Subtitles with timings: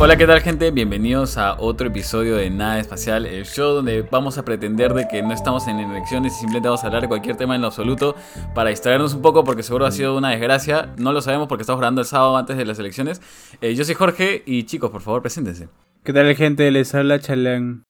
[0.00, 0.70] Hola, ¿qué tal gente?
[0.70, 5.24] Bienvenidos a otro episodio de Nada Espacial, el show donde vamos a pretender de que
[5.24, 8.14] no estamos en elecciones y simplemente vamos a hablar de cualquier tema en lo absoluto
[8.54, 10.94] para distraernos un poco porque seguro ha sido una desgracia.
[10.98, 13.20] No lo sabemos porque estamos grabando el sábado antes de las elecciones.
[13.60, 15.68] Eh, yo soy Jorge y chicos, por favor, preséntense.
[16.04, 16.70] ¿Qué tal gente?
[16.70, 17.82] Les habla Chalán.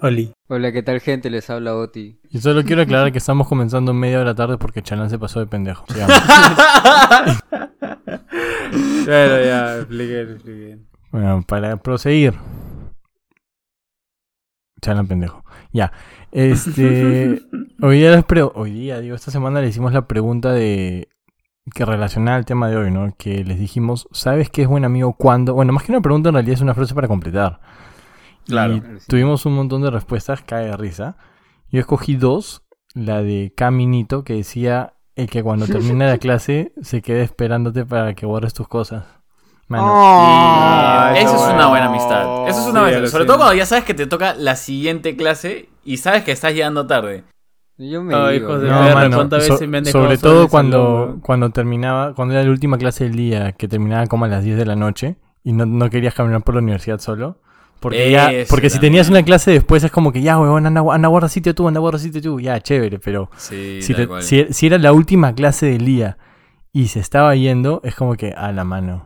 [0.00, 0.34] Oli.
[0.48, 1.30] Hola, ¿qué tal gente?
[1.30, 2.20] Les habla Oti.
[2.28, 5.46] Y solo quiero aclarar que estamos comenzando media hora tarde porque Chalán se pasó de
[5.46, 5.86] pendejo.
[8.70, 10.78] Bueno, ya, expliqué, expliqué.
[11.10, 12.34] Bueno, para proseguir.
[14.80, 15.44] Chalán pendejo.
[15.72, 15.92] Ya.
[16.32, 17.42] Este.
[17.82, 21.08] hoy día Hoy día, digo, esta semana le hicimos la pregunta de.
[21.74, 23.14] Que relaciona al tema de hoy, ¿no?
[23.18, 25.52] Que les dijimos, ¿sabes qué es buen amigo cuando?
[25.52, 27.60] Bueno, más que una pregunta, en realidad es una frase para completar.
[28.46, 28.76] Claro.
[28.76, 31.16] Y tuvimos un montón de respuestas, cae de risa.
[31.70, 32.62] Yo escogí dos.
[32.94, 38.14] La de Caminito, que decía el que cuando termina la clase se quede esperándote para
[38.14, 39.17] que borres tus cosas.
[39.68, 42.48] Mano, Ah, Eso es una buena amistad.
[42.48, 43.08] Eso es una Sí, buena.
[43.08, 46.54] Sobre todo cuando ya sabes que te toca la siguiente clase y sabes que estás
[46.54, 47.24] llegando tarde.
[47.76, 48.74] Yo me Ay, digo, hijos de ¿no?
[48.74, 52.34] No, perra, mano, ¿cuántas so- veces me han dejado sobre todo cuando, cuando terminaba, cuando
[52.34, 55.16] era la última clase del día, que terminaba como a las 10 de la noche
[55.44, 57.38] y no, no querías caminar por la universidad solo.
[57.78, 61.06] Porque, ya, porque si tenías una clase después es como que ya, huevón, anda, anda,
[61.06, 62.40] guarda sitio tú, anda, guarda sitio tú.
[62.40, 64.22] Ya, chévere, pero Sí, si, tal te- cual.
[64.24, 66.18] si, si era la última clase del día
[66.72, 69.04] y se estaba yendo, es como que a la mano.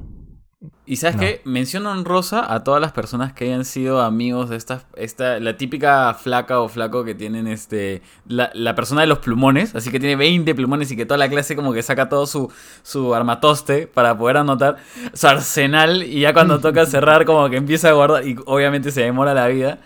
[0.93, 1.21] Y sabes No.
[1.23, 1.41] qué?
[1.45, 6.12] Mención honrosa a todas las personas que hayan sido amigos de esta, esta la típica
[6.12, 10.17] flaca o flaco que tienen este la, la persona de los plumones, así que tiene
[10.17, 14.19] 20 plumones y que toda la clase como que saca todo su, su armatoste para
[14.19, 14.77] poder anotar
[15.15, 19.01] su arsenal y ya cuando toca cerrar como que empieza a guardar y obviamente se
[19.01, 19.79] demora la vida.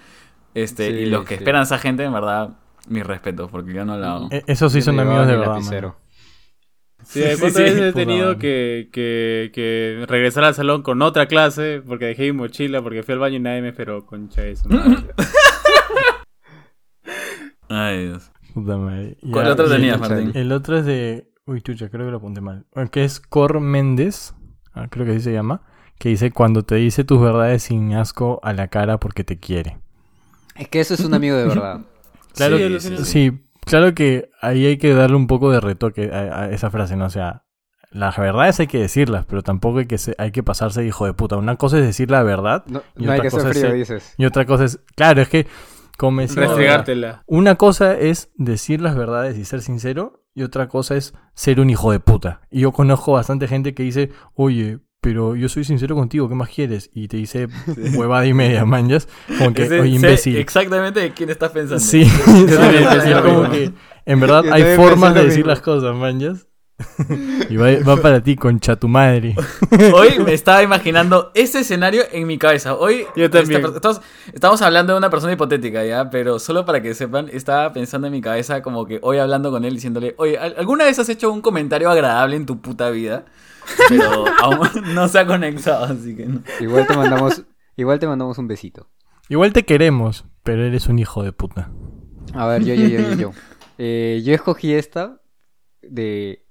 [0.54, 1.44] Este, y los que sí.
[1.44, 2.48] esperan a esa gente, en verdad,
[2.88, 4.28] mis respetos, porque yo no la hago.
[4.32, 5.60] E- Esos sí son amigos de verdad.
[7.08, 7.62] Sí, ¿cuántas Sí, sí.
[7.62, 12.24] veces he Puta tenido que, que, que regresar al salón con otra clase porque dejé
[12.24, 15.04] mi mochila, porque fui al baño y nadie me esperó, concha madre.
[17.68, 18.30] Ay, Dios.
[18.54, 19.16] Puta madre.
[19.22, 20.32] Ya, ¿Cuál otro tenías, Martín?
[20.34, 21.30] El otro es de.
[21.46, 22.66] Uy, chucha, creo que lo apunté mal.
[22.90, 24.34] Que es Cor Méndez,
[24.72, 25.62] ah, creo que así se llama.
[25.98, 29.78] Que dice: Cuando te dice tus verdades sin asco a la cara porque te quiere.
[30.54, 31.80] Es que eso es un amigo de verdad.
[32.36, 33.04] Claro, Sí, que- alucina.
[33.04, 33.32] sí,
[33.66, 37.04] claro que ahí hay que darle un poco de retoque a, a esa frase, ¿no?
[37.04, 37.42] O sea,
[37.90, 41.04] las verdades hay que decirlas, pero tampoco hay que, se- hay que pasarse de hijo
[41.06, 41.36] de puta.
[41.36, 43.72] Una cosa es decir la verdad No, Y no hay otra que cosa es frío,
[43.74, 44.14] dices.
[44.16, 44.80] y otra cosa es.
[44.96, 45.46] Claro, es que.
[45.98, 47.22] Como decía, Restregártela.
[47.26, 51.70] Una cosa es decir las verdades y ser sincero, y otra cosa es ser un
[51.70, 52.42] hijo de puta.
[52.50, 56.48] Y yo conozco bastante gente que dice, oye, pero yo soy sincero contigo, ¿qué más
[56.48, 56.90] quieres?
[56.92, 57.46] Y te dice
[57.94, 59.06] huevada y media, manjas.
[59.38, 60.36] Como que, Ese- oye, sé imbécil.
[60.36, 61.78] exactamente de quién estás pensando.
[61.78, 63.70] Sí, lo como que
[64.04, 66.48] en verdad Yo hay formas de decir las cosas, manjas.
[67.48, 69.36] Y va, va para ti, concha tu madre.
[69.94, 72.74] Hoy me estaba imaginando ese escenario en mi cabeza.
[72.74, 73.64] Hoy Yo también.
[73.64, 74.00] esta estamos,
[74.34, 76.10] estamos hablando de una persona hipotética, ¿ya?
[76.10, 79.64] Pero solo para que sepan, estaba pensando en mi cabeza como que hoy hablando con
[79.64, 83.24] él diciéndole, oye, ¿al- ¿alguna vez has hecho un comentario agradable en tu puta vida?
[83.88, 86.42] Pero aún no se ha conectado, así que no.
[86.60, 87.42] Igual te mandamos,
[87.76, 88.88] igual te mandamos un besito.
[89.28, 91.70] Igual te queremos, pero eres un hijo de puta.
[92.34, 93.32] A ver, yo, yo, yo, yo, yo.
[93.78, 95.20] Eh, yo escogí esta
[95.82, 96.46] de...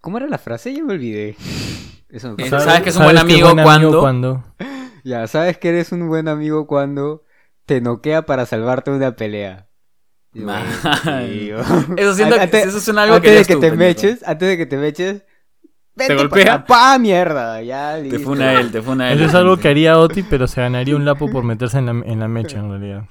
[0.00, 0.72] ¿Cómo era la frase?
[0.72, 1.36] Ya me olvidé.
[2.08, 2.64] Eso me Eh, pasa.
[2.66, 4.00] ¿Sabes que es un buen amigo cuando?
[4.00, 4.44] cuando?
[5.02, 7.24] Ya, sabes que eres un buen amigo cuando
[7.66, 9.68] te noquea para salvarte de una pelea.
[10.32, 10.48] Tío.
[11.96, 13.76] Eso siento que Antes- eso algo antes que de que tú, te pendejo.
[13.88, 15.24] meches, antes de que te meches,
[15.96, 16.44] vete golpea?
[16.44, 18.18] para pa mierda, ya Te listo.
[18.18, 19.18] funa él, te funa él.
[19.18, 21.92] Eso es algo que haría Oti, pero se ganaría un lapo por meterse en la,
[21.92, 23.04] en la mecha, en realidad.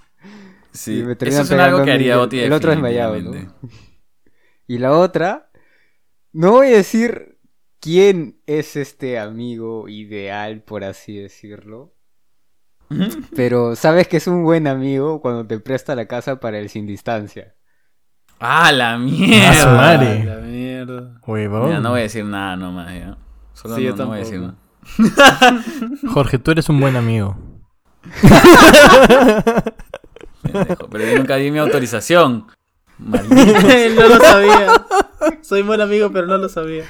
[0.72, 3.56] Sí, Y me eso es algo que haría Oti el otro desmayado, definitivamente.
[4.68, 5.52] Y la otra,
[6.32, 7.38] no voy a decir
[7.80, 11.94] quién es este amigo ideal, por así decirlo.
[13.36, 16.86] Pero sabes que es un buen amigo cuando te presta la casa para el sin
[16.86, 17.56] distancia.
[18.40, 19.76] Ah, la Ah, su mierda.
[19.76, 20.24] madre.
[20.24, 20.53] La mierda.
[21.26, 21.66] Huevón.
[21.68, 23.18] Mira, no voy a decir nada nomás, ya.
[23.54, 24.56] Solo Sí, no, yo no voy a decir nada.
[26.14, 27.38] Jorge, tú eres un buen amigo.
[30.44, 32.46] Pero yo nunca di mi autorización.
[33.00, 34.68] No lo sabía.
[35.42, 36.86] Soy buen amigo, pero no lo sabía.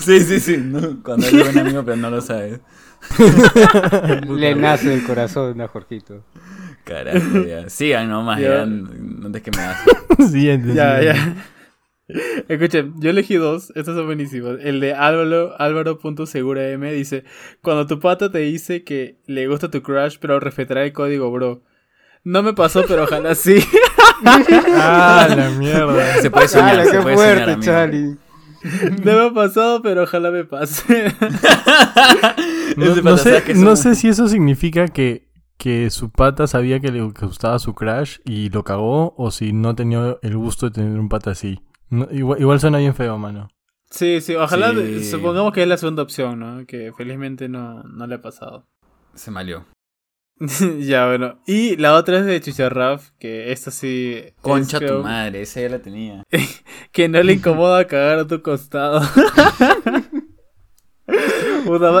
[0.00, 0.56] Sí, sí, sí.
[0.56, 2.60] no, cuando eres buen amigo, pero no lo sabes.
[4.28, 6.24] Le nace del corazón a Jorgito.
[6.84, 7.68] Carajo, ya.
[7.68, 8.64] Sigan nomás, Ya.
[9.32, 9.78] te que me das.
[10.30, 10.74] Siguiente.
[10.74, 11.04] Ya, siguiente.
[11.04, 11.34] ya.
[12.48, 14.58] Escuchen, yo elegí dos, estos son buenísimos.
[14.60, 17.24] El de Álvaro, Álvaro.segura M dice,
[17.62, 21.62] cuando tu pata te dice que le gusta tu crush, pero respetará el código, bro.
[22.22, 23.56] No me pasó, pero ojalá sí.
[24.24, 26.22] Ah, la mierda.
[26.22, 27.62] Se puede soñar, ¡Hala, se qué puede soñar, fuerte, amigo.
[27.62, 28.16] Charlie!
[29.04, 31.12] No me ha pasado, pero ojalá me pase.
[32.76, 35.28] No, sé, no sé si eso significa que,
[35.58, 39.76] que su pata sabía que le gustaba su crush y lo cagó o si no
[39.76, 41.60] tenía el gusto de tener un pata así.
[41.94, 43.48] No, igual, igual suena bien feo, mano.
[43.90, 45.04] Sí, sí, ojalá, Sí.
[45.04, 46.66] supongamos que es la segunda opción, ¿no?
[46.66, 48.66] Que felizmente no, no le ha pasado.
[49.14, 49.66] Se malió.
[50.80, 51.40] ya, bueno.
[51.46, 54.14] Y la otra es de Chicharraf, que esta sí...
[54.16, 56.24] es, Concha creo, tu madre, esa ya la tenía.
[56.92, 59.00] Que no le incomoda cagar a tu costado.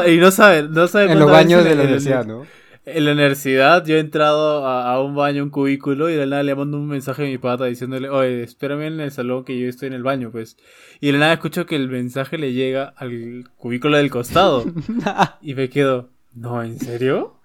[0.06, 2.46] Y no sabe, no sabe En los baños de la universidad, ¿no?
[2.86, 6.26] En la universidad yo he entrado a, a un baño, un cubículo, y de la
[6.26, 9.58] nada le mando un mensaje a mi pata diciéndole, oye, espérame en el salón que
[9.58, 10.58] yo estoy en el baño, pues.
[11.00, 14.64] Y de la nada escucho que el mensaje le llega al cubículo del costado.
[15.40, 17.40] y me quedo, no, ¿en serio?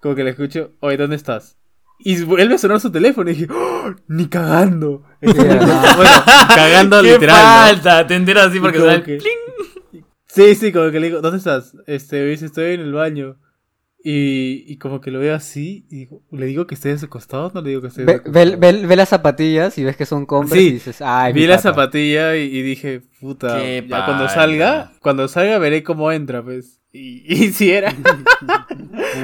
[0.00, 1.56] Como que le escucho, oye, ¿dónde estás?
[1.98, 5.02] Y vuelve a sonar su teléfono y dije, ¡Oh, ni cagando.
[5.20, 6.10] bueno,
[6.48, 7.36] cagando ¿Qué literal.
[7.36, 7.66] ¿no?
[7.66, 8.06] falta?
[8.06, 9.18] Te enteras así porque el que-.
[10.26, 11.74] Sí, sí, como que le digo, ¿dónde estás?
[11.86, 13.36] Este, dice, estoy en el baño.
[14.02, 17.08] Y, y como que lo veo así, y digo, ¿le digo que esté de su
[17.08, 18.60] costado o no le digo que esté de Ve, su ve- costado?
[18.60, 21.46] ve- ve las zapatillas y ves que son compras Sí, y dices, ay, Vi mi
[21.48, 21.70] la pata".
[21.70, 26.80] zapatilla y, y dije, puta, Qué ya cuando salga, cuando salga veré cómo entra, pues.
[26.92, 27.92] Y, y si era.
[27.92, 28.66] Puta,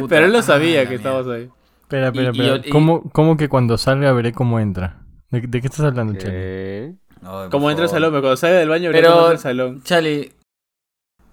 [0.08, 1.48] Pero él lo sabía que estábamos ahí.
[1.82, 2.62] Espera, espera, espera.
[2.70, 5.02] ¿Cómo, cómo que cuando salga veré cómo entra?
[5.30, 6.32] ¿De, de qué estás hablando, Chale?
[6.32, 6.94] ¿Qué?
[7.22, 9.38] Ay, por Como entra al salón, cuando salga del baño veré Pero- cómo entra al
[9.38, 9.82] salón.
[9.84, 10.32] Charlie,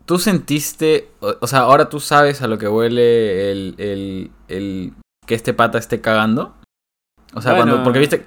[0.10, 4.94] ¿tú sentiste, o, o sea, ahora tú sabes a lo que huele el, el, el
[5.28, 6.56] que este pata esté cagando?
[7.36, 7.68] O sea, Bueno.
[7.74, 8.26] cuando, porque viste,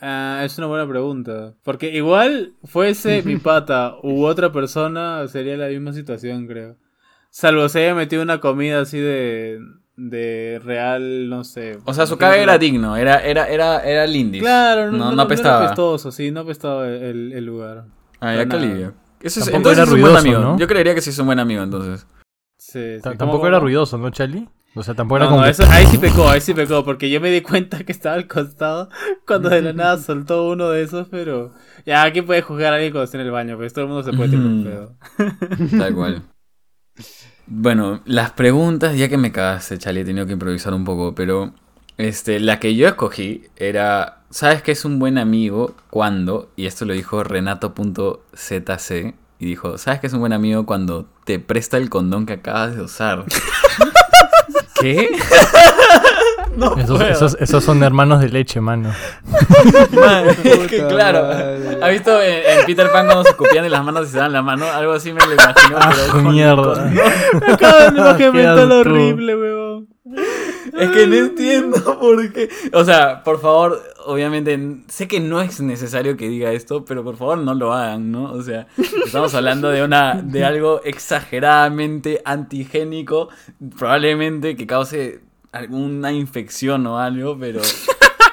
[0.00, 1.54] Ah, es una buena pregunta.
[1.62, 6.76] Porque igual fuese mi pata u otra persona, sería la misma situación, creo.
[7.30, 9.60] Salvo se haya metido una comida así de,
[9.94, 11.78] de real, no sé.
[11.84, 14.42] o sea, su caga era digno, era, era, era, era lindis.
[14.42, 15.58] Claro, no, no, no, no no apestaba.
[15.58, 17.84] era apestoso, sí, no apestaba el, el lugar.
[18.18, 18.60] Ah, ya, nada.
[18.60, 18.94] alivio.
[19.22, 20.40] Eso es, Tampoco entonces era es un buen ruidoso, amigo.
[20.52, 20.58] ¿no?
[20.58, 22.06] Yo creería que sí es un buen amigo, entonces.
[22.58, 24.48] Sí, sí, T- ¿cómo, Tampoco era ruidoso, ¿no, Charlie?
[24.74, 27.10] O sea, tampoco era No, como no, eso- ahí sí pecó, ahí sí pecó, porque
[27.10, 28.88] yo me di cuenta que estaba al costado
[29.26, 31.52] cuando de la nada soltó uno de esos, pero
[31.84, 34.04] ya aquí puede juzgar a alguien cuando esté en el baño, pues todo el mundo
[34.04, 34.64] se puede tirar un Ujú.
[34.64, 35.78] pedo.
[35.78, 36.22] Tal cual.
[37.46, 41.52] Bueno, las preguntas, ya que me cagaste, Charlie, he tenido que improvisar un poco, pero
[42.00, 46.50] este, la que yo escogí era, ¿sabes qué es un buen amigo cuando?
[46.56, 51.38] Y esto lo dijo Renato.zc, y dijo, ¿sabes qué es un buen amigo cuando te
[51.38, 53.24] presta el condón que acabas de usar?
[54.80, 55.10] ¿Qué?
[56.56, 57.10] no Esos, puedo.
[57.10, 58.90] esos, esos son hermanos de leche, mano.
[59.92, 61.78] Man, es que Puta claro, madre.
[61.82, 64.32] ¿has visto en, en Peter Pan cuando se escupían en las manos y se dan
[64.32, 64.64] la mano?
[64.66, 66.90] Algo así me lo imagino, pero con- mierda.
[67.52, 67.78] Acabo
[68.16, 68.74] de mental asco.
[68.80, 69.88] horrible, weón.
[70.78, 72.48] Es que no entiendo por qué.
[72.72, 74.58] O sea, por favor, obviamente,
[74.88, 78.32] sé que no es necesario que diga esto, pero por favor no lo hagan, ¿no?
[78.32, 78.66] O sea,
[79.04, 83.28] estamos hablando de una de algo exageradamente antigénico,
[83.78, 85.20] probablemente que cause
[85.52, 87.60] alguna infección o algo, pero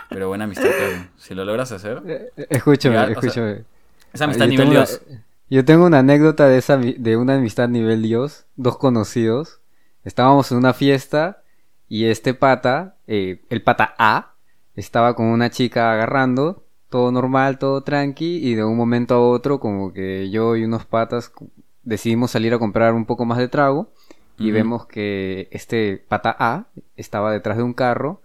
[0.10, 1.08] pero buena amistad, claro.
[1.18, 3.66] Si lo logras hacer, Eh, eh, Escúchame, sea, escúchame.
[4.14, 5.02] esa amistad yo, nivel una, Dios.
[5.50, 9.60] yo tengo una anécdota de, esa, de una amistad nivel Dios, dos conocidos.
[10.04, 11.44] Estábamos en una fiesta
[11.90, 14.34] y este pata, eh, el pata A,
[14.76, 19.60] estaba con una chica agarrando, todo normal, todo tranqui, y de un momento a otro
[19.60, 21.32] como que yo y unos patas
[21.84, 23.92] decidimos salir a comprar un poco más de trago
[24.40, 28.22] y vemos que este pata A estaba detrás de un carro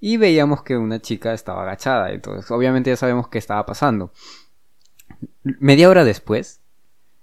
[0.00, 4.12] y veíamos que una chica estaba agachada, entonces obviamente ya sabemos qué estaba pasando.
[5.42, 6.60] Media hora después,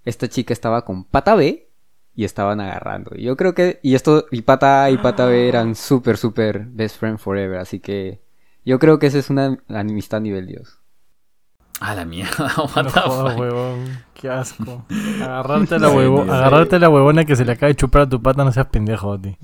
[0.06, 1.67] esta chica estaba con pata B
[2.18, 3.14] y estaban agarrando.
[3.16, 6.66] Y Yo creo que, y esto, y pata A y pata B eran súper, súper
[6.68, 8.22] best friend forever, así que
[8.66, 10.80] yo creo que esa es una amistad nivel Dios.
[11.80, 13.38] A la mierda, what No the jodas, fuck.
[13.38, 14.06] huevón.
[14.14, 14.86] Qué asco.
[15.20, 16.30] Agarrarte a la, Sí, huevo, sí.
[16.30, 18.68] agarrarte a la huevona que se le acaba de chupar a tu pata, no seas
[18.68, 19.38] pendejo, ti.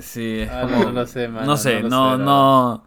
[0.00, 2.86] Sí, es Ah, no, no lo sé, mano, No sé, no no, lo sé, no.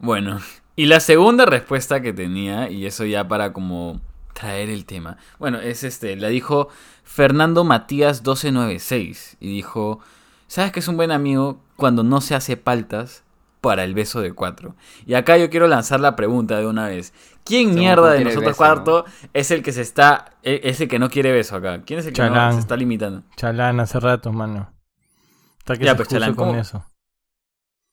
[0.00, 0.40] Bueno,
[0.76, 4.00] y la segunda respuesta que tenía, y eso ya para como
[4.38, 5.16] traer el tema.
[5.38, 6.68] Bueno, es este, la dijo
[7.02, 10.00] Fernando Matías 1296 y dijo,
[10.46, 13.24] ¿sabes que es un buen amigo cuando no se hace paltas
[13.60, 14.76] para el beso de cuatro?
[15.06, 17.12] Y acá yo quiero lanzar la pregunta de una vez.
[17.44, 20.88] ¿Quién Según mierda de nosotros beso, cuarto es el que se está, e- es el
[20.88, 21.82] que no quiere beso acá?
[21.82, 23.22] ¿Quién es el que no se está limitando?
[23.36, 24.72] Chalán, hace rato, mano.
[25.58, 26.60] Está que Ya, se pues, Chalán, con ¿cómo?
[26.60, 26.84] eso.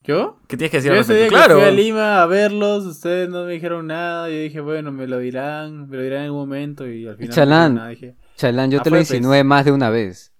[0.07, 0.39] ¿Yo?
[0.47, 1.71] ¿Qué tienes que decir Yo ese día que fui a Claro.
[1.71, 4.29] Lima a verlos, ustedes no me dijeron nada.
[4.29, 6.87] Yo dije, bueno, me lo dirán, me lo dirán en un momento.
[6.87, 7.29] Y al final.
[7.29, 7.75] no Chalán.
[7.75, 9.09] nada, dije, Chalán, yo Ah, te lo pues.
[9.09, 10.31] insinué más de una vez.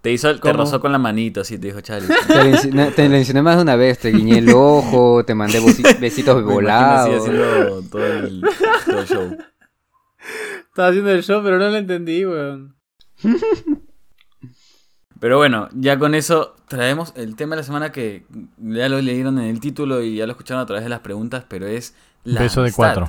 [0.00, 0.54] Te hizo, te ¿Cómo?
[0.54, 2.08] rozó con la manito, así te dijo Charlie.
[2.26, 5.34] Te lo, insinué, te lo insinué más de una vez, te guiñé el ojo, te
[5.34, 5.60] mandé
[6.00, 7.22] besitos volados.
[7.22, 8.42] así haciendo todo el,
[8.84, 9.36] todo el show.
[10.68, 12.74] Estaba haciendo el show, pero no lo entendí, weón.
[15.24, 18.26] Pero bueno, ya con eso traemos el tema de la semana que
[18.58, 21.46] ya lo leyeron en el título y ya lo escucharon a través de las preguntas,
[21.48, 23.08] pero es la Beso de cuatro.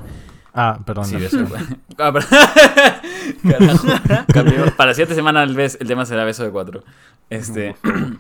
[0.54, 1.04] Ah, perdón.
[1.04, 1.40] Sí, beso.
[1.98, 2.14] Ah.
[4.78, 6.86] Para la siguiente semana el, bes- el tema será beso de cuatro.
[7.30, 7.76] Este.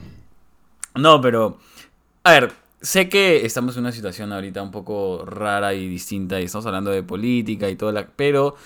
[0.95, 1.57] No, pero.
[2.25, 6.43] A ver, sé que estamos en una situación ahorita un poco rara y distinta y
[6.43, 8.07] estamos hablando de política y todo la.
[8.07, 8.57] Pero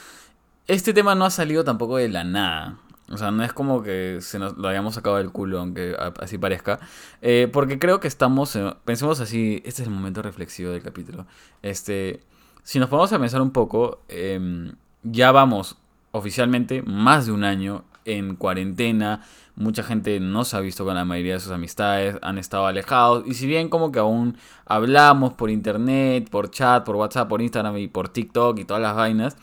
[0.66, 2.80] este tema no ha salido tampoco de la nada.
[3.12, 6.38] O sea, no es como que se nos lo hayamos sacado del culo, aunque así
[6.38, 6.80] parezca.
[7.22, 8.56] Eh, porque creo que estamos.
[8.56, 9.62] en- pensemos así.
[9.66, 11.26] Este es el momento reflexivo del capítulo.
[11.62, 12.22] Este.
[12.64, 14.74] Si nos ponemos a pensar un poco, em,
[15.04, 15.78] ya vamos
[16.12, 19.24] oficialmente más de un año en cuarentena.
[19.56, 23.24] Mucha gente no se ha visto con la mayoría de sus amistades, han estado alejados.
[23.26, 27.78] Y si bien como que aún hablamos por internet, por chat, por WhatsApp, por Instagram
[27.78, 29.36] y por TikTok y todas las vainas,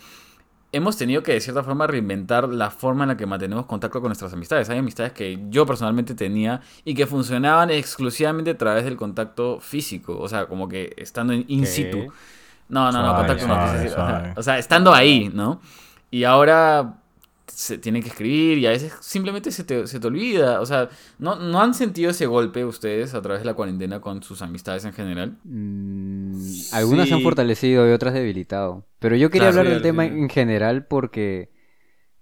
[0.76, 4.10] hemos tenido que de cierta forma reinventar la forma en la que mantenemos contacto con
[4.10, 4.68] nuestras amistades.
[4.70, 10.18] Hay amistades que yo personalmente tenía y que funcionaban exclusivamente a través del contacto físico.
[10.18, 12.12] O sea, como que estando in situ.
[12.68, 14.34] No, no, no, Suave, contacto no suave, quise decir, o sea, suave.
[14.36, 15.60] O sea, estando ahí, ¿no?
[16.10, 16.98] Y ahora
[17.46, 20.60] se tienen que escribir y a veces simplemente se te, se te olvida.
[20.60, 20.88] O sea,
[21.18, 24.84] ¿no, ¿no han sentido ese golpe ustedes a través de la cuarentena con sus amistades
[24.84, 25.38] en general?
[25.44, 26.36] Mm,
[26.72, 28.86] algunas se han fortalecido y otras debilitado.
[28.98, 29.60] Pero yo quería Claro.
[29.60, 31.50] hablar del tema en general porque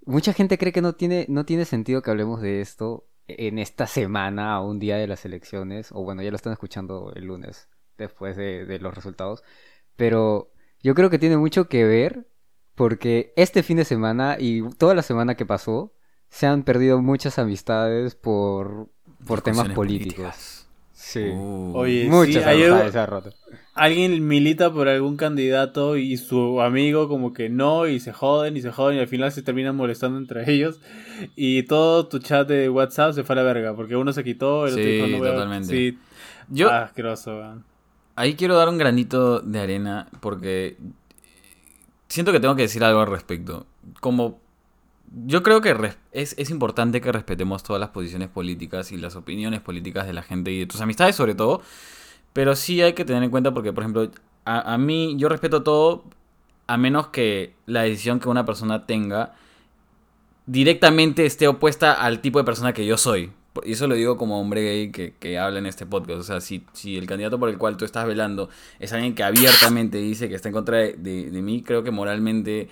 [0.04, 3.86] mucha gente cree que no tiene, no tiene sentido que hablemos de esto en esta
[3.86, 7.68] semana, a un día de las elecciones, o bueno, ya lo están escuchando el lunes,
[7.96, 9.42] después de, de los resultados.
[9.96, 10.52] Pero
[10.82, 12.28] yo creo que tiene mucho que ver
[12.74, 15.92] porque este fin de semana y toda la semana que pasó,
[16.28, 18.88] se han perdido muchas amistades por,
[19.26, 20.66] por temas políticos.
[20.92, 21.28] Sí.
[21.32, 21.72] Uh.
[21.76, 23.30] Oye, Muchas sí, ayer amistades se han roto.
[23.74, 28.62] alguien milita por algún candidato y su amigo como que no y se joden y
[28.62, 30.80] se joden y al final se terminan molestando entre ellos
[31.36, 34.66] y todo tu chat de WhatsApp se fue a la verga porque uno se quitó,
[34.66, 35.32] el otro Sí, dijo no voy a-".
[35.32, 35.68] totalmente.
[35.68, 35.98] Sí,
[36.48, 37.64] Yo, ah, asqueroso, weón.
[38.16, 40.78] Ahí quiero dar un granito de arena porque
[42.08, 43.66] siento que tengo que decir algo al respecto.
[44.00, 44.40] Como
[45.26, 49.60] yo creo que es, es importante que respetemos todas las posiciones políticas y las opiniones
[49.60, 51.62] políticas de la gente y de tus amistades sobre todo,
[52.32, 54.10] pero sí hay que tener en cuenta porque, por ejemplo,
[54.44, 56.04] a, a mí yo respeto todo
[56.66, 59.34] a menos que la decisión que una persona tenga
[60.46, 63.32] directamente esté opuesta al tipo de persona que yo soy.
[63.64, 66.18] Y eso lo digo como hombre gay que, que habla en este podcast.
[66.18, 68.48] O sea, si, si el candidato por el cual tú estás velando
[68.80, 71.90] es alguien que abiertamente dice que está en contra de, de- de mí, creo que
[71.90, 72.68] moralmente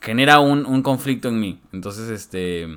[0.00, 1.60] genera un, un conflicto en mí.
[1.72, 2.68] Entonces, este...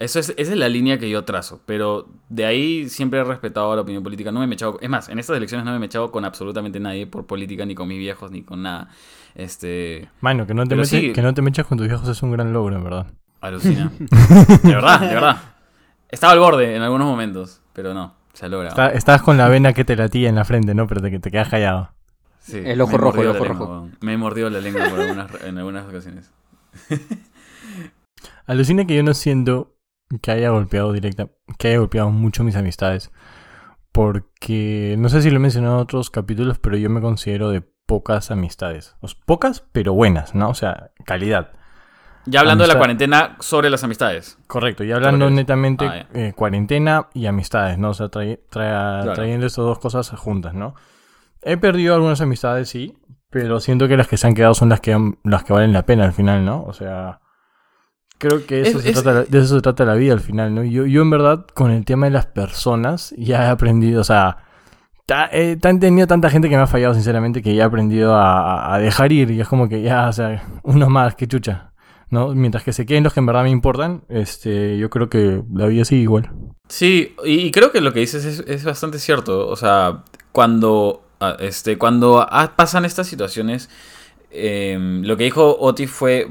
[0.00, 1.60] Eso es, esa es la línea que yo trazo.
[1.66, 4.30] Pero de ahí siempre he respetado la opinión política.
[4.30, 4.78] No me he mechado.
[4.80, 7.74] Es más, en estas elecciones no me he mechado con absolutamente nadie por política, ni
[7.74, 8.90] con mis viejos, ni con nada.
[9.34, 10.08] Este.
[10.20, 11.12] Mano, que no, te sí.
[11.12, 13.06] que no te mechas con tus viejos es un gran logro, en verdad.
[13.40, 13.90] Alucina.
[13.98, 15.42] de verdad, de verdad.
[16.10, 18.70] Estaba al borde en algunos momentos, pero no, se ha logrado.
[18.70, 20.86] Está- estás con la vena que te latía en la frente, ¿no?
[20.86, 21.90] Pero te, te quedas callado.
[22.40, 23.64] Sí, El ojo rojo, el ojo rojo.
[23.64, 23.88] lengua.
[24.00, 26.30] Me he mordido la lengua por algunas, en algunas ocasiones.
[28.46, 29.74] Alucina que yo no siento
[30.22, 33.10] que haya golpeado directa, que haya golpeado mucho mis amistades.
[33.92, 37.62] Porque no sé si lo he mencionado en otros capítulos, pero yo me considero de
[37.86, 38.96] pocas amistades.
[39.00, 40.48] O sea, pocas, pero buenas, ¿no?
[40.50, 41.52] O sea, calidad.
[42.30, 44.38] Ya hablando de la cuarentena sobre las amistades.
[44.46, 47.90] Correcto, y hablando netamente Ah, eh, cuarentena y amistades, ¿no?
[47.90, 49.12] O sea, trae- trae- Claro.
[49.14, 50.74] trayendo estas dos cosas juntas, ¿no?
[51.42, 52.96] He perdido algunas amistades, sí,
[53.30, 55.84] pero siento que las que se han quedado son las que, las que valen la
[55.86, 56.62] pena al final, ¿no?
[56.64, 57.20] O sea,
[58.18, 60.54] creo que eso Es- se es- trata, de eso se trata la vida al final,
[60.54, 60.64] ¿no?
[60.64, 64.38] Yo, yo en verdad, con el tema de las personas, ya he aprendido, o sea,
[65.32, 68.78] he tenido tanta gente que me ha fallado, sinceramente, que ya he aprendido a, a-
[68.78, 71.72] dejar ir, y es como que ya, o sea, uno más, que chucha.
[72.10, 72.34] ¿No?
[72.34, 75.66] Mientras que se queden los que en verdad me importan, este, yo creo que la
[75.66, 76.30] vida sigue igual.
[76.68, 79.48] Sí, y, creo que lo que dices es, bastante cierto.
[79.48, 83.70] O sea, cuando, ah, este, cuando pasan estas situaciones,
[84.30, 86.28] eh, lo que dijo Oti fue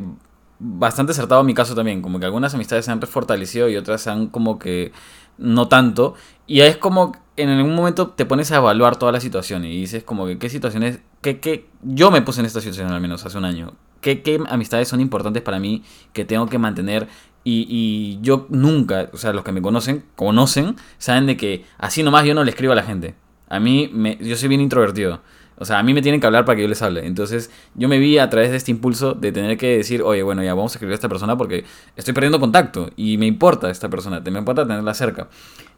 [0.59, 2.01] bastante acertado en mi caso también.
[2.01, 4.91] Como que algunas amistades se han fortalecido y otras se han como que
[5.37, 6.15] no tanto.
[6.45, 10.03] Y es como en algún momento te pones a evaluar toda la situación y dices
[10.03, 13.37] como que qué situaciones, qué, qué, yo me puse en esta situación al menos hace
[13.37, 13.73] un año.
[14.01, 17.07] ¿Qué, qué amistades son importantes para mí que tengo que mantener?
[17.43, 22.03] Y, y yo nunca, o sea, los que me conocen, conocen, saben de que así
[22.03, 23.15] nomás yo no le escribo a la gente.
[23.49, 25.21] A mí, me, yo soy bien introvertido.
[25.59, 27.05] O sea, a mí me tienen que hablar para que yo les hable.
[27.07, 30.43] Entonces, yo me vi a través de este impulso de tener que decir, oye, bueno,
[30.43, 33.89] ya vamos a escribir a esta persona porque estoy perdiendo contacto y me importa esta
[33.89, 35.27] persona, me importa tenerla cerca.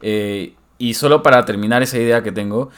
[0.01, 2.69] Eh, y solo para terminar esa idea que tengo,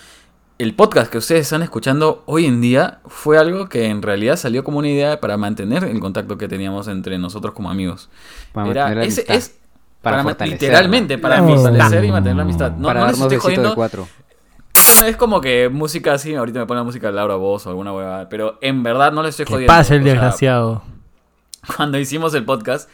[0.59, 4.63] el podcast que ustedes están escuchando hoy en día fue algo que en realidad salió
[4.63, 8.09] como una idea para mantener el contacto que teníamos entre nosotros como amigos.
[8.53, 9.23] Para Era- la amistad.
[9.35, 9.57] es
[10.01, 11.47] Para literalmente para No.
[11.55, 12.71] fortalecer y mantener la amistad.
[12.71, 13.75] No, para no les darnos estoy besitos de jodiendo.
[13.75, 14.07] cuatro.
[14.99, 17.69] No es como que música así, ahorita me pone la música de Laura Voz o
[17.69, 19.67] alguna huevada, pero en verdad no le estoy jodiendo.
[19.73, 20.83] pase el O sea, desgraciado.
[21.77, 22.89] cuando hicimos el podcast,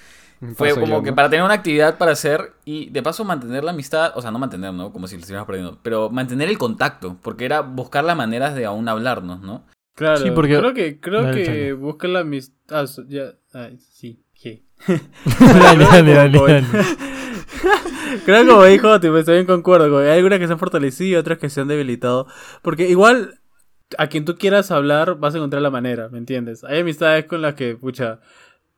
[0.56, 3.72] fue como yo, que para tener una actividad para hacer y de paso mantener la
[3.72, 4.92] amistad, o sea, no mantener, ¿no?
[4.94, 8.66] Como si lo estuviéramos perdiendo, pero mantener el contacto, porque era buscar las maneras de
[8.66, 9.66] aún hablarnos, ¿no?
[9.96, 12.54] Claro, Sí, porque- creo que, creo Dale, que busca la amistad.
[12.70, 13.32] Ah, ya,
[13.80, 14.64] sí, sí.
[15.40, 16.68] dale, dale, dale, dale.
[18.26, 19.98] Creo que como dijo, tipo, estoy en concuerdo.
[20.00, 22.28] Hay algunas que se han fortalecido y otras que se han debilitado.
[22.62, 23.40] Porque igual,
[23.98, 26.64] a quien tú quieras hablar, vas a encontrar la manera, ¿me entiendes?
[26.64, 28.20] Hay amistades con las que, pucha,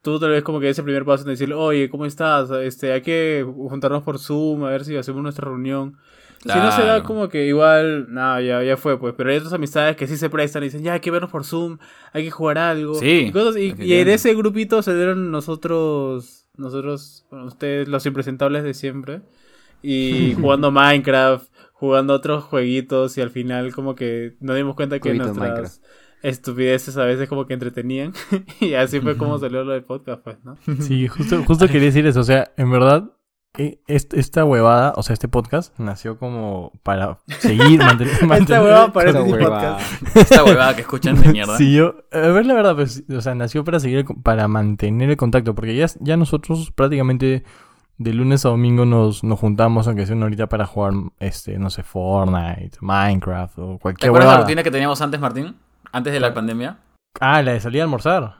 [0.01, 2.49] tú tal vez como que ese primer paso en decirle, oye, ¿cómo estás?
[2.51, 5.97] Este, hay que juntarnos por Zoom, a ver si hacemos nuestra reunión.
[6.41, 9.13] Si no se da como que igual, nada, ya, ya fue, pues.
[9.17, 11.43] Pero hay otras amistades que sí se prestan y dicen, ya hay que vernos por
[11.43, 11.79] Zoom,
[12.13, 12.95] hay que jugar algo.
[12.95, 18.05] Sí, Y, cosas- y- y en ese grupito se dieron nosotros, nosotros, bueno, ustedes, los
[18.05, 19.21] impresentables de siempre.
[19.81, 25.13] Y jugando Minecraft, jugando otros jueguitos y al final como que nos dimos cuenta que
[25.13, 25.83] nuestras Minecraft.
[26.21, 28.13] estupideces a veces como que entretenían.
[28.59, 30.57] y así fue como salió lo del podcast, pues, ¿no?
[30.81, 32.19] Sí, justo, justo quería decir eso.
[32.19, 33.09] O sea, en verdad,
[33.87, 38.13] esta huevada, o sea, este podcast nació como para seguir mantener.
[38.13, 39.49] Esta mantener- hueva parece Esa un hueva.
[39.49, 40.15] podcast.
[40.15, 41.57] Esta huevada que escuchan de mierda.
[41.57, 45.17] Sí, yo, a ver la verdad, pues, o sea, nació para seguir, para mantener el
[45.17, 47.43] contacto, porque ya, ya nosotros prácticamente
[47.97, 51.69] de lunes a domingo nos, nos juntamos, aunque sea una horita para jugar, este, no
[51.69, 54.45] sé, Fortnite, Minecraft o ¿Te cualquier acuerdas la huevada.
[54.45, 55.57] rutina que teníamos antes, Martín?
[55.91, 56.77] Antes de la pandemia.
[57.19, 58.35] Ah, la de salir a almorzar.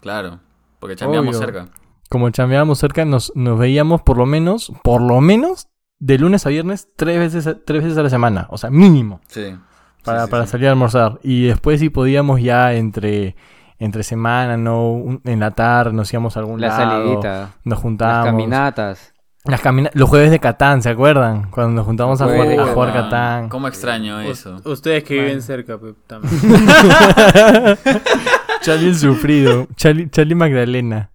[0.00, 0.40] Claro,
[0.80, 1.68] porque chambeamos cerca.
[2.10, 5.68] Como chambeábamos cerca, nos, nos veíamos por lo menos, por lo menos,
[5.98, 9.20] de lunes a viernes, tres veces, a- tres veces a la semana, o sea, mínimo.
[9.28, 9.56] Sí.
[10.04, 10.50] para, Sí, sí, para sí.
[10.52, 11.18] salir a almorzar.
[11.22, 13.36] Y después si podíamos ya entre,
[13.78, 14.90] entre semana, ¿no?
[14.92, 16.90] Un- en la tarde nos íbamos a algún La lado.
[16.90, 17.40] salidita.
[17.64, 18.26] Nos Las juntábamos.
[18.26, 19.14] caminatas.
[19.46, 21.50] Las camina- los jueves de Catán, ¿se acuerdan?
[21.50, 23.48] Cuando nos juntamos a jugar, a jugar Catán.
[23.50, 24.56] ¿Cómo extraño eso?
[24.64, 25.26] ustedes que Bueno.
[25.28, 26.32] viven cerca, pues, también.
[28.62, 29.66] Charlie el sufrido.
[29.76, 31.10] Charlie, Charlie Magdalena.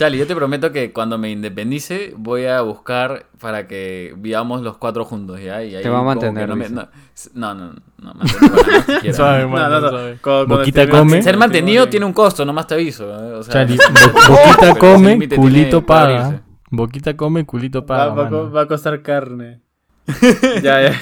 [0.00, 4.78] Chali, yo te prometo que cuando me independice voy a buscar para que vivamos los
[4.78, 5.62] cuatro juntos, ¿ya?
[5.62, 6.88] Y ahí Te va a mantener, no, me- no,
[7.34, 9.14] no, no, no, mantener.
[9.14, 9.90] Suave, No, mano, no.
[10.22, 11.20] Cuando- Boquita come.
[11.22, 13.04] Ser mantenido tiene un costo, nomás te aviso.
[13.10, 13.34] ¿eh?
[13.34, 13.76] O sea, Charlie,
[14.26, 16.44] bo- boquita come, culito paga.
[16.70, 18.06] Boquita come, culito Va, paga.
[18.14, 18.52] va a co- mano.
[18.52, 19.60] va a costar carne.
[20.62, 20.94] ya, ya.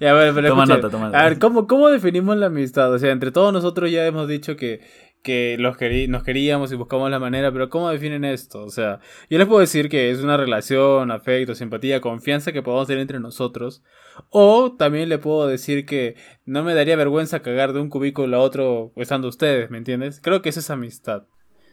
[0.00, 1.20] Ya, bueno, pero Toma nota, toma nota.
[1.20, 2.92] A ver, ¿cómo, ¿cómo definimos la amistad?
[2.92, 4.80] O sea, entre todos nosotros ya hemos dicho que,
[5.26, 5.76] que los
[6.08, 8.62] nos queríamos y buscamos la manera, pero ¿cómo definen esto?
[8.62, 12.86] O sea, yo les puedo decir que es una relación, afecto, simpatía, confianza que podemos
[12.86, 13.82] tener entre nosotros.
[14.30, 18.40] O también le puedo decir que no me daría vergüenza cagar de un cubículo a
[18.40, 20.20] otro estando ustedes, ¿me entiendes?
[20.22, 21.24] Creo que esa es amistad.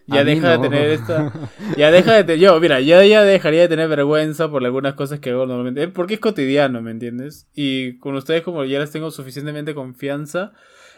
[0.07, 1.31] Ya A deja de tener esta.
[1.77, 2.39] Ya deja de tener.
[2.39, 5.83] Yo, mira, yo ya dejaría de tener vergüenza por algunas cosas que hago normalmente.
[5.83, 7.47] eh, Porque es cotidiano, ¿me entiendes?
[7.53, 10.51] Y con ustedes, como ya les tengo suficientemente confianza,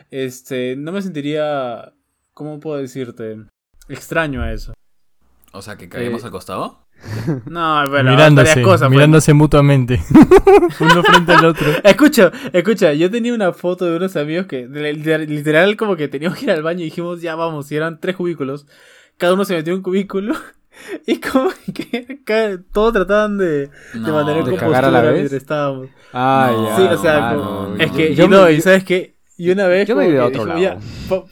[0.09, 0.75] este.
[0.77, 1.93] No me sentiría.
[2.35, 3.37] ¿Cómo puedo decirte?
[3.87, 4.73] Extraño a eso.
[5.53, 6.85] O sea, que caemos Eh, al costado.
[7.45, 8.81] No, bueno, mirándose, varias cosas.
[8.81, 8.91] pues.
[8.91, 10.01] mirándose mutuamente.
[10.81, 11.65] Uno frente al otro.
[11.83, 16.45] Escucha, escucha, yo tenía una foto de unos amigos que literal como que teníamos que
[16.45, 18.67] ir al baño y dijimos, ya vamos, y eran tres cubículos.
[19.17, 20.33] Cada uno se metió en un cubículo
[21.07, 25.13] y como que todos trataban de, mantener ¿De compostura cagar a la vez?
[25.13, 25.87] mientras estábamos.
[26.11, 26.75] Ah, No, ya.
[26.75, 29.49] Sí, o sea, como- no, es que, yo y no, me- y sabes qué, y
[29.49, 30.59] una vez yo me iba a otro lado.
[30.59, 30.77] ya,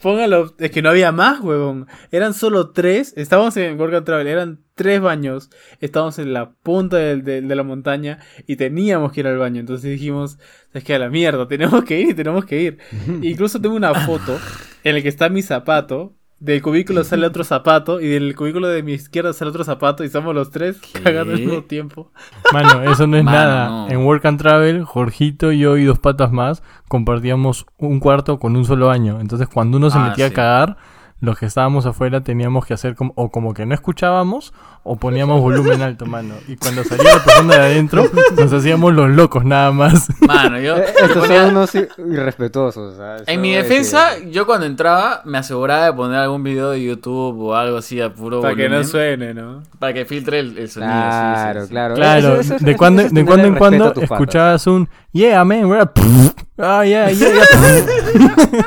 [0.02, 1.86] póngalo, es que no había más, huevón.
[2.10, 6.98] Eran solo tres, estábamos en Work and Travel, eran tres baños, estábamos en la punta
[6.98, 9.60] de, la montaña y teníamos que ir al baño.
[9.60, 10.38] Entonces dijimos,
[10.74, 12.78] es que a la mierda, tenemos que ir y tenemos que ir.
[13.22, 14.38] Incluso tengo una foto
[14.82, 16.14] en la que está mi zapato.
[16.44, 20.08] Del cubículo sale otro zapato y del cubículo de mi izquierda sale otro zapato y
[20.08, 22.10] estamos los tres cagando al mismo tiempo.
[22.52, 23.68] Mano, eso no es Mano, nada.
[23.70, 23.88] no.
[23.88, 28.66] En Work and Travel, Jorgito, yo y dos patas más compartíamos un cuarto con un
[28.66, 29.20] solo baño.
[29.22, 30.32] Entonces, cuando uno se Ah, metía sí.
[30.32, 30.76] a cagar,
[31.20, 35.40] los que estábamos afuera teníamos que hacer como, o como que no escuchábamos o poníamos
[35.40, 36.34] volumen alto, mano.
[36.48, 38.04] Y cuando salía la persona de adentro,
[38.36, 40.06] nos hacíamos los locos nada más.
[40.26, 40.76] Mano, yo.
[40.76, 42.94] Eh, Estos ponía- son unos ir- irrespetuosos.
[42.94, 46.82] eso En mi defensa, que- yo cuando entraba me aseguraba de poner algún video de
[46.84, 49.62] YouTube o algo así a puro Para que no suene, ¿no?
[49.78, 50.92] Para que filtre el, el sonido.
[50.92, 51.68] sí, sí, Claro, sí.
[51.70, 51.94] claro.
[51.94, 55.42] Claro, Eso- eso es- de eso cuando, es de cuando en cuando escuchabas un Yeah,
[55.44, 55.92] man, we're a-"
[56.56, 56.82] Ah,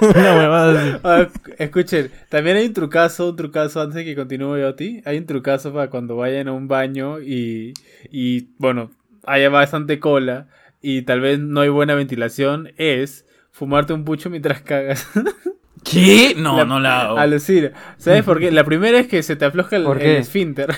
[0.02, 0.91] huevada así.
[1.04, 5.02] Ah, escuchen, también hay un trucazo, un trucazo antes de que continúe Yoti.
[5.06, 7.73] Hay un trucazo para cuando vayan a un baño y,
[8.12, 8.91] y bueno,
[9.26, 10.47] haya bastante cola.
[10.82, 15.08] y tal vez no hay buena ventilación es fumarte un pucho mientras cagas.
[15.84, 16.34] ¿Qué?
[16.38, 17.17] No, La- no la hago.
[17.17, 17.71] Alucina.
[17.97, 18.52] ¿Sabes por qué?
[18.52, 20.76] La primera es que se te afloja el, esfínter.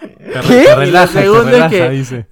[0.00, 0.66] Te, ¿Qué?
[0.76, 2.26] te Y la te segunda es que- dice.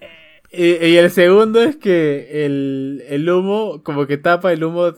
[0.52, 4.92] Y, y el segundo es que el, el humo como que tapa el humo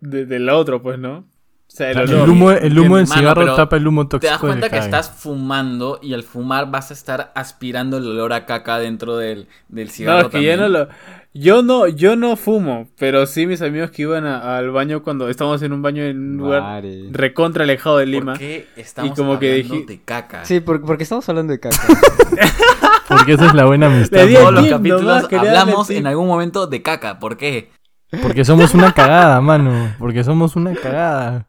[0.00, 1.18] de- del otro, pues, ¿no?
[1.18, 2.28] O sea, el El olor.
[2.28, 5.98] humo, el humo del cigarro tapa el humo Te tóxico das cuenta que estás fumando
[6.02, 9.92] y al fumar vas a estar aspirando el olor a caca dentro del, del No,
[9.92, 10.20] cigarro.
[10.26, 10.72] es que yo no también.
[10.72, 10.88] lo...
[11.34, 15.30] Yo no, yo no fumo, pero sí mis amigos que iban a- al baño cuando
[15.30, 17.04] estábamos en un baño en un lugar Mare.
[17.10, 18.32] recontra alejado de Lima.
[18.32, 20.44] ¿Por qué estamos como que hablando dije- de caca?
[20.44, 21.78] Sí, por- porque estamos hablando de caca.
[23.08, 24.26] Porque esa es la buena amistad.
[24.32, 27.18] Todos los capítulos hablamos en algún momento de caca.
[27.18, 27.70] ¿Por qué?
[28.22, 29.94] Porque somos una cagada, mano.
[29.98, 31.48] Porque somos una cagada.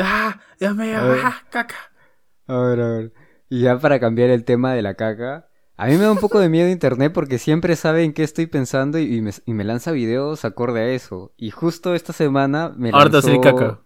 [0.00, 0.38] ¡Ah!
[0.58, 1.20] ¡Ya me ver.
[1.24, 1.76] ah, caca!
[2.46, 3.12] A ver, a ver.
[3.48, 5.48] Y ya para cambiar el tema de la caca.
[5.76, 8.46] A mí me da un poco de miedo internet porque siempre sabe en qué estoy
[8.46, 11.32] pensando y, y me, y me lanza videos acorde a eso.
[11.36, 13.08] Y justo esta semana me lanzó...
[13.08, 13.80] Ahora te caca.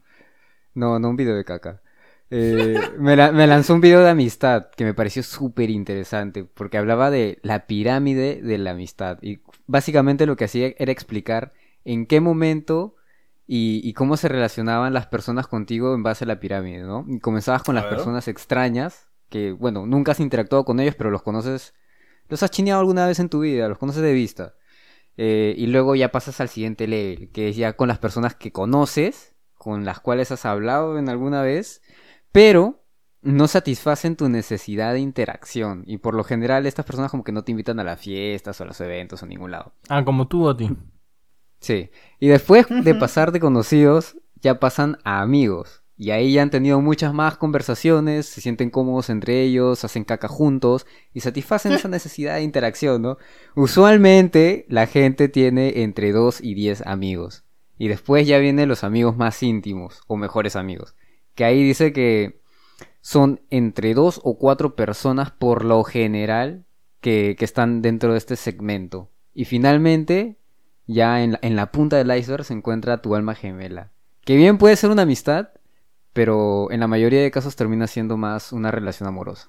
[0.74, 1.80] No, no un video de caca.
[2.30, 6.76] Eh, me, la- me lanzó un video de amistad que me pareció súper interesante porque
[6.76, 12.04] hablaba de la pirámide de la amistad y básicamente lo que hacía era explicar en
[12.06, 12.96] qué momento
[13.46, 17.06] y, y cómo se relacionaban las personas contigo en base a la pirámide, ¿no?
[17.08, 21.22] Y comenzabas con las personas extrañas que, bueno, nunca has interactuado con ellos, pero los
[21.22, 21.72] conoces,
[22.28, 24.54] los has chineado alguna vez en tu vida, los conoces de vista.
[25.16, 28.52] Eh, y luego ya pasas al siguiente level, que es ya con las personas que
[28.52, 31.82] conoces, con las cuales has hablado en alguna vez,
[32.32, 32.84] pero
[33.22, 35.84] no satisfacen tu necesidad de interacción.
[35.86, 38.64] Y por lo general estas personas como que no te invitan a las fiestas o
[38.64, 39.72] a los eventos o a ningún lado.
[39.88, 40.70] Ah, como tú, Oti.
[41.60, 41.90] Sí.
[42.20, 45.82] Y después de pasar de conocidos, ya pasan a amigos.
[46.00, 50.28] Y ahí ya han tenido muchas más conversaciones, se sienten cómodos entre ellos, hacen caca
[50.28, 53.18] juntos y satisfacen esa necesidad de interacción, ¿no?
[53.56, 57.42] Usualmente la gente tiene entre 2 y 10 amigos.
[57.78, 60.94] Y después ya vienen los amigos más íntimos o mejores amigos.
[61.38, 62.42] Que ahí dice que
[63.00, 66.66] son entre 2 o 4 personas por lo general
[67.00, 69.12] que, que están dentro de este segmento.
[69.34, 70.40] Y finalmente
[70.88, 73.92] ya en la, en la punta del iceberg se encuentra tu alma gemela.
[74.24, 75.50] Que bien puede ser una amistad,
[76.12, 79.48] pero en la mayoría de casos termina siendo más una relación amorosa.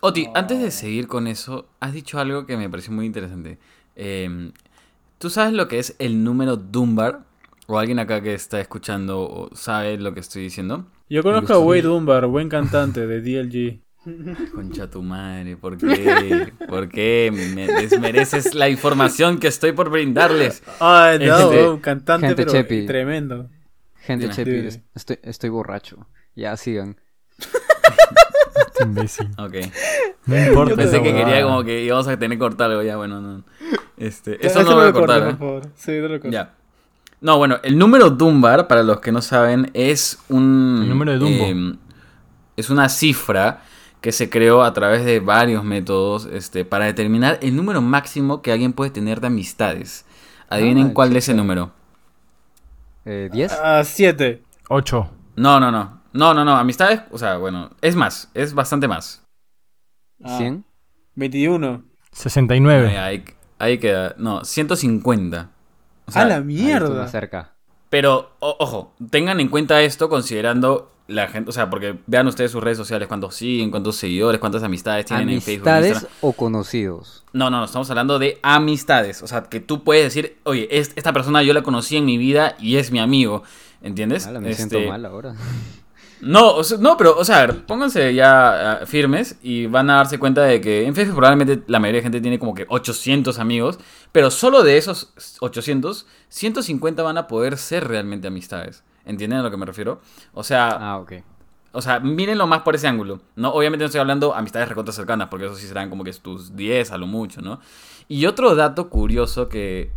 [0.00, 3.58] Oti, antes de seguir con eso, has dicho algo que me pareció muy interesante.
[3.96, 4.52] Eh,
[5.18, 7.24] ¿Tú sabes lo que es el número Dunbar?
[7.66, 10.86] ¿O alguien acá que está escuchando sabe lo que estoy diciendo?
[11.10, 13.80] Yo conozco a Wade Dunbar, buen cantante de DLG.
[14.54, 16.52] Concha tu madre, ¿por qué?
[16.68, 20.62] ¿Por qué me desmereces la información que estoy por brindarles?
[20.80, 22.86] Ay, no, Este, un cantante, gente pero chepi.
[22.86, 23.48] tremendo.
[23.96, 24.34] Gente, Dime.
[24.34, 26.06] Chepi, estoy, estoy borracho.
[26.34, 26.96] Ya sigan.
[27.38, 29.28] Este imbécil.
[29.38, 29.54] Ok.
[30.26, 30.76] No importa.
[30.76, 33.44] Pensé que quería como que íbamos a tener que cortar algo ya, bueno, no.
[33.96, 35.36] Este, eso no lo voy a corto, cortar, por ¿eh?
[35.36, 35.62] favor.
[35.74, 36.30] Sí, no lo corto.
[36.30, 36.54] Ya.
[37.20, 40.80] No, bueno, el número Dunbar, para los que no saben, es un...
[40.82, 41.44] El número de Dumbo.
[41.74, 41.78] eh,
[42.56, 43.62] es una cifra
[44.00, 48.52] que se creó a través de varios métodos este, para determinar el número máximo que
[48.52, 50.04] alguien puede tener de amistades.
[50.48, 51.42] Adivinen Ah, cuál es ese chica.
[51.42, 51.72] número.
[53.04, 53.52] Eh, ¿Diez?
[53.52, 54.42] Ah, siete.
[54.68, 55.10] Ocho.
[55.34, 56.00] No, no, no.
[56.12, 56.56] No, no, no.
[56.56, 59.24] Amistades, o sea, bueno, es más, es bastante más.
[60.22, 60.64] Ah, ¿Cien?
[61.16, 61.82] 21.
[62.12, 62.88] 69.
[62.88, 63.24] Ahí, ahí-
[63.58, 64.14] ahí queda.
[64.18, 65.50] No, 150.
[66.08, 66.88] O sea, ¡A la mierda!
[67.02, 67.52] más cerca.
[67.90, 72.50] Pero, o- ojo, tengan en cuenta esto considerando la gente, o sea, porque vean ustedes
[72.50, 75.68] sus redes sociales, cuántos siguen, cuántos seguidores, cuántas amistades tienen en Facebook.
[75.68, 76.18] ¿Amistades Instagram.
[76.20, 77.24] o conocidos?
[77.32, 79.22] No, no, no, estamos hablando de amistades.
[79.22, 82.18] O sea, que tú puedes decir, oye, es- esta persona yo la conocí en mi
[82.18, 83.42] vida y es mi amigo.
[83.80, 84.26] ¿Entiendes?
[84.26, 85.34] Ala, me Este, siento mal ahora.
[86.20, 89.88] No, o sea, no, pero, o sea, a ver, pónganse ya ah, firmes y van
[89.90, 92.66] a darse cuenta de que en Facebook probablemente la mayoría de gente tiene como que
[92.68, 93.78] 800 amigos,
[94.10, 98.82] pero solo de esos 800, 150 van a poder ser realmente amistades.
[99.04, 100.00] ¿Entienden a lo que me refiero?
[100.34, 101.12] O sea, Ah, ok.
[101.72, 103.20] o sea, mírenlo más por ese ángulo.
[103.36, 106.56] No, obviamente no estoy hablando amistades recontas cercanas, porque eso sí serán como que tus
[106.56, 107.60] 10 a lo mucho, ¿no?
[108.08, 109.92] Y otro dato curioso que.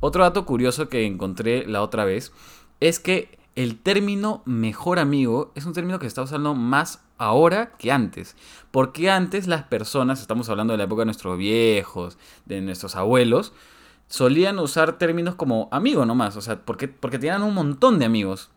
[0.00, 2.32] Otro dato curioso que encontré la otra vez
[2.80, 7.72] es que el término mejor amigo es un término que se está usando más ahora
[7.78, 8.36] que antes.
[8.70, 13.52] Porque antes las personas, estamos hablando de la época de nuestros viejos, de nuestros abuelos,
[14.08, 16.36] solían usar términos como amigo nomás.
[16.36, 18.50] O sea, porque, porque tenían un montón de amigos.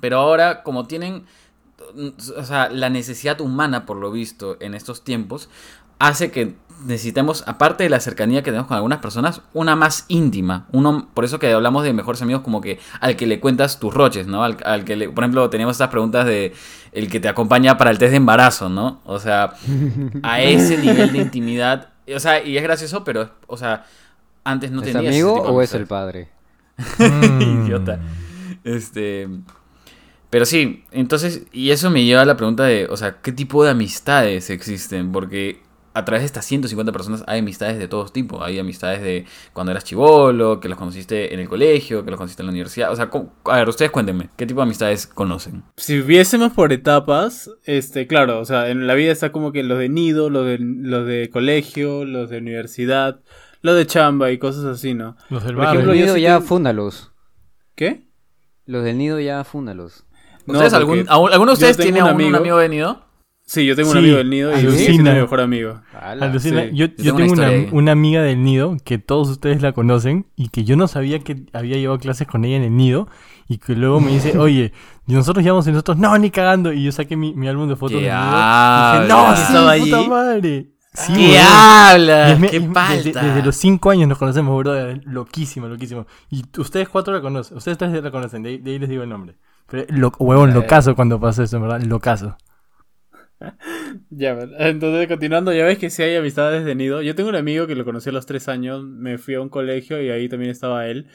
[0.00, 1.24] Pero ahora, como tienen
[2.36, 5.48] o sea, la necesidad humana, por lo visto, en estos tiempos,
[5.98, 10.66] hace que necesitemos, aparte de la cercanía que tenemos con algunas personas, una más íntima.
[10.72, 13.92] Uno, por eso que hablamos de mejores amigos como que al que le cuentas tus
[13.92, 14.44] roches, ¿no?
[14.44, 16.52] Al, al que le, por ejemplo, teníamos estas preguntas de
[16.92, 19.00] el que te acompaña para el test de embarazo, ¿no?
[19.04, 19.54] O sea,
[20.22, 21.90] a ese nivel de intimidad.
[22.14, 23.84] O sea, y es gracioso, pero, o sea,
[24.48, 26.28] Antes no ¿Es tenía ese amigo tipo de o es el padre?
[26.98, 27.42] Mm.
[27.66, 28.00] Idiota.
[28.64, 29.28] Este.
[30.30, 33.62] Pero sí, entonces, y eso me lleva a la pregunta de, o sea, ¿qué tipo
[33.62, 35.12] de amistades existen?
[35.12, 35.60] Porque
[35.94, 38.40] a través de estas 150 personas hay amistades de todos tipos.
[38.42, 42.42] Hay amistades de cuando eras chivolo, que los conociste en el colegio, que los conociste
[42.42, 42.92] en la universidad.
[42.92, 45.64] O sea, ¿cómo- a ver, ustedes cuéntenme, ¿qué tipo de amistades conocen?
[45.76, 49.78] Si viésemos por etapas, este, claro, o sea, en la vida está como que los
[49.78, 53.20] de nido, los de, los de colegio, los de universidad,
[53.62, 55.16] los de chamba y cosas así, ¿no?
[55.30, 57.12] Los del Por ejemplo, Los del yo nido sí ya tengo- fúndalos.
[57.74, 58.06] ¿Qué?
[58.66, 60.04] Los del nido ya fúndalos.
[60.46, 63.04] No, ¿Ustedes porque algún, ¿Alguno de ustedes tiene un a un amigo- amigo venido?
[63.50, 65.80] Sí, yo tengo un Sí, amigo del nido y siendo mi mejor amigo.
[65.98, 66.26] Ala.
[66.26, 66.70] Alucina, sí.
[66.74, 67.68] Yo, Yo yo tengo una tengo una, historia ahí.
[67.72, 71.46] una amiga del nido que todos ustedes la conocen y que yo no sabía que
[71.54, 73.08] había llevado clases con ella en el nido
[73.48, 74.74] y que luego me dice, oye,
[75.06, 76.74] y nosotros llevamos y nosotros, no, ni cagando.
[76.74, 79.90] Y yo saqué mi, mi álbum de fotos ¿Qué del nido y dije, no, sí,
[79.90, 80.68] puta madre.
[80.92, 82.42] Sí, ¿Qué hablas?
[82.42, 82.92] Es- ¡Qué es- falta!
[82.96, 84.74] Desde, desde los 5 años nos conocemos, bro.
[85.04, 86.06] Loquísimo, loquísimo.
[86.28, 87.56] Y ustedes cuatro la conocen.
[87.56, 88.42] Ustedes tres la conocen.
[88.42, 89.36] De ahí, de ahí les digo el nombre.
[89.70, 91.80] Pero, lo, huevón, lo caso cuando pasa eso, verdad.
[91.82, 92.36] Lo caso.
[94.10, 97.02] Ya, entonces continuando, ya ves que sí hay amistades de nido.
[97.02, 99.48] Yo tengo un amigo que lo conocí a los tres años, me fui a un
[99.48, 101.06] colegio y ahí también estaba él.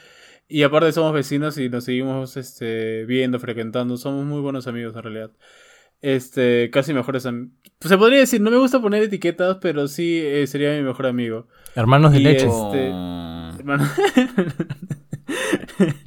[0.47, 3.97] Y aparte somos vecinos y nos seguimos este, viendo, frecuentando.
[3.97, 5.31] Somos muy buenos amigos en realidad.
[6.01, 7.51] Este, casi mejores amigos.
[7.79, 11.47] Se podría decir, no me gusta poner etiquetas, pero sí eh, sería mi mejor amigo.
[11.75, 12.45] Hermanos de Y leche.
[12.45, 13.51] es- Oh.
[13.57, 13.89] Hermano.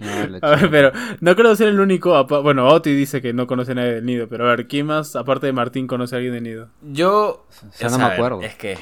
[0.02, 2.24] Ah, la A ver, pero no creo ser el único.
[2.42, 5.16] Bueno, Oti dice que no conoce a nadie del nido, pero a ver, ¿quién más,
[5.16, 6.68] aparte de Martín, conoce a alguien del nido?
[6.82, 7.46] Yo.
[7.48, 8.42] O sea, o no me acuerdo.
[8.42, 8.78] Es que.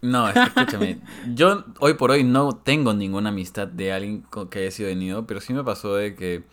[0.00, 1.00] No, es que escúchame.
[1.34, 5.26] yo hoy por hoy no tengo ninguna amistad de alguien que haya sido de nido,
[5.26, 6.44] pero sí me pasó de que.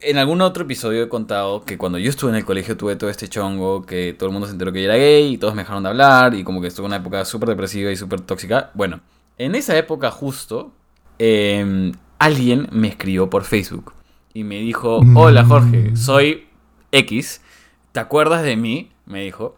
[0.00, 3.08] En algún otro episodio he contado que cuando yo estuve en el colegio tuve todo
[3.08, 5.62] este chongo, que todo el mundo se enteró que yo era gay y todos me
[5.62, 8.70] dejaron de hablar y como que estuve en una época súper depresiva y súper tóxica.
[8.74, 9.00] Bueno,
[9.38, 10.72] en esa época justo,
[11.18, 13.92] eh, alguien me escribió por Facebook
[14.32, 16.46] y me dijo, hola Jorge, soy
[16.92, 17.40] X,
[17.92, 18.90] ¿te acuerdas de mí?
[19.06, 19.56] Me dijo.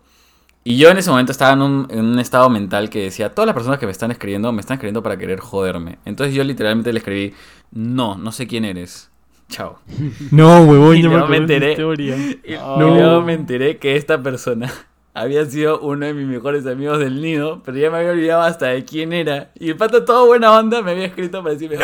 [0.65, 3.47] Y yo en ese momento estaba en un, en un estado mental que decía, todas
[3.47, 5.99] las personas que me están escribiendo, me están escribiendo para querer joderme.
[6.05, 7.35] Entonces yo literalmente le escribí,
[7.71, 9.11] no, no sé quién eres.
[9.49, 9.79] Chao.
[10.33, 11.71] No, huevón, Y yo me luego enteré.
[11.73, 12.17] historia.
[12.45, 14.73] Y luego me enteré que esta persona
[15.17, 18.67] había sido uno de mis mejores amigos del nido, pero ya me había olvidado hasta
[18.67, 19.51] de quién era.
[19.59, 21.81] Y el pato, todo buena onda, me había escrito para decirme, ¡No!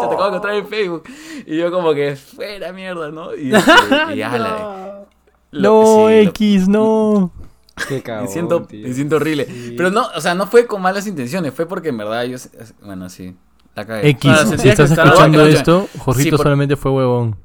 [0.00, 1.04] Te acabo de encontrar en Facebook.
[1.46, 3.34] Y yo como que, fuera mierda, ¿no?
[3.34, 3.70] Y, este,
[4.16, 5.06] y ala,
[5.52, 7.32] lo- No, sí, lo- X, no.
[7.88, 8.86] Qué me cagón, siento, tío.
[8.88, 9.46] me siento horrible.
[9.46, 9.74] Sí.
[9.76, 12.36] Pero no, o sea, no fue con malas intenciones, fue porque en verdad yo...
[12.82, 13.36] Bueno, sí,
[13.74, 14.08] la cagué.
[14.10, 17.36] X, si estás escuchando esto, Jorgito Sí, por- solamente fue huevón.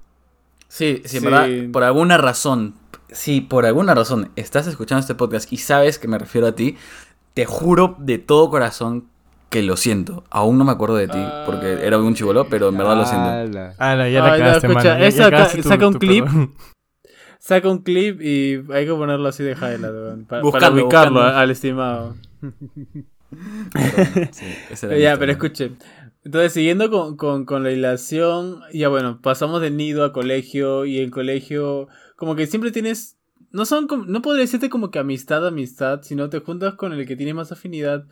[0.67, 1.27] Sí, sí, en Sí.
[1.29, 2.75] verdad, por alguna razón,
[3.11, 6.77] sí, por alguna razón estás escuchando este podcast y sabes que me refiero a ti,
[7.33, 9.05] te juro de todo corazón
[9.49, 10.23] que lo siento.
[10.29, 13.27] Aún no me acuerdo de ti porque era un chivolo, pero en verdad lo siento.
[13.29, 13.73] Ala.
[13.77, 14.99] Ah, no, ya la Ay, no, cagaste, escucha, mano.
[15.01, 16.23] Ya- esa ya ca- cagaste tu- saca un clip.
[16.25, 16.53] perdón.
[17.43, 21.37] Saca un clip y hay que ponerlo así de highlight, para Buscarlo, ubicarlo buscarlo.
[21.39, 22.15] al estimado.
[24.31, 25.71] Sí, esa era mi Ya, pero escuche.
[26.23, 30.99] Entonces, siguiendo con, con, con la hilación, ya bueno, pasamos de nido a colegio y
[30.99, 31.87] en colegio,
[32.21, 33.17] como que siempre tienes,
[33.51, 37.07] no son, como- no podría decirte como que amistad, amistad, sino te juntas con el
[37.07, 38.05] que tiene más afinidad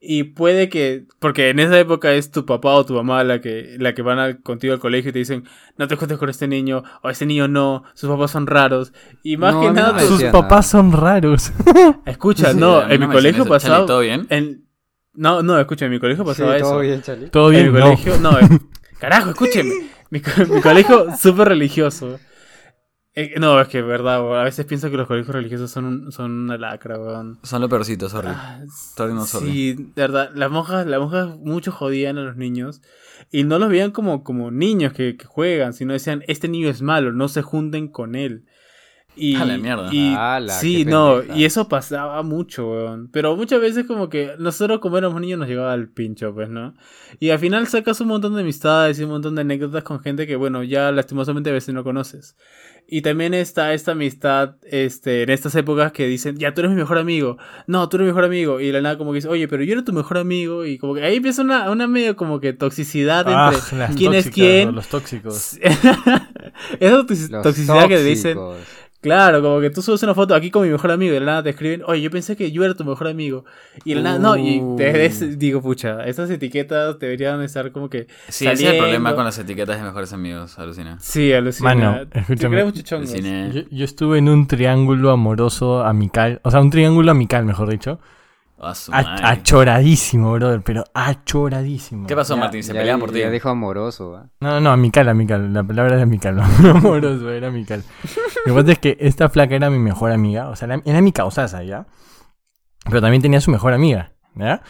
[0.00, 3.76] y puede que, porque en esa época es tu papá o tu mamá la que,
[3.78, 5.44] la que van al- contigo al colegio y te dicen,
[5.76, 9.36] no te juntes con este niño, o este niño no, sus papás son raros, y
[9.36, 11.52] más No, que no nada, pues, Sus papás son raros.
[12.06, 13.50] escucha, Sí, no, en no mi colegio eso.
[13.50, 14.26] pasaba, Chale, ¿todo bien?
[14.30, 14.64] en,
[15.12, 16.70] no, no, escucha, en mi colegio pasaba Sí, eso.
[16.70, 17.28] todo bien, Charlie.
[17.28, 17.84] Todo bien, En mi no.
[17.84, 18.38] colegio, no,
[18.98, 19.74] carajo, escúcheme.
[20.08, 22.18] Mi, co- mi colegio súper religioso.
[23.14, 26.12] Eh, no, es que verdad, weón, a veces pienso que los colegios religiosos son, un-
[26.12, 27.40] son una lacra, weón.
[27.42, 28.28] Son lo peorcito, sorry.
[28.30, 28.60] Ah,
[28.96, 29.46] Sorry, no sorry.
[29.48, 32.82] Sí, de verdad, las monjas, las monjas mucho jodían a los niños
[33.32, 36.82] y no los veían como, como niños que, que juegan, sino decían, este niño es
[36.82, 38.44] malo, no se junten con él.
[39.20, 39.88] Y, A la mierda.
[39.92, 41.38] y- Ala, sí, qué no, pendeja.
[41.38, 43.08] y eso pasaba mucho, weón.
[43.12, 46.74] Pero muchas veces como que nosotros como éramos niños nos llegaba al pincho, pues, ¿no?
[47.18, 50.26] Y al final sacas un montón de amistades y un montón de anécdotas con gente
[50.26, 52.36] que, bueno, ya lastimosamente a veces no conoces.
[52.92, 56.78] Y también está esta amistad, este, en estas épocas que dicen, ya tú eres mi
[56.78, 57.36] mejor amigo,
[57.68, 59.62] no, tú eres mi mejor amigo, y de la nada como que dice, oye, pero
[59.62, 62.52] yo era tu mejor amigo, y como que ahí empieza una, una medio como que
[62.52, 64.74] toxicidad Ah, entre quién es tóxicas, quién.
[64.74, 65.58] Los tóxicos.
[66.80, 67.06] Esa
[67.42, 68.66] toxicidad que te dicen, tóxicos.
[69.00, 71.26] Claro, como que tú subes una foto aquí con mi mejor amigo y de la
[71.26, 73.46] nada te escriben, oye, yo pensé que yo era tu mejor amigo.
[73.84, 74.92] Y de la nada, no, y te Uh.
[74.92, 78.08] des- digo, pucha, estas etiquetas deberían estar como que.
[78.28, 79.16] Sí, ese es el problema saliendo.
[79.16, 80.98] con las etiquetas de mejores amigos, alucina.
[81.00, 81.74] Sí, alucina.
[81.74, 82.60] Mano, escúchame.
[82.60, 83.50] Aluciné.
[83.54, 88.00] Yo, yo estuve en un triángulo amoroso amical, o sea, un triángulo amical, mejor dicho,
[88.92, 92.06] A achoradísimo, brother, pero achoradísimo.
[92.06, 92.62] ¿Qué pasó, Ya- Martín?
[92.62, 93.20] Se pelean por ti.
[93.20, 94.26] Ya dijo amoroso, ¿ah?
[94.40, 95.52] No, no, no, amical, amical.
[95.52, 97.82] La palabra era amical, no amoroso, era amical.
[98.46, 101.00] Lo que pasa es que esta flaca era mi mejor amiga, o sea, era, era
[101.00, 101.86] mi causasa, ¿ya?
[102.84, 104.62] Pero también tenía su mejor amiga, ¿ya?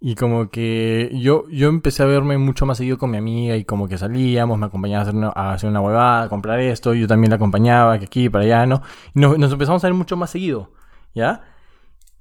[0.00, 3.64] Y como que yo, yo empecé a verme mucho más seguido con mi amiga y
[3.64, 6.92] como que salíamos, me acompañaba a hacer una, a hacer una huevada, a comprar esto,
[6.92, 8.82] yo también la acompañaba, que aquí, para allá, ¿no?
[9.14, 10.72] Y nos, nos empezamos a ver mucho más seguido,
[11.14, 11.40] ¿ya?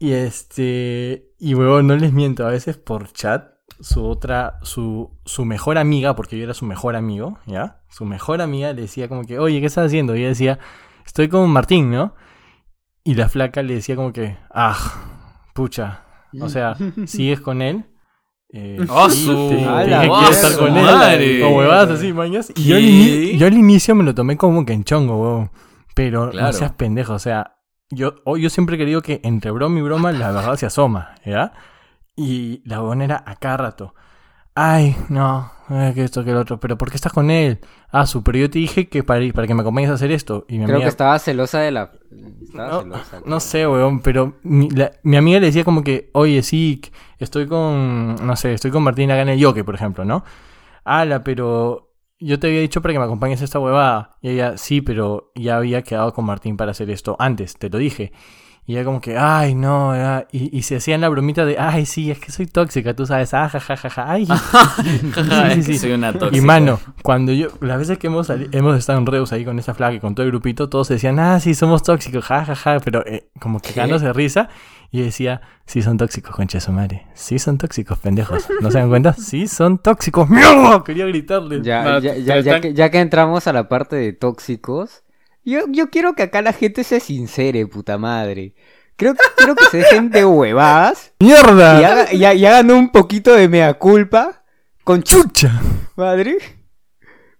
[0.03, 5.45] Y este, y huevón, no les miento, a veces por chat, su otra, su, su
[5.45, 7.81] mejor amiga, porque yo era su mejor amigo, ¿ya?
[7.89, 10.13] Su mejor amiga le decía como que, oye, ¿qué estás haciendo?
[10.15, 10.59] Y ella decía,
[11.05, 12.15] estoy con Martín, ¿no?
[13.05, 14.77] Y la flaca le decía como que, ah,
[15.53, 16.01] pucha,
[16.41, 17.85] o sea, sigues con él.
[18.51, 21.43] Eh, ¡Ah, sí, su- te- te ¡A dije la que quiero estar con él.
[21.43, 22.51] O huevadas así, mañas.
[22.57, 25.51] Y yo al, inicio me lo tomé como que en chongo, weón.
[25.95, 26.47] Pero Claro.
[26.47, 27.52] no seas pendejo, o sea,
[27.89, 31.15] yo, o- yo siempre he querido que entre broma y broma la verdad se asoma,
[31.25, 31.53] ¿ya?
[32.15, 33.95] Y la huevona era a cada rato.
[34.55, 36.59] Ay, no, eh, que esto, que lo otro.
[36.59, 37.59] Pero ¿por qué estás con él?
[37.91, 40.45] Ah, su, pero yo te dije que para, para que me acompañes a hacer esto.
[40.49, 41.91] Y mi Creo amiga, que estaba celosa de la...
[42.41, 43.21] Estaba no, celosa.
[43.25, 46.81] no sé, weón, pero mi, la- mi amiga le decía como que, oye, sí,
[47.19, 50.23] estoy con, no sé, estoy con Martina Gana Yoke, por ejemplo, ¿no?
[50.85, 51.92] Ala, pero
[52.23, 54.17] yo te había dicho para que me acompañes a esta huevada.
[54.21, 57.77] Y ella, sí, pero ya había quedado con Martín para hacer esto antes, te lo
[57.77, 58.11] dije.
[58.65, 61.85] Y ella como que, ay, no, ya", y, y se hacían la bromita de, ay,
[61.85, 64.25] sí, es que soy tóxica, tú sabes, ah, ja, ja, ja, ja, ay.
[64.85, 65.77] Sí, que sí.
[65.79, 66.37] soy una tóxica.
[66.37, 69.59] Y mano, cuando yo, las veces que hemos, sali- hemos estado en Reus ahí con
[69.59, 72.55] esa flaca y con todo el grupito, todos decían, ah, sí, somos tóxicos, ja, ja,
[72.55, 74.49] ja, pero eh, como que de risa.
[74.91, 77.07] Y decía, sí son tóxicos, concha de su madre.
[77.15, 78.47] Sí son tóxicos, pendejos.
[78.61, 79.13] ¿No se dan cuenta?
[79.17, 80.29] Sí son tóxicos.
[80.29, 80.83] ¡Mierda!
[80.85, 81.63] Quería gritarles.
[81.63, 85.03] Ya, No, ya, ya, ya están- que, ya que entramos a la parte de tóxicos,
[85.45, 88.55] yo, yo quiero que acá la gente se sincere, puta madre.
[88.95, 91.81] Creo, quiero que se dejen de huevadas ¡Mierda!
[91.81, 94.43] y, haga- y ha- y hagan un poquito de mea culpa
[94.83, 95.61] con chu ¡Chucha!
[95.95, 96.37] madre.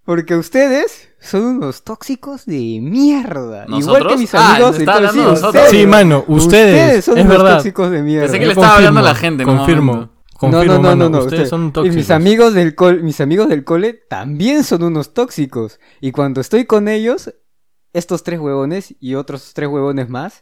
[0.06, 3.66] Porque ustedes son unos tóxicos de mierda.
[3.70, 4.20] Igual que ¿Nosotros?
[4.20, 4.80] mis Ah, amigos.
[4.80, 5.64] entonces, de sí, nosotros.
[5.70, 7.06] Sí, mano, ustedes.
[7.06, 7.56] son es unos verdad.
[7.56, 8.24] tóxicos de mierda.
[8.26, 9.94] Pensé que le estaba hablando a la confirmo, gente Confirmo.
[9.94, 10.14] momento.
[10.34, 11.20] Confirmo, no, no, no, mano, no, no.
[11.24, 11.96] Ustedes usted- son y tóxicos.
[11.96, 15.80] mis amigos del cole, mis amigos del cole también son unos tóxicos.
[16.02, 17.34] Y cuando estoy con ellos,
[17.94, 20.42] estos tres huevones y otros tres huevones más,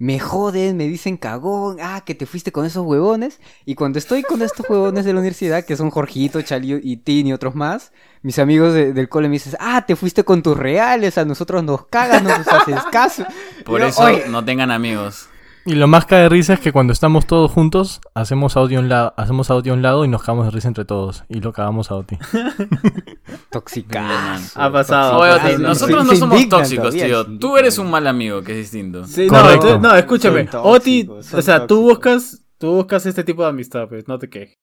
[0.00, 3.40] me joden, me dicen cagón, ah, que te fuiste con esos huevones.
[3.64, 7.26] Y cuando estoy con estos huevones de la universidad, que son Jorgito, Chalio y Tin
[7.26, 7.90] y otros más,
[8.22, 11.64] mis amigos de- del cole me dicen, ah, te fuiste con tus reales, a nosotros
[11.64, 13.24] nos cagas, no nos haces caso.
[13.64, 15.28] Por eso "Oye, no tengan amigos.
[15.68, 18.80] Y lo más cae de risa es que cuando estamos todos juntos, hacemos audio a
[18.82, 21.24] un lado, hacemos audio a un lado y nos cagamos de risa entre todos.
[21.28, 22.16] Y lo cagamos a Oti.
[23.50, 24.58] Toxicazo.
[24.58, 25.18] Ha pasado.
[25.18, 27.26] Oye, Ah, Oti, sí, nosotros no somos tóxicos, tío.
[27.38, 29.04] Tú eres un mal amigo, que es distinto.
[29.04, 30.48] Sí, no, no, escúchame.
[30.54, 34.56] Oti, o sea, tú buscas, tú buscas este tipo de amistad, pues, no te quejes.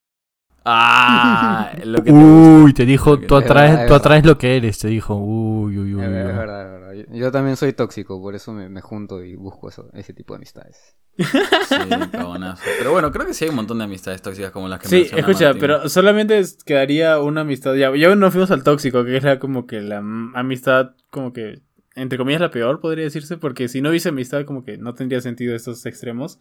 [0.68, 4.80] Ah, lo que te Uy, te dijo, tú atraes, es tú atraes lo que eres,
[4.80, 5.16] te dijo.
[5.16, 6.02] Uy, uy, uy.
[6.02, 6.14] Es uy.
[6.14, 6.94] verdad, es verdad, es verdad.
[6.94, 10.34] Yo, yo también soy tóxico, por eso me, me junto y busco eso, ese tipo
[10.34, 10.96] de amistades.
[11.18, 11.76] Sí,
[12.12, 12.64] cagonazo.
[12.78, 15.08] Pero bueno, creo que sí hay un montón de amistades tóxicas como las que Sí,
[15.14, 15.62] escucha, Martín.
[15.62, 17.74] pero solamente quedaría una amistad.
[17.76, 19.98] Ya, ya nos fuimos al tóxico, que es la, como que la
[20.34, 21.62] amistad, como que,
[21.96, 25.22] entre comillas, la peor, podría decirse, porque si no hubiese amistad, como que no tendría
[25.22, 26.40] sentido estos extremos.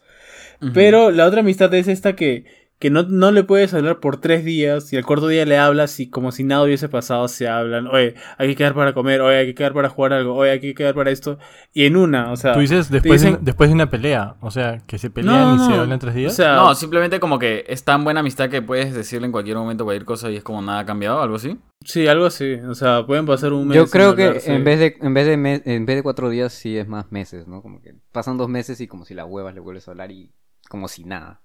[0.72, 2.44] Pero la otra amistad es esta que,
[2.80, 5.98] que no, no le puedes hablar por tres días y al cuarto día le hablas
[6.00, 7.86] y como si nada hubiese pasado se hablan.
[7.86, 10.60] Oye, hay que quedar para comer, oye, hay que quedar para jugar algo, oye, hay
[10.60, 11.38] que quedar para esto.
[11.72, 12.52] Y en una, o sea...
[12.52, 14.34] Tú dices después, de, dicen- después de una pelea.
[14.40, 16.34] O sea, que se pelean No, y no, se hablan tres O días.
[16.36, 19.84] sea, No, simplemente como que es tan buena amistad que puedes decirle en cualquier momento
[19.84, 21.56] cualquier cosa y es como nada ha cambiado, algo así.
[21.84, 22.54] sí, algo así.
[22.68, 23.76] O sea, pueden pasar un mes.
[23.76, 24.54] Yo creo que hablarse.
[24.54, 27.10] en vez de en vez de me- en vez de cuatro días sí es más
[27.12, 27.62] meses, ¿no?
[27.62, 30.32] Como que pasan dos meses y como si la huevas le vuelves a hablar y
[30.68, 31.40] como si nada.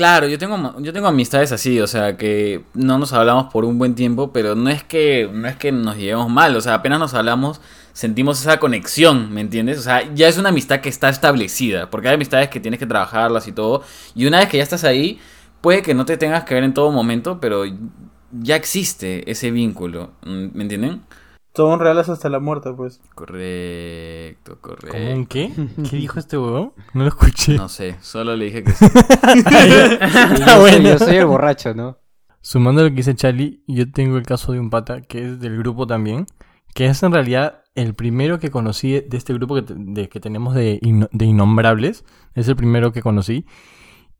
[0.00, 3.76] Claro, yo tengo, yo tengo amistades así, o sea, que no nos hablamos por un
[3.76, 6.98] buen tiempo, pero no es que, no es que nos llevemos mal, o sea, apenas
[6.98, 7.60] nos hablamos,
[7.92, 9.78] sentimos esa conexión, ¿me entiendes?
[9.78, 12.86] O sea, ya es una amistad que está establecida, porque hay amistades que tienes que
[12.86, 13.82] trabajarlas y todo,
[14.14, 15.20] y una vez que ya estás ahí,
[15.60, 17.64] puede que no te tengas que ver en todo momento, pero
[18.32, 21.02] ya existe ese vínculo, ¿me entienden?
[21.54, 23.00] Son reales hasta la muerte, pues.
[23.14, 25.28] Correcto, ¿Cómo un correcto.
[25.28, 25.52] qué?
[25.90, 26.72] ¿Qué dijo este huevón?
[26.94, 27.56] No lo escuché.
[27.56, 28.86] No sé, solo le dije que sí.
[28.86, 30.88] Y yo, soy, bueno.
[30.90, 31.98] yo soy el borracho, ¿no?
[32.40, 35.40] Sumando a lo que dice Charlie, yo tengo el caso de un pata que es
[35.40, 36.26] del grupo también,
[36.74, 40.20] que es en realidad el primero que conocí de este grupo que, te- de- que
[40.20, 43.44] tenemos de, inno- de innombrables, es el primero que conocí.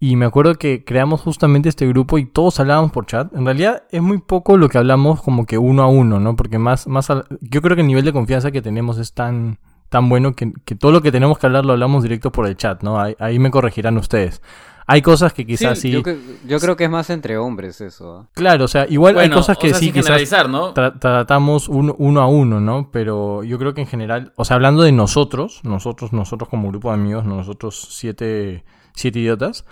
[0.02, 3.32] Y me acuerdo que creamos justamente este grupo y todos hablábamos por chat.
[3.34, 6.36] En realidad es muy poco lo que hablamos como que uno a uno, ¿no?
[6.36, 9.58] Porque más, más al- yo creo que el nivel de confianza que tenemos es tan,
[9.90, 12.56] tan bueno que, que todo lo que tenemos que hablar lo hablamos directo por el
[12.56, 12.98] chat, ¿no?
[12.98, 14.40] Ahí, ahí me corregirán ustedes.
[14.86, 15.90] Hay cosas que quizás sí.
[15.90, 18.20] Yo, que- yo creo que es más entre hombres eso.
[18.24, 18.28] ¿ah?
[18.32, 20.72] Claro, o sea, igual hay cosas o que sea, sí quizás generalizar, ¿no?
[20.72, 22.90] tra- tratamos uno, uno a uno, ¿no?
[22.90, 26.88] Pero yo creo que en general, o sea, hablando de nosotros, nosotros, nosotros como grupo
[26.88, 29.64] de amigos, nosotros siete, siete idiotas,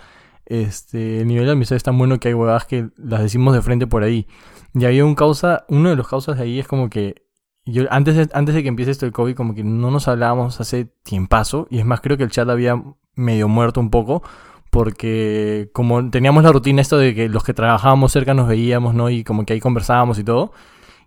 [0.49, 3.61] este, el nivel de amistad es tan bueno que hay huevadas que las decimos de
[3.61, 4.27] frente por ahí.
[4.73, 7.29] Y había un causa, uno de los causas de ahí es como que
[7.65, 10.59] yo antes de, antes de que empiece esto del COVID, como que no nos hablábamos
[10.59, 12.81] hace tiempazo, y es más, creo que el chat había
[13.15, 14.23] medio muerto un poco,
[14.71, 19.09] porque como teníamos la rutina esto de que los que trabajábamos cerca nos veíamos, ¿no?
[19.09, 20.51] Y como que ahí conversábamos y todo,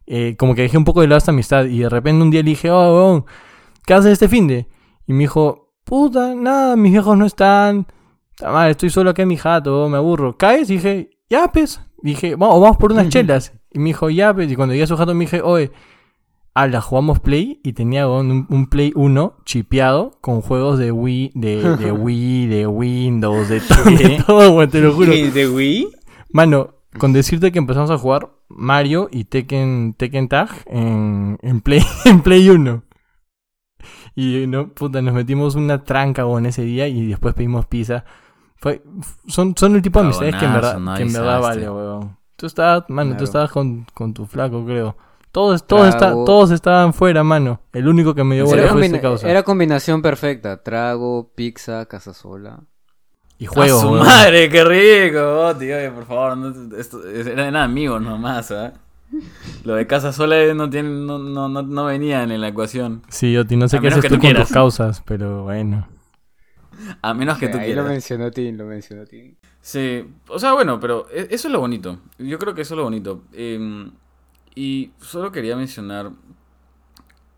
[0.06, 2.42] eh, como que dejé un poco de lado esta amistad, y de repente un día
[2.42, 3.24] le dije, oh, weón,
[3.86, 4.68] ¿qué haces este fin de?
[5.06, 7.86] Y me dijo, puta, nada, mis viejos no están,
[8.50, 10.36] madre, estoy solo aquí en mi jato, me aburro.
[10.36, 10.70] ¿Caes?
[10.70, 11.80] Y dije, ya, pues.
[12.02, 13.52] Dije, vamos, vamos por unas chelas.
[13.70, 14.50] Y me dijo, ya, pues.
[14.50, 15.70] Y cuando llegué a su jato me dije, oye,
[16.54, 17.60] ala, jugamos Play.
[17.62, 22.66] Y tenía un, un Play 1 chipeado con juegos de Wii, de, de Wii, de
[22.66, 25.12] Windows, de todo, de todo, weón, te lo juro.
[25.12, 25.88] ¿Y de Wii?
[26.30, 31.82] Mano, con decirte que empezamos a jugar Mario y Tekken, Tekken Tag en, en, Play,
[32.04, 32.82] en Play 1.
[34.14, 38.04] Y no, puta, nos metimos una tranca weón, ese día y después pedimos pizza.
[38.62, 38.80] Fue,
[39.26, 42.16] son, son el tipo de amistades que en verdad, que en verdad vale, weón.
[42.36, 43.24] Tú estabas, mano, tú Claro.
[43.24, 44.96] estabas con, con tu flaco, creo.
[45.32, 47.60] Todos, todos, está- todos estaban fuera, mano.
[47.72, 49.28] El único que me dio ¿En bola fue este causa.
[49.28, 50.62] era combinación perfecta.
[50.62, 52.60] Trago, pizza, casa sola.
[53.36, 54.06] Y ¡A juego, su weón.
[54.06, 55.18] madre, qué rico!
[55.20, 58.74] Oh, tío, oye, por favor, no, esto, eran amigos nomás, ¿ah?
[59.64, 63.02] Lo de casa sola no, tiene, no, no, no, no venían en la ecuación.
[63.08, 65.88] Sí, Oti, no sé A qué haces tú tú con tus causas, pero bueno.
[67.02, 67.86] A menos que tú Ahí lo quieras.
[67.86, 69.34] mencionó Tim, lo mencionó Tim.
[69.60, 71.98] Sí, o sea, bueno, pero e- eso es lo bonito.
[72.18, 73.22] Yo creo que eso es lo bonito.
[73.32, 73.90] Eh,
[74.54, 76.10] y solo quería mencionar.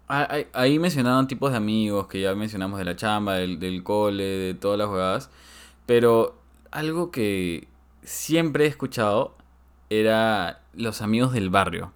[0.09, 4.25] ah, Ahí, mencionaron tipos de amigos que ya mencionamos de la chamba, del, del cole,
[4.25, 5.31] de todas las jugadas.
[5.87, 6.39] Pero
[6.71, 7.69] algo que
[8.03, 9.37] siempre he escuchado
[9.91, 11.93] era los amigos del barrio.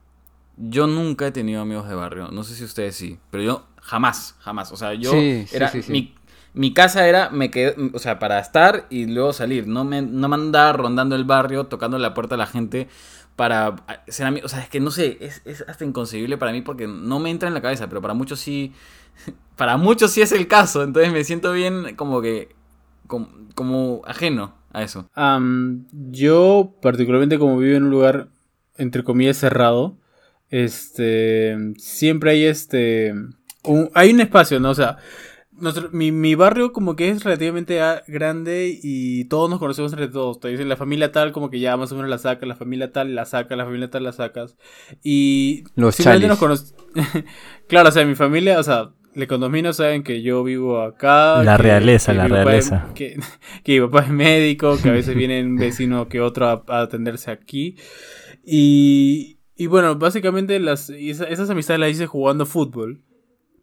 [0.56, 2.30] Yo nunca he tenido amigos de barrio.
[2.32, 4.72] No sé si ustedes sí, pero yo jamás, jamás.
[4.72, 5.92] O sea, yo sí, era sí, sí.
[5.92, 6.14] mi
[6.54, 9.66] mi casa era, me quedé, o sea, para estar y luego salir.
[9.66, 12.88] No me, no me andaba rondando el barrio, tocando la puerta a la gente
[13.36, 13.76] para
[14.08, 14.46] ser amigo.
[14.46, 17.30] O sea, es que no sé, es, es hasta inconcebible para mí porque no me
[17.30, 18.72] entra en la cabeza, pero para muchos sí,
[19.56, 20.82] para muchos sí es el caso.
[20.82, 22.54] Entonces me siento bien como que,
[23.06, 25.08] como, como ajeno a eso.
[26.10, 28.28] Yo, particularmente como vivo en un lugar,
[28.76, 29.96] entre comillas, cerrado,
[30.50, 33.14] este, siempre hay este,
[33.94, 34.70] hay un espacio, ¿no?
[34.70, 34.98] O sea,
[35.60, 40.08] nuestro- mi, mi barrio como que es relativamente a- grande y todos nos conocemos entre
[40.08, 40.40] todos.
[40.40, 42.92] Te dicen la familia tal como que ya más o menos la saca, la familia
[42.92, 44.56] tal la saca, la familia tal la sacas.
[45.02, 46.56] Y Los simplemente nos cono-
[47.68, 51.42] claro, o sea, mi familia, o sea, le condominios saben que yo vivo acá.
[51.42, 52.88] La que- realeza, que la papá es- realeza.
[52.94, 53.16] que,
[53.64, 56.80] que mi papá es médico, que a veces viene un vecino que otro a, a
[56.82, 57.76] atenderse aquí.
[58.44, 63.02] Y, y bueno, básicamente las, y esa- esas amistades las hice jugando fútbol.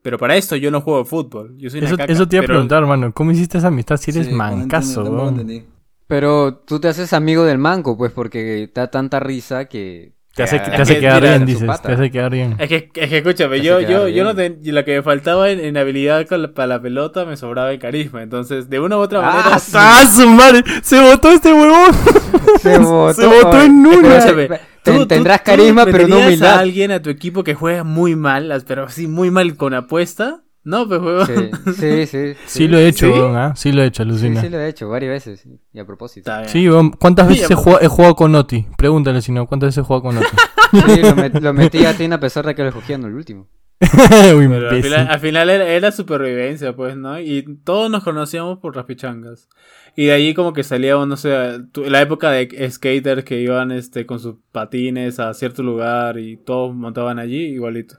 [0.05, 1.57] Pero para esto yo no juego fútbol.
[1.57, 3.11] Yo soy una Eso, caca, eso te iba a pero- preguntar, hermano.
[3.11, 5.39] ¿Cómo hiciste esa amistad si eres Sí, no mancazo, entendí, tampoco weón?
[5.39, 5.63] entendí.
[6.05, 10.13] Pero tú te haces amigo del manco, pues, porque te da tanta risa que...
[10.35, 11.63] Te hace, que te hace que quedar bien, dices.
[11.65, 11.87] pata.
[11.87, 12.55] Te hace quedar bien.
[12.59, 15.61] Es que, es que escúchame, yo, yo, yo no ten- la que me faltaba en,
[15.61, 18.21] en habilidad con la- para la pelota me sobraba en carisma.
[18.21, 19.59] Entonces, de una u otra Ah, manera.
[19.59, 19.71] sí.
[19.75, 20.61] ¡Ah, su madre!
[20.83, 21.93] ¡Se botó este huevón!
[22.61, 24.17] Se votó, Se botó en una.
[24.17, 24.49] escúchame,
[24.83, 26.55] ten- tendrás carisma, pero no humildad.
[26.55, 30.41] a alguien a tu equipo que juega muy mal, pero así muy mal con apuesta?
[30.65, 31.25] No, pues juego.
[31.25, 31.33] Sí,
[31.77, 32.33] sí, sí.
[32.47, 33.07] Sí lo he hecho,
[33.37, 33.53] ¿ah?
[33.55, 34.41] Sí lo he hecho, alucina.
[34.41, 35.47] sí lo he hecho varias veces.
[35.71, 36.29] Y a propósito.
[36.29, 36.49] Está bien.
[36.51, 36.91] Sí, weón.
[36.91, 38.65] ¿Cuántas veces he jugado, he jugado con Oti?
[38.77, 40.27] Pregúntale si no, ¿cuántas veces he jugado con Oti?
[40.71, 43.47] Sí, lo, met- lo metí a Tin a pesar de que lo escogían el último.
[43.81, 47.19] Uy, Pero al final, al final era, era supervivencia, pues, ¿no?
[47.19, 49.47] Y todos nos conocíamos por las pichangas.
[49.95, 53.71] Y de allí como que salía, no sé, tu- la época de skaters que iban
[53.71, 57.95] este, con sus patines a cierto lugar y todos montaban allí igualito.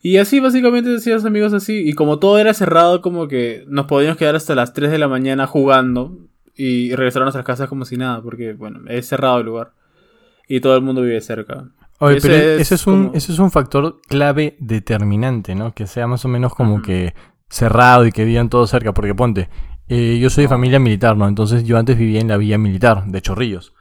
[0.00, 1.88] Y así básicamente decías amigos así.
[1.88, 5.08] Y como todo era cerrado, como que nos podíamos quedar hasta las 3 de la
[5.08, 6.16] mañana jugando
[6.54, 9.72] y regresar a nuestras casas como si nada, porque bueno, es cerrado el lugar.
[10.48, 11.68] Y todo el mundo vive cerca.
[11.98, 15.74] Oye, Ese pero es ese es, un, como- ese es un factor clave determinante, ¿no?
[15.74, 17.12] Que sea más o menos como que
[17.48, 18.94] cerrado y que vivan todos cerca.
[18.94, 19.48] Porque ponte,
[19.88, 21.26] eh, yo soy de familia militar, ¿no?
[21.26, 23.74] Entonces yo antes vivía en la villa militar de Chorrillos.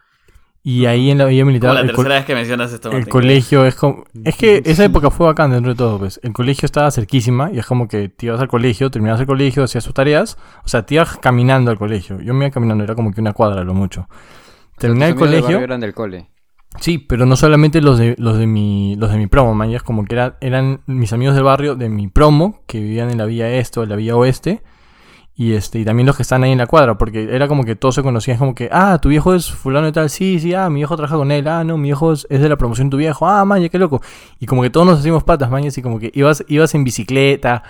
[0.69, 2.91] Y ahí en la villa Como militar, la el, co- tercera vez que mencionas esto,
[2.91, 4.03] el colegio es como...
[4.25, 6.19] Es que esa época fue bacán dentro de todo, pues.
[6.23, 9.63] El colegio estaba cerquísima y es como que te ibas al colegio, terminabas el colegio,
[9.63, 10.37] hacías tus tareas.
[10.65, 12.19] O sea, te ibas caminando al colegio.
[12.19, 14.09] Yo me iba caminando, era como que una cuadra, lo mucho.
[14.77, 15.55] Terminé el Tus amigos del colegio...
[15.55, 16.27] barrio eran del cole.
[16.81, 19.77] Sí, pero no solamente los de los de mi los de mi promo, man, ya
[19.77, 23.17] es como que era- eran mis amigos del barrio de mi promo que vivían en
[23.17, 24.61] la vía este o en la vía oeste
[25.39, 27.75] Y este, y también los que están ahí en la cuadra, porque era como que
[27.75, 30.55] todos se conocían, es como que, ah, tu viejo es fulano y tal, sí, sí,
[30.55, 32.91] ah, mi viejo trabaja con él, ah, no, mi viejo es, de la promoción de
[32.91, 34.01] tu viejo, ah, maña, qué loco.
[34.39, 37.61] Y como que todos nos hacíamos patas, maña, así como que ibas, ibas en bicicleta,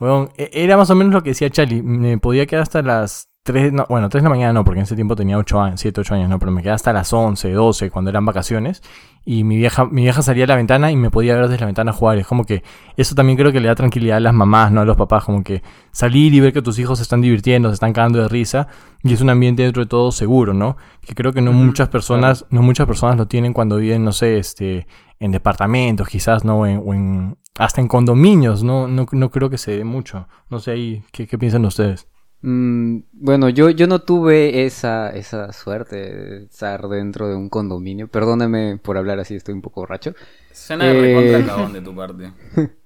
[0.00, 3.28] weón, e- era más o menos lo que decía Charlie, me podía quedar hasta las
[3.44, 5.80] 3, no, bueno, 3 de la mañana no, porque en ese tiempo tenía 8 años,
[5.80, 8.82] 7, 8 años, no, pero me quedaba hasta las 11, 12, cuando eran vacaciones,
[9.24, 11.66] y mi vieja, mi vieja salía a la ventana y me podía ver desde la
[11.66, 12.62] ventana jugar, es como que
[12.96, 15.42] eso también creo que le da tranquilidad a las mamás, no a los papás, como
[15.42, 18.68] que salir y ver que tus hijos se están divirtiendo, se están cagando de risa,
[19.02, 20.76] y es un ambiente dentro de todo seguro, ¿no?
[21.04, 24.38] Que creo que no muchas personas, no muchas personas lo tienen cuando viven, no sé,
[24.38, 24.86] este,
[25.18, 26.64] en departamentos, quizás, ¿no?
[26.64, 28.86] En, o en- hasta en condominios, ¿no?
[28.86, 30.28] No, no creo que se dé mucho.
[30.48, 32.06] No sé ahí, ¿qué, qué piensan ustedes?
[32.42, 38.08] Mm, bueno, yo, yo no tuve esa, esa suerte de estar dentro de un condominio.
[38.08, 40.14] Perdóname por hablar así, estoy un poco borracho.
[40.52, 41.02] Suena de Eh.
[41.02, 42.32] recontra de tu parte.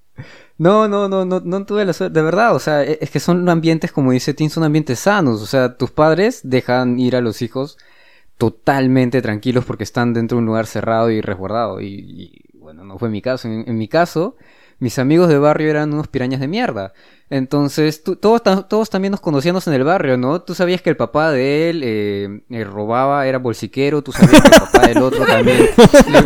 [0.58, 3.20] No, no, no, no, no tuve la suerte, de verdad, o sea, e- es que
[3.20, 7.20] son ambientes, como dice Tim, son ambientes sanos, o sea, tus padres dejan ir a
[7.20, 7.76] los hijos
[8.38, 12.98] totalmente tranquilos porque están dentro de un lugar cerrado y resguardado, y, y, bueno, no
[12.98, 14.36] fue mi caso, en, en mi caso,
[14.78, 16.92] mis amigos de barrio eran unos pirañas de mierda,
[17.28, 20.42] entonces, tú- todos, todos también nos conocíamos en el barrio, ¿no?
[20.42, 24.48] Tú sabías que el papá de él eh, eh, robaba, era bolsiquero, tú sabías que
[24.48, 25.58] el papá del otro también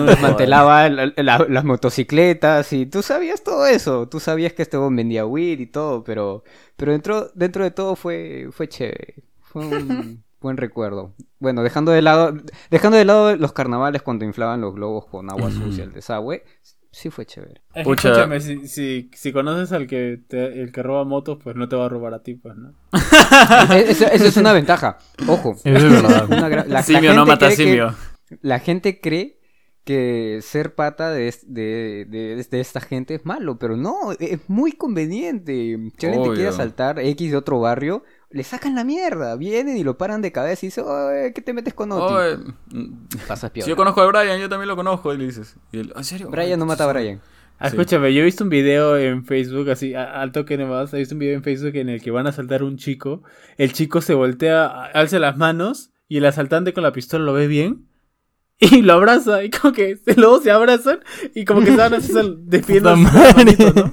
[0.07, 5.01] desmantelaba la- la- las motocicletas y tú sabías todo eso, tú sabías que este hombre
[5.05, 6.45] vendía weed y todo, pero,
[6.77, 11.13] pero dentro, dentro de todo fue, fue chévere, fue un buen recuerdo.
[11.39, 12.35] Bueno, dejando de lado,
[12.71, 16.45] dejando de lado los carnavales cuando inflaban los globos con agua sucia el desagüe,
[16.93, 17.63] sí fue chévere.
[17.75, 21.57] Es que escúchame, si, si, si conoces al que te- el que roba motos, pues
[21.57, 22.75] no te va a robar a ti, pues, ¿no?
[23.75, 25.55] E- Eso, eso es una ventaja, ojo.
[25.65, 26.27] Es verdad.
[26.27, 27.95] Una la simio no mata que- simio.
[28.43, 29.39] la gente cree
[29.85, 34.41] que ser pata de, es- de, de- de esta gente es malo, pero no, es
[34.49, 35.77] muy conveniente.
[35.99, 39.83] Si alguien te quiere asaltar X de otro barrio, le sacan la mierda, vienen y
[39.85, 42.15] lo paran de cabeza y dicen, "Oye, ¿qué te metes con Oti?
[42.15, 42.37] Oye,
[42.73, 45.13] mm, Pasas si yo conozco a Brian, yo también lo conozco.
[45.13, 46.29] Y le dices, y él, ¿en serio?
[46.31, 47.21] Brian no mata a Brian.
[47.59, 47.77] Ah, Sí.
[47.77, 51.15] Escúchame, yo he visto un video en Facebook, así, a- al toque nomás, he visto
[51.15, 53.23] un video en Facebook en el que van a asaltar a un chico,
[53.59, 57.49] el chico se voltea, alza las manos, y el asaltante con la pistola lo ve
[57.49, 57.87] bien,
[58.61, 61.01] y lo abraza, y como que luego se abrazan,
[61.35, 63.35] y como que se van sus madre.
[63.35, 63.93] manitos, ¿no?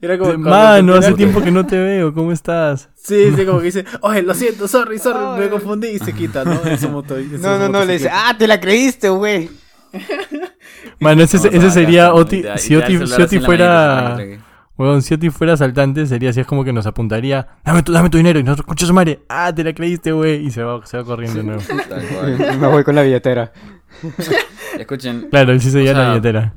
[0.00, 2.88] Era como cuando Mano, hace tiempo que no te veo, ¿cómo estás?
[2.94, 5.40] Sí, sí, como que dice, oye, lo siento, sorry, sorry, Ay.
[5.40, 6.60] me confundí, y se quita, ¿no?
[6.64, 9.50] En su moto, en su No, no, no, le dice, ah, te la creíste, güey.
[11.00, 14.16] Mano, ese, ese sería Oti, si Oti, si fuera...
[14.78, 18.08] Weón, si Oti fuera asaltante, sería así, es como que nos apuntaría, dame tu, dame
[18.08, 20.84] tu dinero, y nosotros, concha su madre, ah, te la creíste, güey, y se va,
[20.86, 21.62] se va corriendo de nuevo.
[22.58, 23.52] Me voy con la billetera.
[24.78, 26.54] Escuchen, Claro, él sí se lleva la billetera.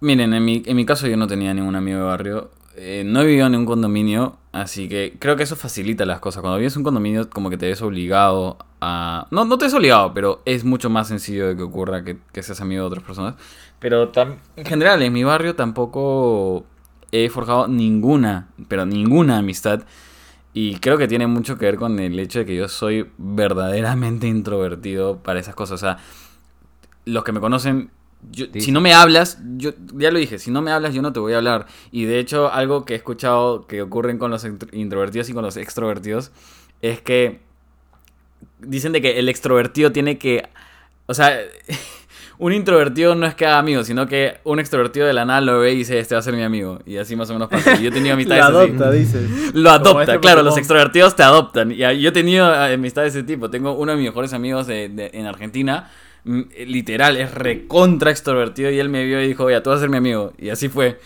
[0.00, 2.50] Miren, en mi, en mi caso yo no tenía ningún amigo de barrio.
[2.78, 6.42] Eh, no he vivido en un condominio, así que creo que eso facilita las cosas.
[6.42, 9.26] Cuando vives en un condominio, como que te ves obligado a.
[9.30, 12.60] No, no te ves obligado, pero es mucho más sencillo de que ocurra que, seas
[12.60, 13.34] amigo de otras personas.
[13.78, 14.12] Pero
[14.56, 16.66] en general, en mi barrio tampoco
[17.12, 19.84] he forjado ninguna, pero ninguna amistad.
[20.52, 24.26] Y creo que tiene mucho que ver con el hecho de que yo soy verdaderamente
[24.26, 25.74] introvertido para esas cosas.
[25.74, 25.98] O sea,
[27.06, 27.90] los que me conocen,
[28.32, 31.12] yo- si no me hablas, yo ya lo dije, si no me hablas yo no
[31.12, 31.66] te voy a hablar.
[31.92, 35.42] Y de hecho, algo que he escuchado que ocurren con los intro- introvertidos y con
[35.44, 36.32] los extrovertidos
[36.82, 37.40] es que
[38.60, 40.48] dicen de que el extrovertido tiene que,
[41.06, 41.38] o sea,
[42.38, 45.60] un introvertido no es que haga amigos, sino que un extrovertido de la nada lo
[45.60, 46.80] ve y dice, este va a ser mi amigo.
[46.84, 47.76] Y así más o menos pasa.
[47.76, 48.54] Y yo he tenido amistades así.
[48.54, 49.30] adopta, dices.
[49.54, 50.44] Lo adopta, este claro, Pokémon.
[50.44, 51.72] los extrovertidos te adoptan.
[51.72, 53.48] Y ah, yo he tenido eh, amistades de ese tipo.
[53.48, 55.90] Tengo uno de mis mejores amigos de- de- en Argentina.
[56.66, 58.70] Literal, es recontra extrovertido.
[58.70, 60.32] Y él me vio y dijo, oye, tú vas a ser mi amigo.
[60.38, 60.98] Y así fue.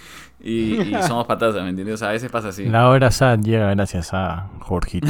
[0.43, 1.95] Y, y somos patas, ¿me entiendes?
[1.95, 2.65] O sea, a veces pasa así.
[2.65, 5.09] La hora sad llega gracias a Jorgito.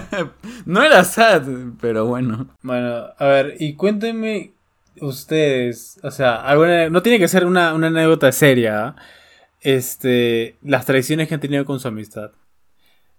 [0.66, 1.42] no era sad,
[1.80, 2.48] pero bueno.
[2.62, 4.52] Bueno, a ver, y cuéntenme
[5.00, 8.96] ustedes, o sea, alguna, no tiene que ser una, una anécdota seria, ¿ah?
[9.60, 12.32] este, las traiciones que han tenido con su amistad.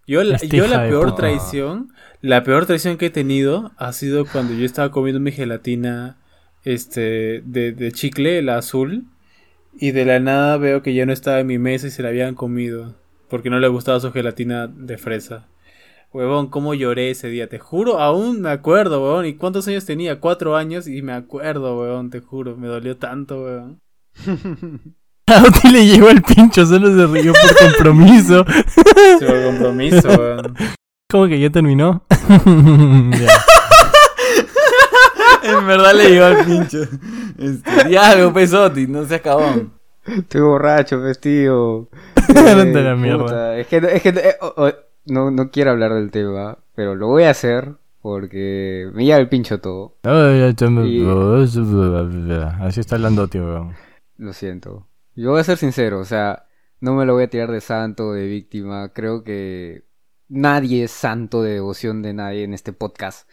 [0.08, 4.26] Yo la, Esta yo la peor traición, la peor traición que he tenido ha sido
[4.26, 6.18] cuando yo estaba comiendo mi gelatina,
[6.64, 9.06] este, de, de chicle, la azul,
[9.78, 12.10] y de la nada veo que ya no estaba en mi mesa y se la
[12.10, 12.96] habían comido,
[13.30, 15.48] porque no le gustaba su gelatina de fresa.
[16.12, 19.28] Huevón, cómo lloré ese día, te juro, aún me acuerdo, huevón.
[19.28, 20.20] ¿Y cuántos años tenía?
[20.20, 23.80] Cuatro años y me acuerdo, huevón, te juro, me dolió tanto, huevón.
[25.28, 28.44] A Oti le llegó el pincho, solo se rió por compromiso.
[29.20, 30.56] Por compromiso, huevón.
[31.12, 32.04] ¿Cómo que ya terminó?
[33.20, 33.28] Ya.
[35.58, 36.78] En verdad le llegó al pincho.
[37.38, 39.74] Este, diálogo, pesotti, no seas cabón.
[40.06, 41.90] Estoy borracho, vestido.
[42.28, 43.58] Ándate a la mierda.
[43.58, 44.76] Es que, es que eh,
[45.06, 49.30] no, no quiero hablar del tema, pero lo voy a hacer porque me lleva el
[49.30, 49.98] pincho todo.
[50.86, 51.02] Y-
[52.62, 53.72] Así está hablando, tío.
[54.18, 54.88] Lo siento.
[55.16, 56.46] Yo voy a ser sincero, o sea,
[56.80, 58.90] no me lo voy a tirar de santo, de víctima.
[58.94, 59.84] Creo que
[60.30, 63.28] nadie es santo de devoción de nadie en este podcast.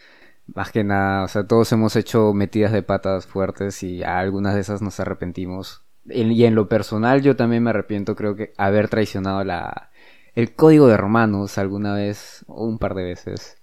[0.53, 4.55] Más que nada, o sea, todos hemos hecho metidas de patas fuertes y a algunas
[4.55, 5.83] de esas nos arrepentimos.
[6.07, 9.91] En- y en lo personal yo también me arrepiento, creo que haber traicionado la
[10.35, 13.57] el código de hermanos alguna vez o un par de veces.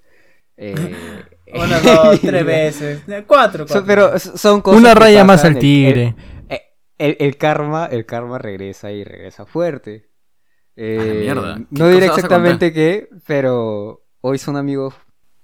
[0.56, 0.74] Eh,
[1.54, 3.02] Una, dos, tres veces.
[3.08, 6.14] eh, Cuatro, son- pero son cosas Una raya más al tigre.
[6.48, 6.60] el-
[6.98, 10.10] el, el karma, el karma regresa y regresa fuerte.
[10.76, 11.56] Eh, mierda.
[11.56, 14.94] ¿Qué No diré exactamente qué, pero hoy son amigos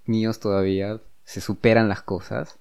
[0.04, 1.00] míos todavía.
[1.30, 2.58] Se superan las cosas.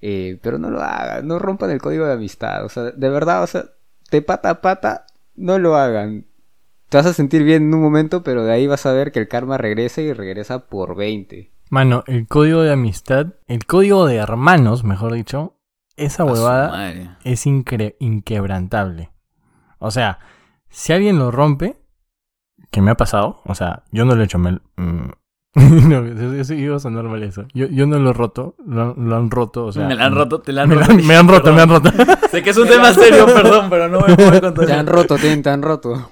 [0.00, 2.64] Eh, pero no lo hagan, no rompan el código de amistad.
[2.64, 3.66] O sea, de verdad, o sea,
[4.10, 6.26] de pata a pata, no lo hagan.
[6.88, 9.20] Te vas a sentir bien en un momento, pero de ahí vas a ver que
[9.20, 11.52] el karma regresa y regresa por 20.
[11.70, 15.56] Mano, el código de amistad, el código de hermanos, mejor dicho,
[15.96, 16.68] esa huevada
[17.24, 19.12] es incre- inquebrantable.
[19.78, 20.18] O sea,
[20.68, 21.76] si alguien lo rompe,
[22.72, 25.12] que me ha pasado, o sea, yo no lo he hecho, me, mm,
[25.88, 27.44] no, eso, eso iba a sonar mal eso.
[27.52, 29.86] Yo, yo no lo he roto, lo, lo han roto, o sea...
[29.86, 31.02] me la han roto, te la han Me, la- roto.
[31.04, 31.90] me han roto, me han roto.
[32.30, 34.64] Sé que es un tema serio, perdón, pero no me puedo contar.
[34.66, 36.10] Te han roto, te, te han roto.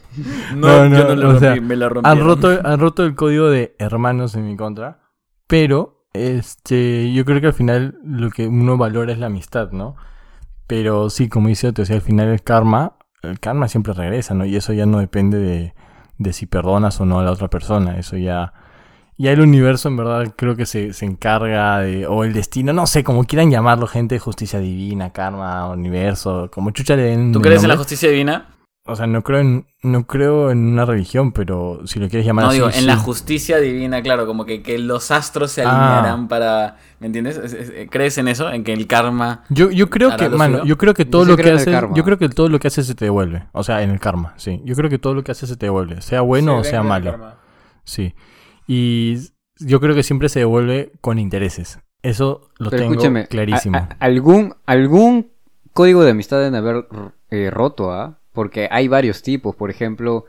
[0.55, 2.19] No, No, no, yo no lo o rompí, sea, me la rompieron.
[2.21, 5.01] han roto, han roto el código de hermanos en mi contra,
[5.47, 9.97] pero este, yo creo que al final lo que uno valora es la amistad, ¿no?
[10.67, 14.35] Pero sí, como dice Otto, o sea, al final el karma, el karma siempre regresa,
[14.35, 14.45] ¿no?
[14.45, 15.75] Y eso ya no depende de,
[16.19, 18.53] de si perdonas o no a la otra persona, eso ya...
[19.23, 22.87] Ya el universo en verdad creo que se, se encarga de, o el destino, no
[22.87, 27.63] sé, como quieran llamarlo, gente, justicia divina, karma, universo, como chucha le den ¿Tú crees
[27.63, 28.49] en la justicia divina?
[28.87, 32.45] O sea, no creo en, no creo en una religión, pero si lo quieres llamar
[32.45, 32.57] No, así.
[32.57, 32.87] digo, en sí.
[32.87, 35.69] la justicia divina, claro, como que, que los astros se Ah.
[35.99, 36.79] alinearán para...
[36.99, 37.37] ¿Me entiendes?
[37.37, 38.51] Es- es- ¿Crees en eso?
[38.51, 39.45] En que el karma...
[39.51, 40.65] Yo, yo creo que, mano, suyo.
[40.69, 42.95] yo creo que todo lo que haces, yo creo que todo lo que haces se
[42.95, 43.45] te devuelve.
[43.53, 44.63] O sea, en el karma, sí.
[44.65, 47.11] Yo creo que todo lo que haces se te devuelve, sea bueno o sea malo.
[47.11, 47.35] karma.
[47.85, 48.15] Sí.
[48.73, 49.17] Y
[49.59, 51.81] yo creo que siempre se devuelve con intereses.
[52.03, 53.77] Eso lo Pero tengo escúchame, clarísimo.
[53.77, 55.31] a- a- algún, algún
[55.73, 56.87] código de amistad deben haber
[57.33, 58.19] eh, roto, ¿ah?
[58.33, 59.57] Porque hay varios tipos.
[59.57, 60.25] Por ejemplo,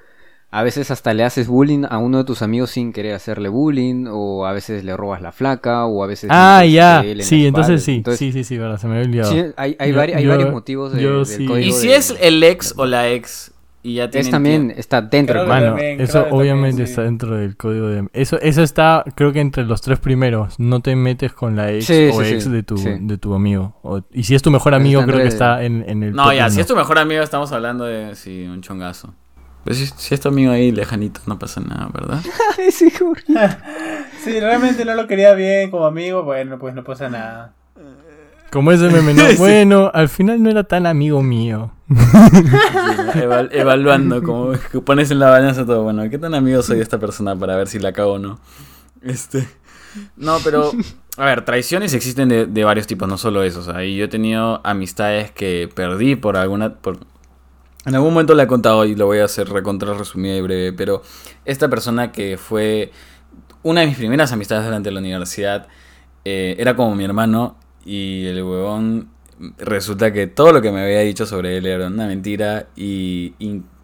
[0.50, 4.08] a veces hasta le haces bullying a uno de tus amigos sin querer hacerle bullying,
[4.10, 6.30] o a veces le robas la flaca, o a veces...
[6.34, 7.02] ah, ya.
[7.06, 7.98] en Sí, entonces sí.
[7.98, 9.32] Entonces, sí, sí, sí, verdad, se me había olvidado.
[9.32, 11.46] sí, hay, hay, Yo- vari- hay yo- varios motivos de- yo del sí.
[11.46, 13.52] código Y si de- es el ex o la ex
[13.84, 15.40] y ya tienen Es también, tiempo- está dentro.
[15.46, 16.92] Del también, eso obviamente también, sí.
[16.92, 18.08] está dentro del código de...
[18.14, 20.60] Eso, eso está, creo que entre los tres primeros.
[20.60, 22.90] No te metes con la ex Sí, o sí, ex sí, de, tu, sí.
[23.00, 23.76] de tu amigo.
[23.84, 26.50] O- y si es tu mejor amigo, creo que está en, en el No, ya,
[26.50, 26.62] si uno.
[26.62, 28.16] es tu mejor amigo estamos hablando de...
[28.16, 29.14] Sí, un chongazo.
[29.64, 32.20] Pero si, si es tu amigo ahí lejanito no pasa nada, ¿verdad?
[32.72, 32.90] Sí.
[34.24, 37.54] Si realmente no lo quería bien como amigo, bueno, pues no pasa nada.
[38.52, 39.26] Como ese meme, ¿no?
[39.30, 39.38] Sí.
[39.38, 41.72] Bueno, al final no era tan amigo mío.
[43.16, 44.54] Eval- evaluando, como
[44.86, 47.68] pones en la balanza todo, bueno, ¿qué tan amigo soy de esta persona para ver
[47.68, 48.40] si la cago o no?
[49.02, 49.48] Este.
[50.16, 50.72] No, pero.
[51.18, 53.60] A ver, traiciones existen de, varios tipos, no solo eso.
[53.60, 56.76] O yo he tenido amistades que perdí por alguna.
[56.76, 57.00] Por...
[57.86, 60.72] En algún momento la he contado y lo voy a hacer recontra resumida y breve,
[60.72, 61.02] pero
[61.46, 62.92] esta persona que fue
[63.64, 65.68] una de mis primeras amistades durante la universidad
[66.24, 69.10] eh, era como mi hermano y el huevón
[69.58, 73.34] resulta que todo lo que me había dicho sobre él era una mentira y,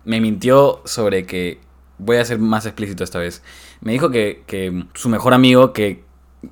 [0.06, 1.60] me mintió sobre que
[1.98, 3.44] voy a ser más explícito esta vez.
[3.82, 6.02] Me dijo que, que su mejor amigo que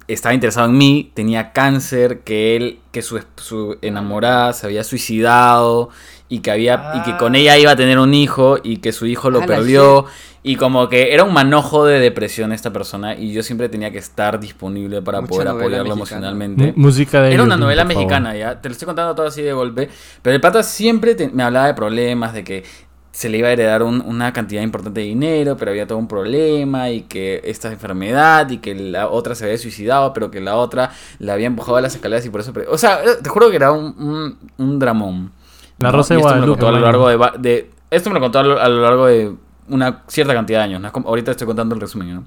[0.08, 5.90] estaba interesado en mí tenía cáncer, que él, que su, su enamorada se había suicidado
[6.28, 7.38] y que había y que con Ah.
[7.38, 10.06] ella iba a tener un hijo y que su hijo lo Ah, perdió
[10.42, 13.98] y como que era un manojo de depresión esta persona y yo siempre tenía que
[14.00, 15.96] estar disponible para Mucha poder apoyarlo mexicana.
[15.96, 16.64] emocionalmente.
[16.66, 17.96] M- Música de Era una novela favor.
[17.98, 18.60] mexicana, ya.
[18.62, 19.90] Te lo estoy contando todo así de golpe.
[20.22, 22.64] Pero el pata siempre te- me hablaba de problemas, de que
[23.12, 26.08] se le iba a heredar un- una cantidad importante de dinero, pero había todo un
[26.08, 30.58] problema y que esta enfermedad y que la otra se había suicidado, pero que la
[30.58, 32.52] otra la había empujado a las escaleras y por eso...
[32.70, 35.32] O sea, te juro que era un, un, un dramón.
[35.80, 35.98] La ¿no?
[35.98, 38.16] Rosa de Y esto me lo Guadalupe, contó a lo largo de, de- Esto me
[38.16, 39.34] lo contó a lo, a lo largo de
[39.70, 40.82] una cierta cantidad de años.
[40.82, 40.92] ¿no?
[41.06, 42.24] Ahorita estoy contando el resumen, ¿no?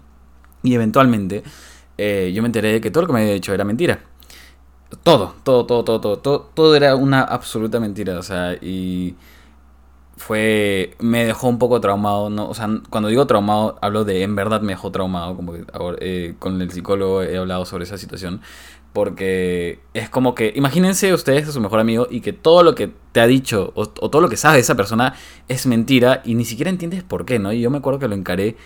[0.63, 1.43] Y eventualmente
[1.97, 4.01] eh, yo me enteré de que todo lo que me había dicho era mentira.
[5.03, 8.19] Todo, todo, todo, todo, todo, todo, todo era una absoluta mentira.
[8.19, 9.15] O sea, y
[10.17, 10.97] fue.
[10.99, 12.31] Me dejó un poco traumado.
[12.31, 12.49] ¿no?
[12.49, 15.37] O sea, cuando digo traumado, hablo de en verdad me dejó traumado.
[15.37, 18.41] Como que ahora, eh, con el psicólogo he hablado sobre esa situación.
[18.99, 22.91] Porque es como que, imagínense ustedes a su mejor amigo y que todo lo que
[23.13, 25.15] te ha dicho o, o todo lo que sabe de esa persona
[25.47, 27.53] es mentira y ni siquiera entiendes por qué, ¿no?
[27.53, 28.57] Y yo me acuerdo que lo encaré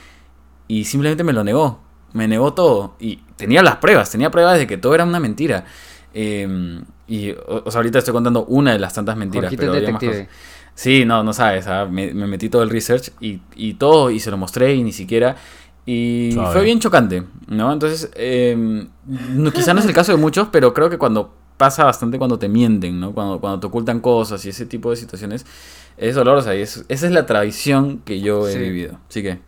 [0.68, 1.80] y simplemente me lo negó.
[2.14, 2.95] Me negó todo.
[2.99, 5.66] Y tenía las pruebas, tenía pruebas de que todo era una mentira.
[6.14, 9.51] Eh, y, o, o sea, ahorita estoy contando una de las tantas mentiras.
[9.51, 10.28] Jorgito pero había más cosas.
[10.74, 11.66] Sí, no, no sabes.
[11.66, 14.83] ah, Me, me metí todo el research y, y todo, y se lo mostré y
[14.83, 15.37] ni siquiera.
[15.85, 16.53] Y Suave.
[16.53, 17.72] fue bien chocante, ¿no?
[17.72, 21.85] Entonces, eh, no, quizá no es el caso de muchos, pero creo que cuando pasa
[21.85, 23.12] bastante cuando te mienten, ¿no?
[23.12, 25.45] Cuando, cuando te ocultan cosas y ese tipo de situaciones,
[25.97, 28.59] es dolorosa y es- esa es la traición que yo he Sí.
[28.59, 28.99] vivido.
[29.09, 29.39] Así que,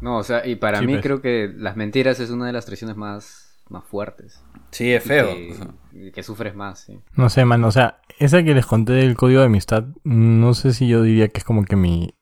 [0.00, 1.02] No, o sea, y para Sí, mí pues.
[1.02, 4.42] creo que las mentiras es una de las traiciones más, más fuertes.
[4.70, 5.34] sí, es Y feo.
[5.34, 5.68] Que, o sea.
[5.92, 6.98] y que sufres más, sí.
[7.14, 10.74] No sé, man, o sea, esa que les conté del código de amistad, no sé
[10.74, 12.14] si yo diría que es como que mi,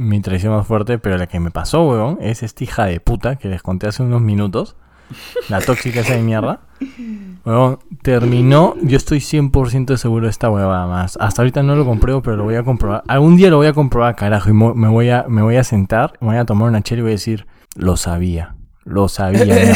[0.00, 3.36] mi traición más fuerte, pero la que me pasó, weón, es esta hija de puta
[3.36, 4.76] que les conté hace unos minutos.
[5.48, 6.60] La tóxica esa de mierda.
[7.44, 11.18] Weón, terminó, yo estoy 100% seguro de esta huevada más.
[11.20, 13.02] Hasta ahorita no lo compruebo, pero lo voy a comprobar.
[13.08, 16.14] Algún día lo voy a comprobar, carajo, y me voy a, me voy a sentar,
[16.20, 19.74] me voy a tomar una chela y voy a decir, lo sabía, lo sabía, mierda".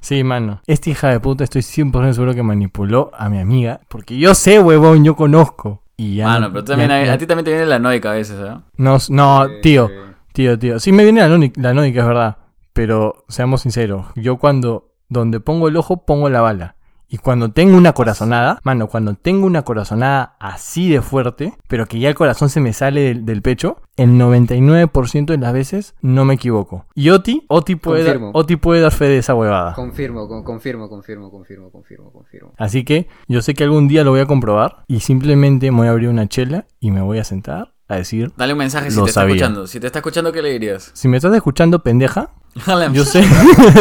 [0.00, 0.60] Sí, mano.
[0.66, 3.80] Esta hija de puta estoy 100% seguro que manipuló a mi amiga.
[3.88, 5.82] Porque yo sé, huevón, yo conozco.
[5.96, 6.26] Y ya.
[6.26, 8.10] Mano, no- pero tú también, ya- a, ya- a ti también te viene la noica
[8.10, 8.62] a veces, ¿ah?
[8.76, 9.90] No, no, tío,
[10.32, 10.78] tío, tío.
[10.78, 12.36] Sí me viene la, nónica- la nónica, es verdad.
[12.72, 14.06] Pero seamos sinceros.
[14.16, 16.75] Yo cuando, donde pongo el ojo, pongo la bala.
[17.08, 22.00] Y cuando tengo una corazonada, mano, cuando tengo una corazonada así de fuerte, pero que
[22.00, 26.24] ya el corazón se me sale del, del pecho, el 99% de las veces no
[26.24, 26.86] me equivoco.
[26.94, 28.18] Y Oti, Oti puede, dar.
[28.32, 29.74] Oti puede dar fe de esa huevada.
[29.74, 32.52] Confirmo, con- confirmo, confirmo, confirmo, confirmo, confirmo.
[32.58, 35.86] Así que yo sé que algún día lo voy a comprobar y simplemente me voy
[35.88, 38.96] a abrir una chela y me voy a sentar a decir, Dale un mensaje si
[38.96, 39.36] te está sabía.
[39.36, 39.66] escuchando.
[39.68, 40.90] Si te está escuchando, ¿qué le dirías?
[40.92, 42.30] si me estás escuchando pendeja,
[42.66, 43.22] Dale- yo sé,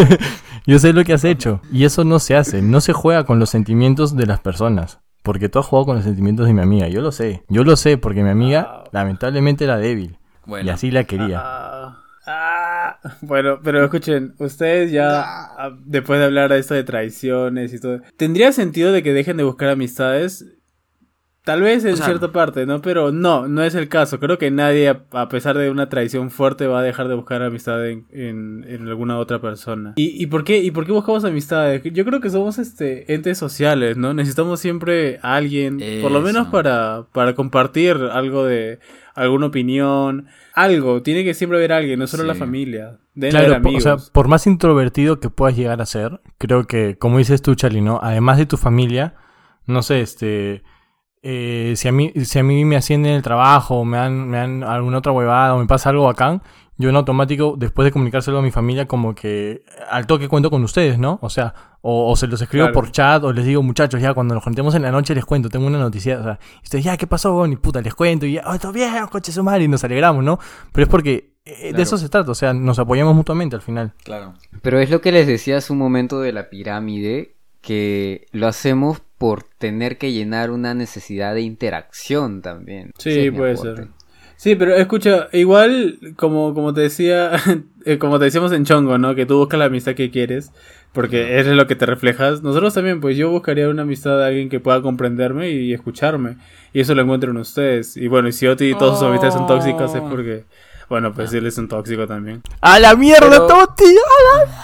[0.66, 3.40] yo sé lo que has hecho y eso no se hace, no se juega con
[3.40, 5.00] los sentimientos de las personas.
[5.22, 7.76] Porque tú has jugado con los sentimientos de mi amiga, yo lo sé, yo lo
[7.76, 11.42] sé porque mi amiga lamentablemente era débil Bueno, y así la quería.
[11.44, 11.98] Ah,
[12.28, 13.00] ah.
[13.22, 18.02] Bueno, pero escuchen, ustedes ya, ah, después de hablar de esto de traiciones y todo,
[18.18, 20.46] ¿tendría sentido de que dejen de buscar amistades?
[21.46, 22.82] Tal vez en O sea- cierta parte, ¿no?
[22.82, 24.20] Pero no, no es el caso.
[24.20, 27.88] Creo que nadie, a- pesar de una traición fuerte, va a dejar de buscar amistad
[27.88, 29.94] en, en- en alguna otra persona.
[29.96, 31.84] ¿Y, y por qué, ¿Y por qué buscamos amistades?
[31.84, 34.14] Yo creo que somos este entes sociales, ¿no?
[34.16, 38.80] Necesitamos siempre a alguien, por lo menos para, para compartir algo de
[39.14, 40.26] alguna opinión,
[40.56, 41.04] algo.
[41.04, 42.28] Tiene que siempre haber alguien, no solo Sí.
[42.28, 42.98] la familia.
[43.16, 43.84] Haber Claro, po- o amigos.
[43.84, 47.82] sea, por más introvertido que puedas llegar a ser, creo que, como dices tú, Charlie,
[47.82, 48.00] ¿no?
[48.02, 49.14] Además de tu familia,
[49.68, 50.64] no sé, este,
[51.28, 54.38] eh, si, a mí, si a mí me ascienden el trabajo, o me dan, me
[54.38, 56.44] dan alguna otra huevada, o me pasa algo bacán,
[56.78, 60.64] yo en automático, después de comunicárselo a mi familia, como que al toque cuento con
[60.64, 61.18] ustedes, ¿no?
[61.24, 62.74] O sea, o, o se los escribo Claro.
[62.76, 65.50] por chat, o les digo, muchachos, ya cuando nos juntemos en la noche les cuento,
[65.50, 67.44] tengo una noticia, o sea, y ustedes, ya, ¿qué pasó?
[67.48, 70.24] Y puta, les cuento, y ya, oh, todo bien, coche su madre, y nos alegramos,
[70.24, 70.38] ¿no?
[70.74, 71.84] Pero es porque eh, de Claro.
[71.84, 73.94] eso se trata, o sea, nos apoyamos mutuamente al final.
[74.04, 74.34] claro.
[74.62, 79.02] Pero es lo que les decía hace un momento de la pirámide, que lo hacemos
[79.18, 82.92] por tener que llenar una necesidad de interacción también.
[82.98, 83.76] Sí, puede aporte.
[83.84, 83.88] ser.
[84.38, 87.32] Sí, pero escucha, igual, como, como te decía,
[87.86, 89.16] eh, como te decíamos en Chongo, ¿no?
[89.16, 90.52] Que tú buscas la amistad que quieres,
[90.92, 92.44] porque es lo que te reflejas.
[92.44, 96.36] Nosotros también, pues yo buscaría una amistad de alguien que pueda comprenderme y escucharme.
[96.74, 97.96] Y eso lo encuentro en ustedes.
[97.96, 100.10] Y bueno, y si Oti y todas sus amistades son tóxicas es Oh.
[100.10, 100.44] porque,
[100.90, 102.42] bueno, pues él es un tóxico también.
[102.62, 103.86] ¡A la mierda, Pero- Toti!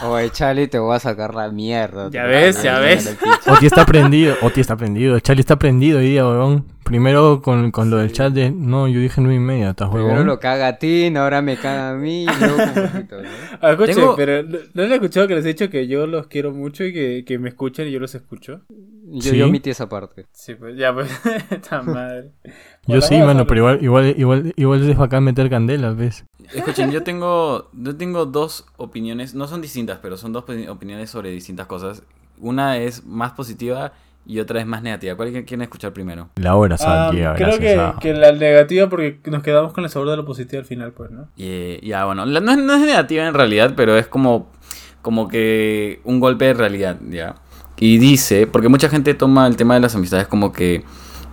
[0.06, 2.10] Oye, Charlie, te voy a sacar la mierda.
[2.12, 3.18] Ya ves, a ya ves.
[3.48, 6.66] Oti está prendido, Oti está prendido, Charlie está prendido hoy día, weón.
[6.84, 8.52] Primero con, con lo del chat de.
[8.52, 10.26] No, yo dije nueve y media, estás Primero huevón.
[10.28, 13.30] lo caga a ti, ahora me caga a mí, y luego con poquito, ¿no?
[13.62, 16.06] Ah, escuche, Tengo- pero ¿no, ¿no le he escuchado que les he dicho que yo
[16.08, 18.62] los quiero mucho y que, que me escuchen y yo los escucho?
[19.14, 19.38] Yo, ¿Sí?
[19.38, 20.26] yo omití esa parte.
[20.32, 21.10] Sí, pues ya, pues,
[21.50, 22.32] esta madre.
[22.44, 22.52] Yo
[22.88, 26.24] Bueno, sí, mano, pero igual, igual, igual, igual es bacán meter candela, ¿ves?
[26.54, 31.10] Escuchen, yo tengo, yo tengo dos opiniones, no son distintas, pero son dos opi- opiniones
[31.10, 32.04] sobre distintas cosas.
[32.40, 33.92] Una es más positiva
[34.26, 35.16] y otra es más negativa.
[35.16, 36.30] ¿Cuál quieren escuchar primero?
[36.36, 36.76] La hora
[37.12, 40.16] llega, creo gracias que, a- que la negativa porque nos quedamos con el sabor de
[40.18, 41.28] lo positivo al final, pues, ¿no?
[41.36, 44.50] Y, eh, ya, bueno, la- no, es- no es negativa en realidad, pero es como,
[45.02, 47.36] como que un golpe de realidad, ¿ya?
[47.82, 50.84] Y dice, porque mucha gente toma el tema de las amistades como que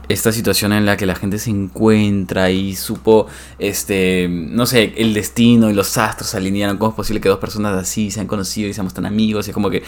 [0.08, 3.26] esta situación en la que la gente se encuentra y supo,
[3.58, 7.38] este, no sé, el destino y los astros se alinearon, cómo es posible que dos
[7.38, 9.82] personas así se han conocido y seamos tan amigos, y es como que...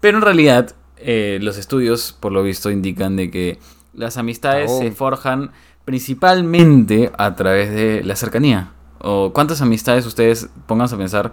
[0.00, 3.58] Pero en realidad, eh, los estudios, por lo visto, indican de que
[3.92, 4.78] las amistades Oh.
[4.78, 5.50] se forjan
[5.84, 8.72] principalmente a través de la cercanía.
[9.00, 11.32] ¿O cuántas amistades ustedes, pónganse a pensar,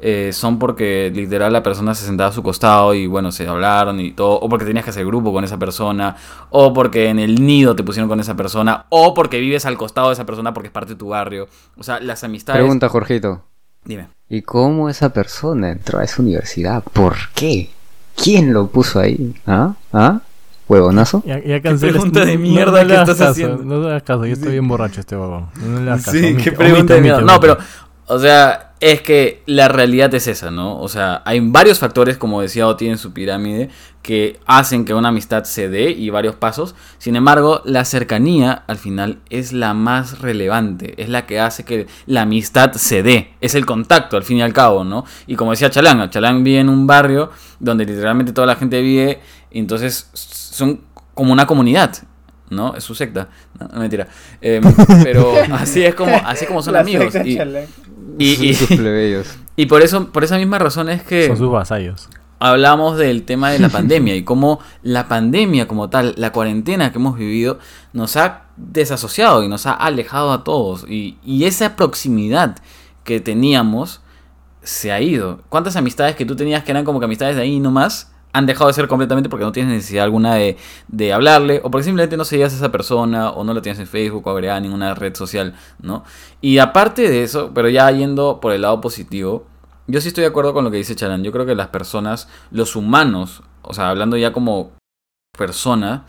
[0.00, 3.98] eh, son porque literal la persona se sentaba a su costado y bueno, se hablaron
[4.00, 6.16] y todo, o porque tenías que hacer grupo con esa persona,
[6.50, 10.08] o porque en el nido te pusieron con esa persona, o porque vives al costado
[10.08, 11.48] de esa persona porque es parte de tu barrio.
[11.76, 12.60] O sea, las amistades...
[12.60, 13.44] Pregunta, Jorgito.
[13.84, 14.08] Dime.
[14.28, 16.82] ¿Y cómo esa persona entró a esa universidad?
[16.92, 17.70] ¿Por qué?
[18.22, 19.34] ¿Quién lo puso ahí?
[19.46, 19.74] ¿Ah?
[19.92, 20.20] ¿Ah?
[20.68, 21.22] ¿Huevonazo?
[21.24, 23.64] Ya, ya cancelas- pregunta de no- no- mierda no le que estás caso, haciendo.
[23.64, 25.46] No le hagas caso, yo estoy bien borracho este huevón.
[25.64, 26.18] No le hagas caso.
[26.18, 27.20] Sí, omite, qué omite, pregunta de omite, mierda.
[27.32, 27.56] No, pero,
[28.08, 30.80] o sea, es que la realidad es esa, ¿no?
[30.80, 33.70] O sea, hay varios factores, como decía Oti en su pirámide,
[34.02, 36.74] que hacen que una amistad se dé y varios pasos.
[36.98, 41.86] Sin embargo, la cercanía al final es la más relevante, es la que hace que
[42.06, 43.34] la amistad se dé.
[43.40, 45.04] Es el contacto, al fin y al cabo, ¿no?
[45.26, 47.30] Y como decía Chalán, Chalán vive en un barrio
[47.60, 50.80] donde literalmente toda la gente vive, y entonces son
[51.14, 51.94] como una comunidad.
[52.50, 52.74] ¿no?
[52.74, 53.28] Es su secta.
[53.58, 54.08] No, mentira.
[54.40, 54.62] Em,
[55.02, 57.14] pero así es como, así como son La amigos.
[57.24, 57.38] Y.
[58.18, 59.26] y- y- Sus plebeyos.
[59.56, 62.08] y por eso, por esa misma razón es que Son sus vasallos.
[62.40, 66.98] hablamos del tema de la pandemia y cómo la pandemia como tal, la cuarentena que
[66.98, 67.58] hemos vivido,
[67.92, 70.84] nos ha desasociado y nos ha alejado a todos.
[70.88, 72.56] Y, y esa proximidad
[73.04, 74.00] que teníamos
[74.62, 75.40] se ha ido.
[75.48, 78.12] ¿Cuántas amistades que tú tenías que eran como que amistades de ahí nomás?
[78.32, 80.56] Han dejado de ser completamente porque no tienes necesidad alguna de,
[80.88, 83.86] de hablarle o porque simplemente no seguías a esa persona o no la tienes en
[83.86, 86.04] Facebook o agregada ninguna red social, ¿no?
[86.40, 89.46] Y aparte de eso, pero ya yendo por el lado positivo,
[89.86, 91.24] yo sí estoy de acuerdo con lo que dice Charan.
[91.24, 94.72] Yo creo que las personas, los humanos, o sea, hablando ya como
[95.36, 96.04] persona,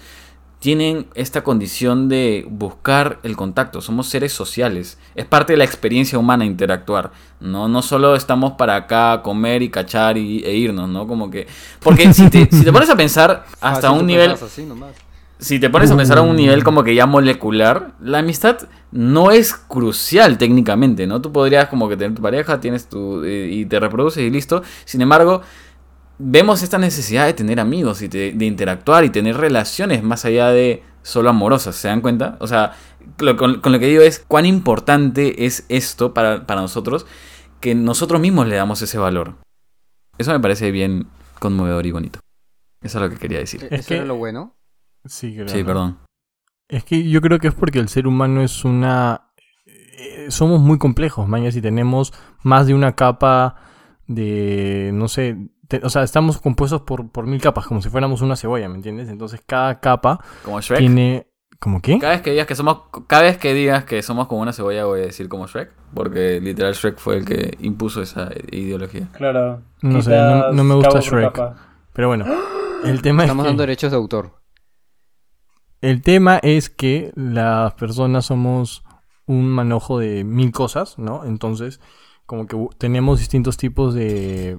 [0.59, 3.81] tienen esta condición de buscar el contacto.
[3.81, 4.97] Somos seres sociales.
[5.15, 7.11] Es parte de la experiencia humana interactuar.
[7.39, 11.07] No, no solo estamos para acá comer y cachar y, e irnos, ¿no?
[11.07, 11.47] Como que.
[11.79, 14.31] Porque si te, si te pones a pensar hasta Fácil, un nivel.
[14.31, 14.95] pensabas así nomás.
[15.39, 18.57] Si te pones a pensar a un nivel como que ya molecular, la amistad
[18.91, 21.21] no es crucial técnicamente, ¿no?
[21.21, 24.63] Tú podrías como que tener tu pareja, tienes tu eh, y te reproduces y listo.
[24.83, 25.41] Sin embargo,
[26.19, 30.49] vemos esta necesidad de tener amigos y de, de interactuar y tener relaciones más allá
[30.49, 32.37] de solo amorosas, ¿se dan cuenta?
[32.39, 32.73] O sea,
[33.19, 37.05] lo- con, con lo que digo es cuán importante es esto para, para nosotros
[37.61, 39.37] que nosotros mismos le damos ese valor.
[40.17, 41.07] Eso me parece bien
[41.39, 42.19] conmovedor y bonito.
[42.81, 43.63] Eso es lo que quería decir.
[43.63, 44.55] ¿E- Es ¿Eso que- era lo bueno?
[45.05, 45.47] Sí, creo.
[45.47, 45.99] Sí, perdón.
[46.67, 49.31] Es que yo creo que es porque el ser humano es una...
[49.65, 52.13] eh, somos muy complejos, mañas, y tenemos
[52.43, 53.55] más de una capa
[54.07, 54.91] de...
[54.93, 55.37] no sé...
[55.69, 58.75] te- o sea, estamos compuestos por, por mil capas, como si fuéramos una cebolla, ¿me
[58.75, 59.07] entiendes?
[59.07, 60.79] Entonces cada capa Como Shrek.
[60.79, 61.25] tiene...
[61.59, 61.99] ¿Como qué?
[61.99, 64.85] Cada vez que digas que somos, cada vez que digas que somos como una cebolla
[64.85, 69.09] voy a decir como Shrek, porque literal Shrek fue el que impuso esa ideología.
[69.11, 69.61] Claro.
[69.81, 71.37] No sé, no- no me gusta Shrek.
[71.93, 72.25] Pero bueno,
[72.85, 73.47] el tema es Estamos que...
[73.49, 74.39] dando derechos de autor.
[75.81, 78.83] El tema es que las personas somos
[79.25, 81.25] un manojo de mil cosas, ¿no?
[81.25, 81.79] Entonces,
[82.25, 84.57] como que tenemos distintos tipos de...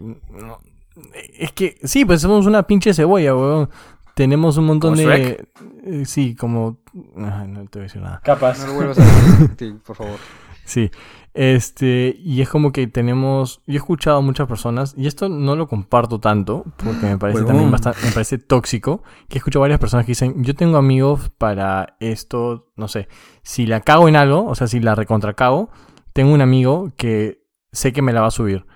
[1.03, 3.71] no, es que, sí, pues somos una pinche cebolla, weón.
[4.15, 5.47] Tenemos un montón ¿Como de...
[5.85, 6.79] eh, Sí, como...
[7.17, 8.21] Ay, no te voy a decir nada.
[8.23, 8.59] Capas.
[8.61, 10.19] No lo vuelvas a decir, sí, por favor.
[10.65, 10.91] Sí,
[11.33, 15.57] este, y es como que tenemos, yo he escuchado a muchas personas, y esto no
[15.57, 19.67] lo comparto tanto, porque me parece también bastante, me parece tóxico, que he escuchado a
[19.67, 23.09] varias personas que dicen, yo tengo amigos para esto, no sé,
[23.43, 25.71] si la cago en algo, o sea, si la recontracago,
[26.13, 27.43] tengo un amigo que
[27.73, 28.67] sé que me la va a subir.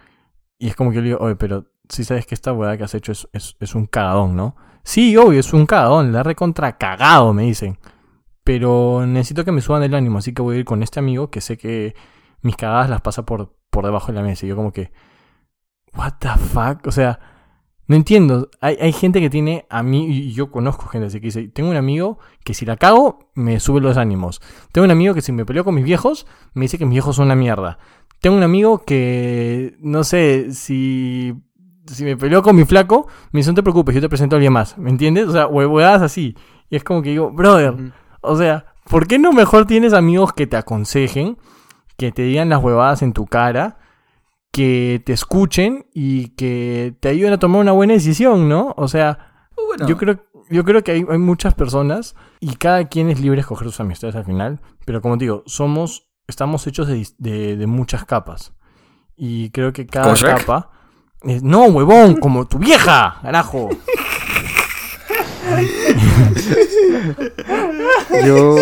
[0.58, 2.84] Y es como que yo le digo, oye, pero si sabes que esta weá que
[2.84, 4.56] has hecho es, es, un cagadón, ¿no?
[4.82, 7.78] Sí, obvio, es un cagadón, la recontra cagado, me dicen.
[8.42, 11.30] Pero necesito que me suban el ánimo, así que voy a ir con este amigo
[11.30, 11.94] que sé que
[12.42, 14.44] mis cagadas las pasa por, por debajo de la mesa.
[14.44, 14.92] Y yo como que,
[15.94, 16.86] what the fuck?
[16.86, 17.18] O sea,
[17.86, 18.50] no entiendo.
[18.60, 21.70] Hay, hay gente que tiene a mí, y yo conozco gente así que dice, tengo
[21.70, 24.40] un amigo que si la cago, me sube los ánimos.
[24.72, 27.16] Tengo un amigo que si me peleo con mis viejos, me dice que mis viejos
[27.16, 27.78] son una mierda.
[28.20, 31.34] Tengo un amigo que, no sé, si,
[31.86, 34.38] si me peleo con mi flaco, me dice, no te preocupes, yo te presento a
[34.38, 34.76] alguien más.
[34.78, 35.26] ¿Me entiendes?
[35.28, 36.36] O sea, huevadas así.
[36.70, 40.46] Y es como que digo, brother, o sea, ¿por qué no mejor tienes amigos que
[40.46, 41.36] te aconsejen,
[41.96, 43.78] que te digan las huevadas en tu cara,
[44.52, 48.72] que te escuchen y que te ayuden a tomar una buena decisión, ¿no?
[48.76, 53.10] O sea, Bueno, yo creo, yo creo que hay, hay muchas personas y cada quien
[53.10, 56.86] es libre de escoger sus amistades al final, pero como te digo, somos, estamos hechos
[56.86, 58.54] de, de- de muchas capas.
[59.16, 60.06] Y creo que cada
[60.38, 60.70] capa...
[61.26, 63.68] es- no, huevón, como tu vieja, carajo.
[68.24, 68.56] Yo,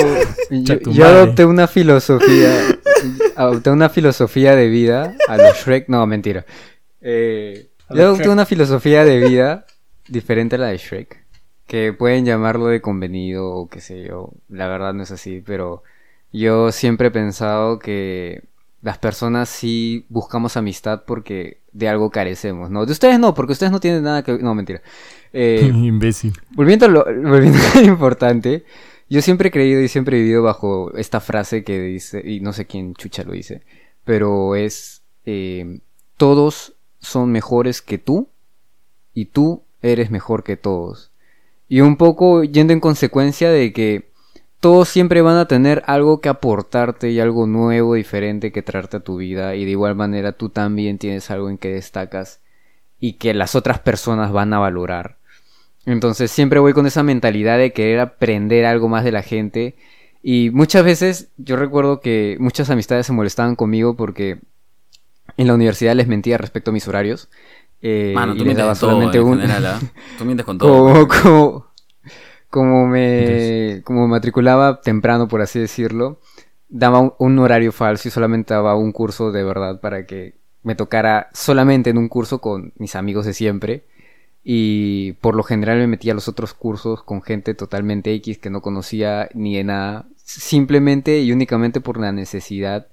[0.91, 2.61] yo, adopté una filosofía,
[3.37, 6.45] adopté una filosofía de vida a los Shrek, no, mentira.
[7.01, 8.33] Eh, A yo adopté Shrek.
[8.33, 9.67] una filosofía de vida
[10.09, 11.25] diferente a la de Shrek,
[11.67, 15.83] que pueden llamarlo de convenido o qué sé yo, la verdad no es así, pero
[16.33, 18.43] yo siempre he pensado que
[18.83, 22.85] las personas sí buscamos amistad porque de algo carecemos, ¿no?
[22.85, 24.39] De ustedes no, porque ustedes no tienen nada que...
[24.39, 24.83] No, mentira.
[25.33, 26.33] Eh, Imbécil.
[26.51, 28.65] Volviendo a lo, volviendo a lo importante,
[29.09, 32.53] yo siempre he creído y siempre he vivido bajo esta frase que dice, y no
[32.53, 33.63] sé quién chucha lo dice,
[34.05, 35.79] pero es eh,
[36.17, 38.29] todos son mejores que tú
[39.15, 41.11] y tú eres mejor que todos.
[41.69, 44.12] Y un poco yendo en consecuencia de que
[44.63, 49.01] todos siempre van a tener algo que aportarte y algo nuevo, diferente que traerte a
[49.01, 49.57] tu vida.
[49.57, 52.39] Y de igual manera tú también tienes algo en que destacas
[53.01, 55.17] y que las otras personas van a valorar.
[55.85, 59.75] Entonces siempre voy con esa mentalidad de querer aprender algo más de la gente.
[60.23, 64.39] Y muchas veces yo recuerdo que muchas amistades se molestaban conmigo porque
[65.37, 67.29] en la universidad les mentía respecto a mis horarios.
[67.81, 69.41] Eh, Mano, y tú les mientes daba con todo, solamente en un...
[69.41, 69.81] general, ¿ah?
[70.19, 70.69] Tú mientes con todo.
[70.69, 71.72] como, como,
[72.53, 76.21] como me como matriculaba temprano, por así decirlo,
[76.69, 80.77] daba un, un horario falso y solamente daba un curso de verdad para que me
[80.77, 83.85] tocara solamente en un curso con mis amigos de siempre.
[84.45, 88.51] Y por lo general me metía a los otros cursos con gente totalmente X que
[88.51, 90.07] no conocía ni de nada.
[90.25, 92.89] Simplemente y únicamente por la necesidad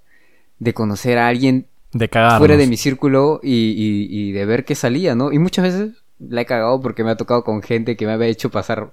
[0.60, 2.08] de conocer a alguien De
[2.38, 5.32] fuera de mi círculo y, y- y de ver qué salía, ¿no?
[5.32, 8.28] Y muchas veces la he cagado porque me ha tocado con gente que me había
[8.28, 8.92] hecho pasar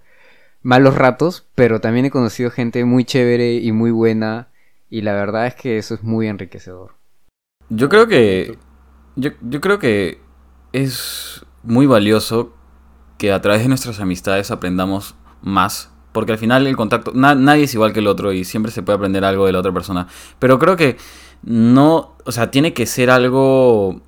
[0.63, 4.49] malos ratos, pero también he conocido gente muy chévere y muy buena
[4.91, 6.95] y la verdad es que eso es muy enriquecedor.
[7.69, 8.57] Yo creo que.
[9.17, 10.21] Yo, yo creo que
[10.73, 12.55] es muy valioso
[13.19, 15.91] que a través de nuestras amistades aprendamos más.
[16.13, 17.13] Porque al final el contacto.
[17.15, 19.59] na- nadie es igual que el otro y siempre se puede aprender algo de la
[19.61, 20.07] otra persona.
[20.39, 20.97] Pero creo que
[21.43, 22.15] no.
[22.25, 24.01] O sea, tiene que ser algo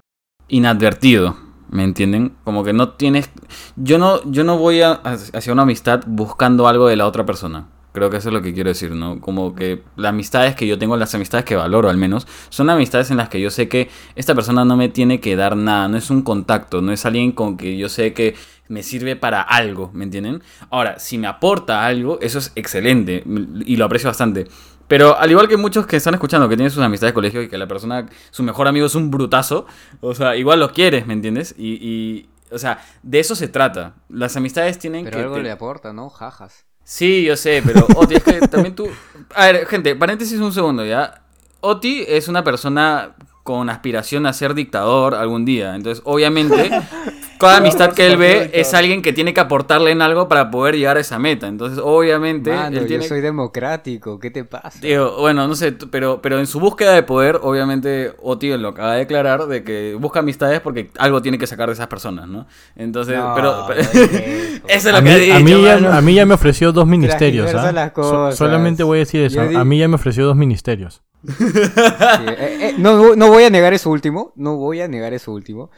[0.49, 1.37] inadvertido.
[1.71, 2.35] ¿Me entienden?
[2.45, 3.31] Como que no tienes.
[3.77, 7.69] Yo no, yo no voy a, hacia una amistad buscando algo de la otra persona.
[7.93, 9.21] Creo que eso es lo que quiero decir, ¿no?
[9.21, 13.11] Como que las amistades que yo tengo, las amistades que valoro al menos, son amistades
[13.11, 15.97] en las que yo sé que esta persona no me tiene que dar nada, no
[15.97, 18.37] es un contacto, no es alguien con que yo sé que
[18.69, 20.43] me sirve para algo, ¿me entienden?
[20.71, 23.25] Ahora, si me aporta algo, eso es excelente
[23.65, 24.47] y lo aprecio bastante.
[24.89, 27.49] Pero al igual que muchos que están escuchando que tienen sus amistades de colegio y
[27.49, 29.67] que la persona, su mejor amigo es un brutazo,
[30.01, 31.55] o sea, igual lo quieres, ¿me entiendes?
[31.59, 33.95] Y, y, o sea, de eso se trata.
[34.09, 35.23] Las amistades tienen Pero que...
[35.25, 36.09] algo te- le aporta, ¿no?
[36.09, 36.65] Jajas.
[36.83, 38.89] Sí, yo sé, pero Oti, es que también tú...
[39.35, 41.21] A ver, gente, paréntesis un segundo, ¿ya?
[41.61, 43.11] Oti es una persona
[43.43, 45.75] con aspiración a ser dictador algún día.
[45.75, 46.71] Entonces, obviamente,
[47.39, 50.77] cada amistad que él ve es alguien que tiene que aportarle en algo para poder
[50.77, 51.47] llegar a esa meta.
[51.47, 54.79] Entonces, obviamente, Mano, él yo soy democrático, ¿qué te pasa?
[54.81, 58.93] Digo, bueno, no sé, pero, pero en su búsqueda de poder, obviamente, Oti lo acaba
[58.95, 62.47] de declarar de que busca amistades porque algo tiene que sacar de esas personas, ¿no?
[62.77, 63.71] Entonces, No, pero...
[63.73, 63.91] eso.
[63.93, 65.93] eso es A lo mí, que ha dicho, a, mí ya, mano.
[65.93, 67.55] a mí ya me ofreció dos ministerios.
[67.55, 67.93] ¿ah?
[67.95, 69.43] So- solamente voy a decir eso.
[69.47, 71.03] Di- A mí ya me ofreció dos ministerios.
[71.27, 75.33] Sí, eh, eh, no, no voy a negar eso último, no voy a negar eso
[75.33, 75.71] último,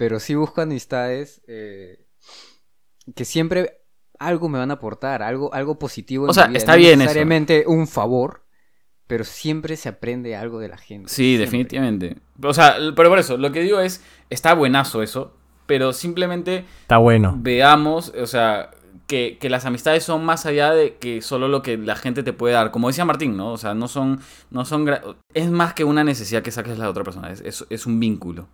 [0.00, 2.06] pero sí busco amistades eh,
[3.14, 3.82] que siempre
[4.18, 6.24] algo me van a aportar, algo, algo positivo.
[6.24, 6.58] en O sea, mi vida.
[6.58, 7.02] está No bien eso.
[7.02, 8.46] necesariamente un favor,
[9.06, 11.12] pero siempre se aprende algo de la gente.
[11.12, 11.44] Sí, siempre.
[11.44, 12.16] definitivamente.
[12.42, 15.36] O sea, pero por eso, lo que digo es, está buenazo eso,
[15.66, 17.34] pero simplemente Está bueno.
[17.36, 18.70] veamos, o sea,
[19.06, 22.32] que, que las amistades son más allá de que solo lo que la gente te
[22.32, 22.70] puede dar.
[22.70, 23.52] Como decía Martín, ¿no?
[23.52, 24.20] O sea, no son,
[24.50, 24.88] no son,
[25.34, 28.00] es más que una necesidad que saques de la otra persona, es, es, es un
[28.00, 28.48] vínculo.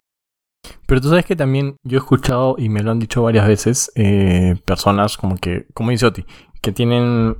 [0.86, 3.90] Pero tú sabes que también yo he escuchado y me lo han dicho varias veces
[3.94, 6.24] eh, personas como que, como dice Oti,
[6.60, 7.36] que tienen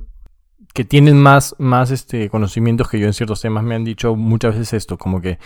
[0.73, 4.53] que tienen más, más este, conocimientos que yo en ciertos temas me han dicho muchas
[4.53, 5.39] veces esto, como que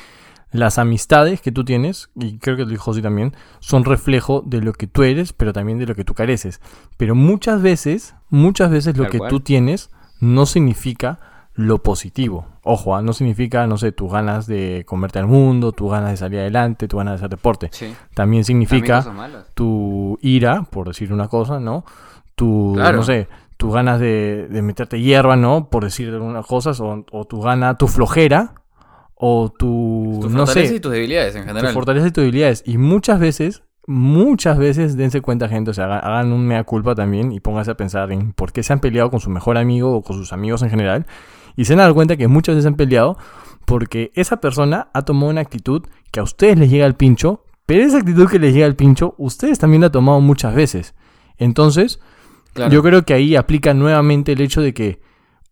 [0.51, 4.61] las amistades que tú tienes, y creo que lo dijo Oti también, son reflejo de
[4.61, 6.59] lo que tú eres, pero también de lo que tú careces.
[6.97, 9.29] Pero muchas veces, muchas veces lo Tal que cual.
[9.29, 11.19] tú tienes no significa
[11.53, 12.45] lo positivo.
[12.63, 13.01] Ojo, ¿ah?
[13.01, 16.87] no significa, no sé, tus ganas de comerte al mundo, tus ganas de salir adelante,
[16.87, 17.69] tus ganas de hacer deporte.
[17.71, 17.93] Sí.
[18.13, 19.03] También significa
[19.53, 21.83] tu ira, por decir una cosa, ¿no?
[22.35, 22.97] Tu, Claro.
[22.97, 23.27] no sé,
[23.57, 25.69] tus ganas de, de meterte hierba, ¿no?
[25.69, 28.53] Por decir algunas cosas, o, o tu gana, tu flojera,
[29.15, 31.73] o tu, Tus no fortalezas sé, y tus debilidades en tu general.
[31.73, 32.63] fortaleza y tus debilidades.
[32.65, 36.95] Y muchas veces, muchas veces, dense cuenta, gente, o sea, haga- hagan un mea culpa
[36.95, 39.95] también y pónganse a pensar en por qué se han peleado con su mejor amigo
[39.95, 41.05] o con sus amigos en general.
[41.55, 43.17] Y se han dado cuenta que muchas veces han peleado
[43.65, 47.83] porque esa persona ha tomado una actitud que a ustedes les llega al pincho, pero
[47.83, 50.95] esa actitud que les llega al pincho, ustedes también la han tomado muchas veces.
[51.37, 51.99] Entonces,
[52.53, 52.71] Claro.
[52.71, 54.99] yo creo que ahí aplica nuevamente el hecho de que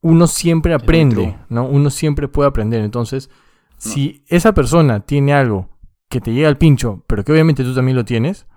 [0.01, 1.37] uno siempre aprende.
[1.49, 1.65] ¿no?
[1.65, 2.81] Uno siempre puede aprender.
[2.83, 3.29] Entonces,
[3.77, 5.69] si esa persona tiene algo
[6.09, 8.47] que te llega al pincho, pero que obviamente tú también lo tienes,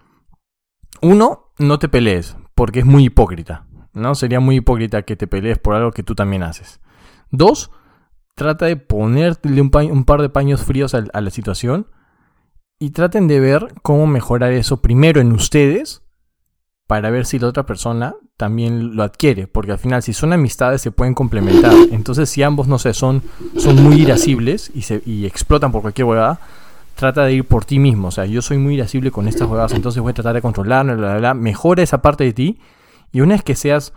[1.01, 4.15] uno, no te pelees, porque es muy hipócrita, ¿no?
[4.15, 6.81] Sería muy hipócrita que te pelees por algo que tú también haces.
[7.33, 7.73] Dos,
[8.37, 11.89] trata de ponerle un, pa- un par de paños fríos a la situación
[12.79, 16.03] y traten de ver cómo mejorar eso primero en ustedes
[16.87, 20.83] para ver si la otra persona también lo adquiere, porque al final si son amistades
[20.83, 21.73] se pueden complementar.
[21.91, 23.23] Entonces si ambos, no sé, son,
[23.57, 26.41] son muy irascibles y, explotan por cualquier huevada,
[26.97, 28.09] trata de ir por ti mismo.
[28.09, 30.97] O sea, yo soy muy irascible con estas jugadas, entonces voy a tratar de controlarlo,
[30.97, 31.35] bla, bla, bla.
[31.35, 32.61] Mejora esa parte de ti.
[33.13, 33.93] Y una vez que seas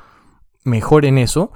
[0.63, 1.51] mejor en eso,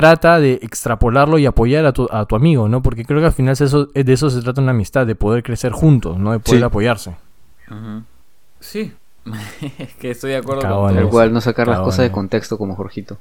[0.00, 2.82] trata de extrapolarlo y apoyar a tu, a tu amigo, ¿no?
[2.82, 5.72] Porque creo que al final eso, de eso se trata una amistad, de poder crecer
[5.72, 6.32] juntos, ¿no?
[6.32, 6.64] De poder Sí.
[6.64, 7.16] apoyarse.
[8.60, 8.92] Sí,
[9.78, 10.86] es que estoy de acuerdo Cagones.
[10.88, 11.10] con Tal todo.
[11.10, 13.16] cual, no sacar las cosas de contexto como Jorgito.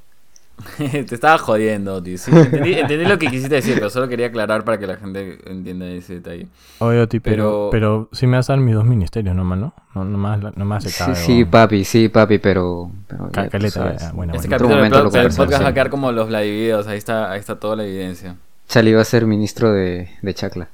[0.78, 2.18] Te estaba jodiendo, tío.
[2.18, 5.40] Sí, entendí, entendí lo que quisiste decir, pero solo quería aclarar para que la gente
[5.46, 6.48] entienda ese detalle.
[6.80, 9.74] Oye, Oti, pero, Pero- pero sí me vas a dar mis dos ministerios nomás, ¿no?
[9.94, 11.16] No, nomás, nomás se Sí, cabe.
[11.16, 12.90] sí, o- papi, sí, papi, pero...
[13.08, 15.74] pero ya caleta, ya, buena, Este otro momento pod- lo podcast va a sí.
[15.74, 16.88] quedar como los Vladivideos.
[16.88, 18.36] Ahí está, ahí está toda la evidencia.
[18.68, 20.70] Chali va a ser ministro de, de Chacla.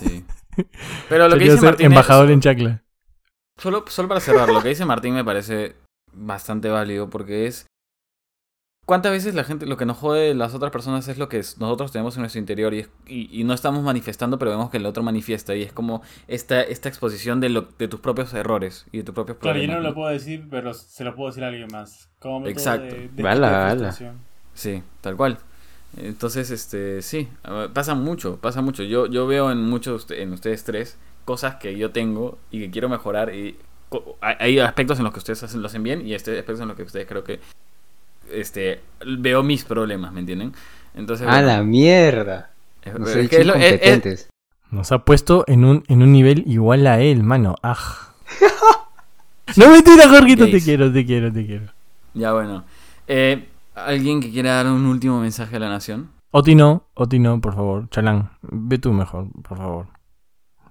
[0.00, 0.24] Sí.
[1.08, 1.86] Pero lo que dice ser Martín.
[1.86, 2.82] embajador en Chacla.
[3.56, 5.74] Solo, solo para cerrar, lo que dice Martín me parece
[6.12, 7.66] bastante válido porque es.
[8.86, 11.38] ¿Cuántas veces la gente, lo que nos jode de las otras personas es lo que
[11.38, 14.76] nosotros tenemos en nuestro interior y, es- y, y no estamos manifestando, pero vemos que
[14.76, 18.84] el otro manifiesta y es como esta, esta exposición de, lo, de tus propios errores
[18.92, 19.82] y de tus propios Claro, yo problemas.
[19.82, 22.10] no lo puedo decir, pero se lo puedo decir a alguien más.
[22.18, 22.94] Como Exacto.
[22.94, 23.92] de- de Bala, bala.
[24.52, 25.38] Sí, tal cual.
[25.96, 27.28] Entonces, este, sí,
[27.72, 28.82] pasa mucho, pasa mucho.
[28.82, 32.88] Yo, yo veo en muchos, en ustedes tres, cosas que yo tengo y que quiero
[32.90, 33.56] mejorar y
[34.20, 36.76] hay aspectos en los que ustedes hacen, lo hacen bien y este aspectos en los
[36.76, 37.38] que ustedes creo que,
[38.32, 38.80] este,
[39.18, 40.52] veo mis problemas, ¿me entienden?
[40.94, 42.50] Entonces, ¡A bueno, la mierda!
[42.82, 43.54] es- Nos es lo-.
[44.70, 47.54] Nos ha puesto en un, en un nivel igual a él, mano.
[47.62, 47.76] ¡Ah!
[49.56, 51.66] no mentira, Jorgito, te quiero, te quiero, te quiero.
[52.14, 52.64] ya bueno.
[53.06, 56.10] Eh, ¿Alguien que quiera dar un último mensaje a la nación?
[56.30, 57.88] Oti no, Oti no, por favor.
[57.90, 59.86] Chalán, ve tú mejor, por favor.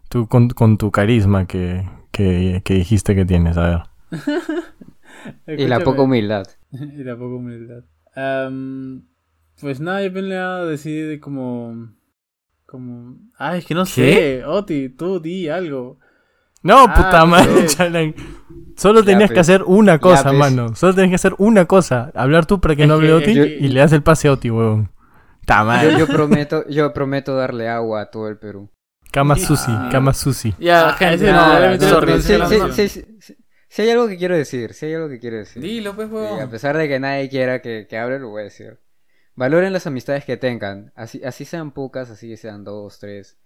[0.10, 3.84] Tú con, con tu carisma que, que, que dijiste que tienes, a ver.
[5.48, 6.46] Y la poca humildad.
[6.98, 7.84] y la poca humildad.
[9.62, 10.12] Pues nada, yo
[10.68, 11.94] decir como...
[12.66, 13.18] Como...
[13.38, 14.44] Ay, es que no sé.
[14.46, 16.00] Oti, tú di algo.
[16.64, 17.76] No, Ah, puta madre, sé.
[17.78, 18.16] Chalán.
[18.76, 19.48] Solo Ya, tenías que pues.
[19.50, 20.38] hacer una cosa, pues.
[20.40, 20.76] mano.
[20.76, 22.12] Solo tenías que hacer una cosa.
[22.16, 24.32] Hablar tú para que Es no hable que- Oti y le das el pase a
[24.34, 24.90] Oti, huevón.
[25.46, 28.72] Yo, yo prometo, yo prometo darle agua a todo el Perú.
[29.12, 29.38] Cama Ah.
[29.38, 30.56] sushi, cama sushi.
[30.58, 32.48] Ya, Ah, no, no, no, sí, no.
[32.72, 33.36] sí, sí, sí.
[33.74, 35.60] Si hay algo que quiero decir, si hay algo que quiero decir.
[35.60, 36.40] Dilo, pues, huevón.
[36.40, 38.80] a pesar de que nadie quiera que, que hable, lo voy a decir.
[39.34, 40.94] Valoren las amistades que tengan.
[40.94, 43.40] Así, así sean pocas, así sean dos, tres.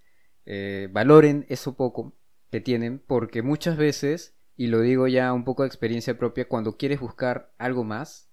[0.45, 2.13] Eh, valoren eso poco
[2.51, 6.75] que tienen, porque muchas veces, y lo digo ya un poco de experiencia propia, cuando
[6.75, 8.29] quieres buscar algo más,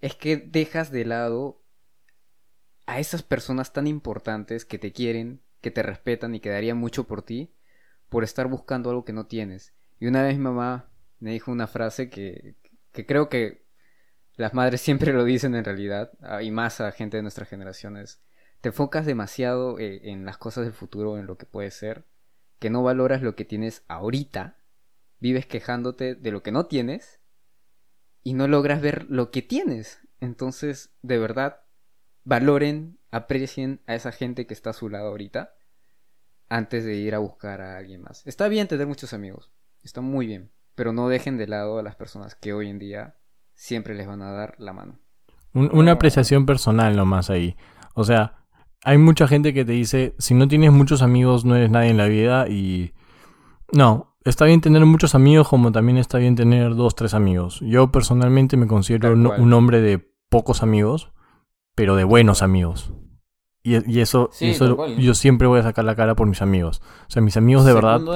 [0.00, 1.62] es que dejas de lado
[2.84, 7.04] a esas personas tan importantes que te quieren, que te respetan y que darían mucho
[7.04, 7.54] por ti,
[8.10, 9.72] por estar buscando algo que no tienes.
[9.98, 10.91] Y una vez mi mamá
[11.22, 12.56] me dijo una frase que,
[12.90, 13.64] que creo que
[14.34, 18.20] las madres siempre lo dicen en realidad, ah, y más a gente de nuestras generaciones.
[18.60, 22.06] Te enfocas demasiado eh, en las cosas del futuro, en lo que puede ser,
[22.58, 24.58] que no valoras lo que tienes ahorita,
[25.20, 27.20] vives quejándote de lo que no tienes
[28.24, 30.00] y no logras ver lo que tienes.
[30.18, 31.62] Entonces, de verdad,
[32.24, 35.54] valoren, aprecien a esa gente que está a su lado ahorita
[36.48, 38.26] antes de ir a buscar a alguien más.
[38.26, 39.52] Está bien tener muchos amigos,
[39.84, 43.16] está muy bien, pero no dejen de lado a las personas que hoy en día
[43.54, 44.98] siempre les van a dar la mano.
[45.54, 47.56] Un- una apreciación personal nomás ahí.
[47.94, 48.44] O sea,
[48.84, 51.96] hay mucha gente que te dice, si no tienes muchos amigos no eres nadie en
[51.98, 52.92] la vida y...
[53.72, 57.60] No, está bien tener muchos amigos como también está bien tener dos, tres amigos.
[57.60, 59.98] Yo personalmente me considero un hombre de
[60.28, 61.12] pocos amigos,
[61.74, 62.92] pero de buenos amigos.
[63.64, 64.66] Y, y eso, Sí, y eso
[64.98, 66.82] yo siempre voy a sacar la cara por mis amigos.
[67.06, 68.12] O sea, mis amigos de verdad Segundo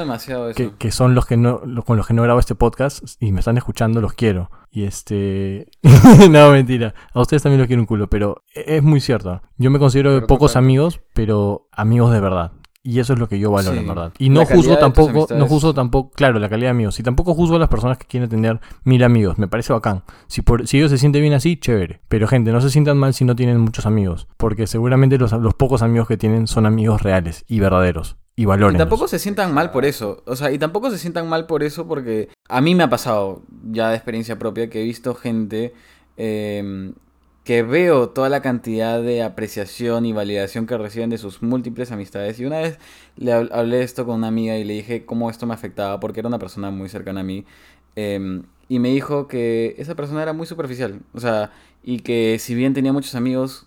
[0.54, 3.30] que, que son los que no lo- con los que no grabo este podcast y
[3.32, 4.50] me están escuchando, los quiero.
[4.70, 5.68] Y este
[6.30, 6.94] no, mentira.
[7.14, 9.40] A ustedes también los quiero un culo, pero e- es muy cierto.
[9.56, 12.52] Yo me considero de pocos amigos, pero amigos de verdad.
[12.88, 13.80] Y eso es lo que yo valoro, Sí.
[13.80, 14.12] en verdad.
[14.16, 17.00] Y no juzgo tampoco, no juzgo tampoco, claro, la calidad de amigos.
[17.00, 19.38] Y tampoco juzgo a las personas que quieren tener mil amigos.
[19.38, 20.04] Me parece bacán.
[20.28, 21.98] Si, por, si ellos se sienten bien así, chévere.
[22.06, 24.28] Pero gente, no se sientan mal si no tienen muchos amigos.
[24.36, 28.16] Porque seguramente los, los pocos amigos que tienen son amigos reales y verdaderos.
[28.36, 28.76] Y valoren.
[28.76, 30.22] Y tampoco se sientan mal por eso.
[30.24, 33.42] O sea, y tampoco se sientan mal por eso porque a mí me ha pasado
[33.72, 35.74] ya de experiencia propia que he visto gente
[36.16, 36.92] eh,
[37.46, 42.40] que veo toda la cantidad de apreciación y validación que reciben de sus múltiples amistades.
[42.40, 42.78] Y una vez
[43.16, 46.20] le hab- hablé esto con una amiga y le dije cómo esto me afectaba porque
[46.20, 47.46] era una persona muy cercana a mí.
[47.96, 51.00] eh, y me dijo que esa persona era muy superficial.
[51.14, 51.52] O sea,
[51.84, 53.66] y que si bien tenía muchos amigos,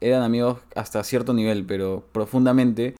[0.00, 2.94] eran amigos hasta cierto nivel, pero profundamente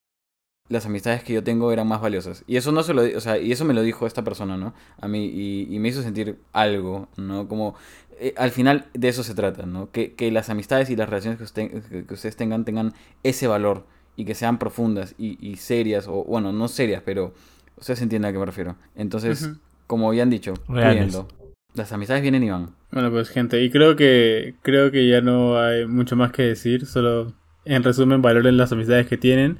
[0.68, 2.42] las amistades que yo tengo eran más valiosas.
[2.48, 4.74] Y eso no se lo, o sea, y eso me lo dijo esta persona, ¿no?
[5.00, 7.46] A mí y, y me hizo sentir algo, ¿no?
[7.46, 7.76] Como
[8.18, 9.90] eh, al final de eso se trata, ¿no?
[9.90, 13.86] Que, que las amistades y las relaciones que, usted- que- ustedes tengan tengan ese valor
[14.16, 17.34] y que sean profundas y, y serias, o bueno, no serias, pero
[17.76, 18.76] ustedes entienden a qué me refiero.
[18.94, 19.50] Entonces,
[19.86, 21.28] como ya han dicho, cuídenlo.
[21.74, 22.70] Las amistades vienen y van.
[22.90, 26.86] Bueno, pues gente, y creo que creo que ya no hay mucho más que decir,
[26.86, 27.34] solo
[27.66, 29.58] en resumen valoren las amistades que tienen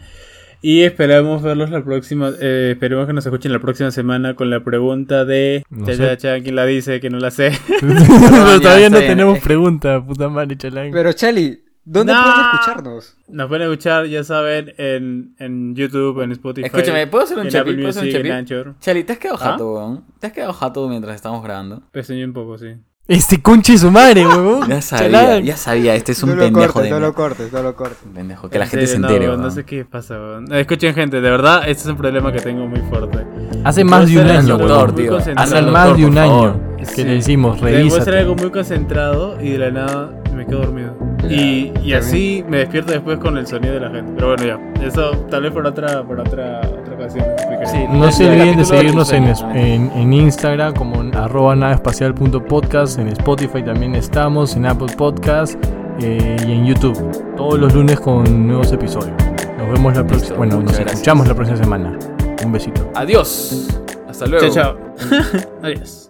[0.62, 4.64] y esperamos verlos la próxima, eh, esperemos que nos escuchen la próxima semana con la
[4.64, 7.00] pregunta de No cha, cha, cha, ¿quién la dice?
[7.00, 7.52] Que no la sé.
[7.80, 10.90] Pero todavía no tenemos pregunta, puta madre, chalán.
[10.92, 12.22] Pero Chali, ¿dónde No.
[12.22, 13.16] pueden escucharnos?
[13.28, 16.66] Nos pueden escuchar, ya saben, en, en YouTube, en Spotify.
[16.66, 17.74] Escúchame, ¿puedo hacer un chapit?
[17.76, 18.10] ¿Puedo hacer un
[18.46, 18.80] chapit?
[18.80, 19.50] Chali, ¿te has quedado ¿Ah?
[19.52, 20.04] jato, weón?
[20.20, 21.82] ¿Te has quedado jato mientras estamos grabando?
[21.92, 22.74] Peseño un poco, sí.
[23.08, 24.68] Este conche su madre, huevón.
[24.68, 25.44] Ya sabía, Chalán.
[25.44, 27.76] ya sabía, este es un no lo pendejo cortes, de no lo cortes, no lo
[27.76, 27.98] cortes.
[28.12, 29.42] Pendejo, que la En gente se entere, no, weón.
[29.42, 30.52] no sé qué pasa, weón.
[30.52, 33.18] Escuchen, gente, de verdad, este es un problema que tengo muy fuerte.
[33.62, 35.16] Hace más de un año, doctor, tío.
[35.18, 37.04] Hace más de un año que Sí.
[37.04, 38.18] le decimos, Puede ser revísate.
[38.18, 40.96] algo muy concentrado y de la nada me quedo dormido.
[41.28, 44.12] Y, y así me despierto después con el sonido de la gente.
[44.14, 44.86] Pero bueno, ya.
[44.86, 47.24] Eso tal vez por otra, por otra, otra ocasión.
[47.66, 49.24] Sí, No se olviden de seguirnos en,
[49.54, 55.54] en, en Instagram como arroba naveespacial.podcast, en Spotify también estamos, en Apple Podcast
[56.00, 57.34] eh, y en YouTube.
[57.36, 59.14] Todos los lunes con nuevos episodios.
[59.58, 60.36] Nos vemos la próxima.
[60.36, 60.92] Bueno, nos gracias.
[60.92, 61.98] escuchamos la próxima semana.
[62.44, 62.88] Un besito.
[62.94, 63.68] Adiós.
[64.08, 64.48] Hasta luego.
[64.48, 65.20] Chao, chao.
[65.62, 66.02] Adiós.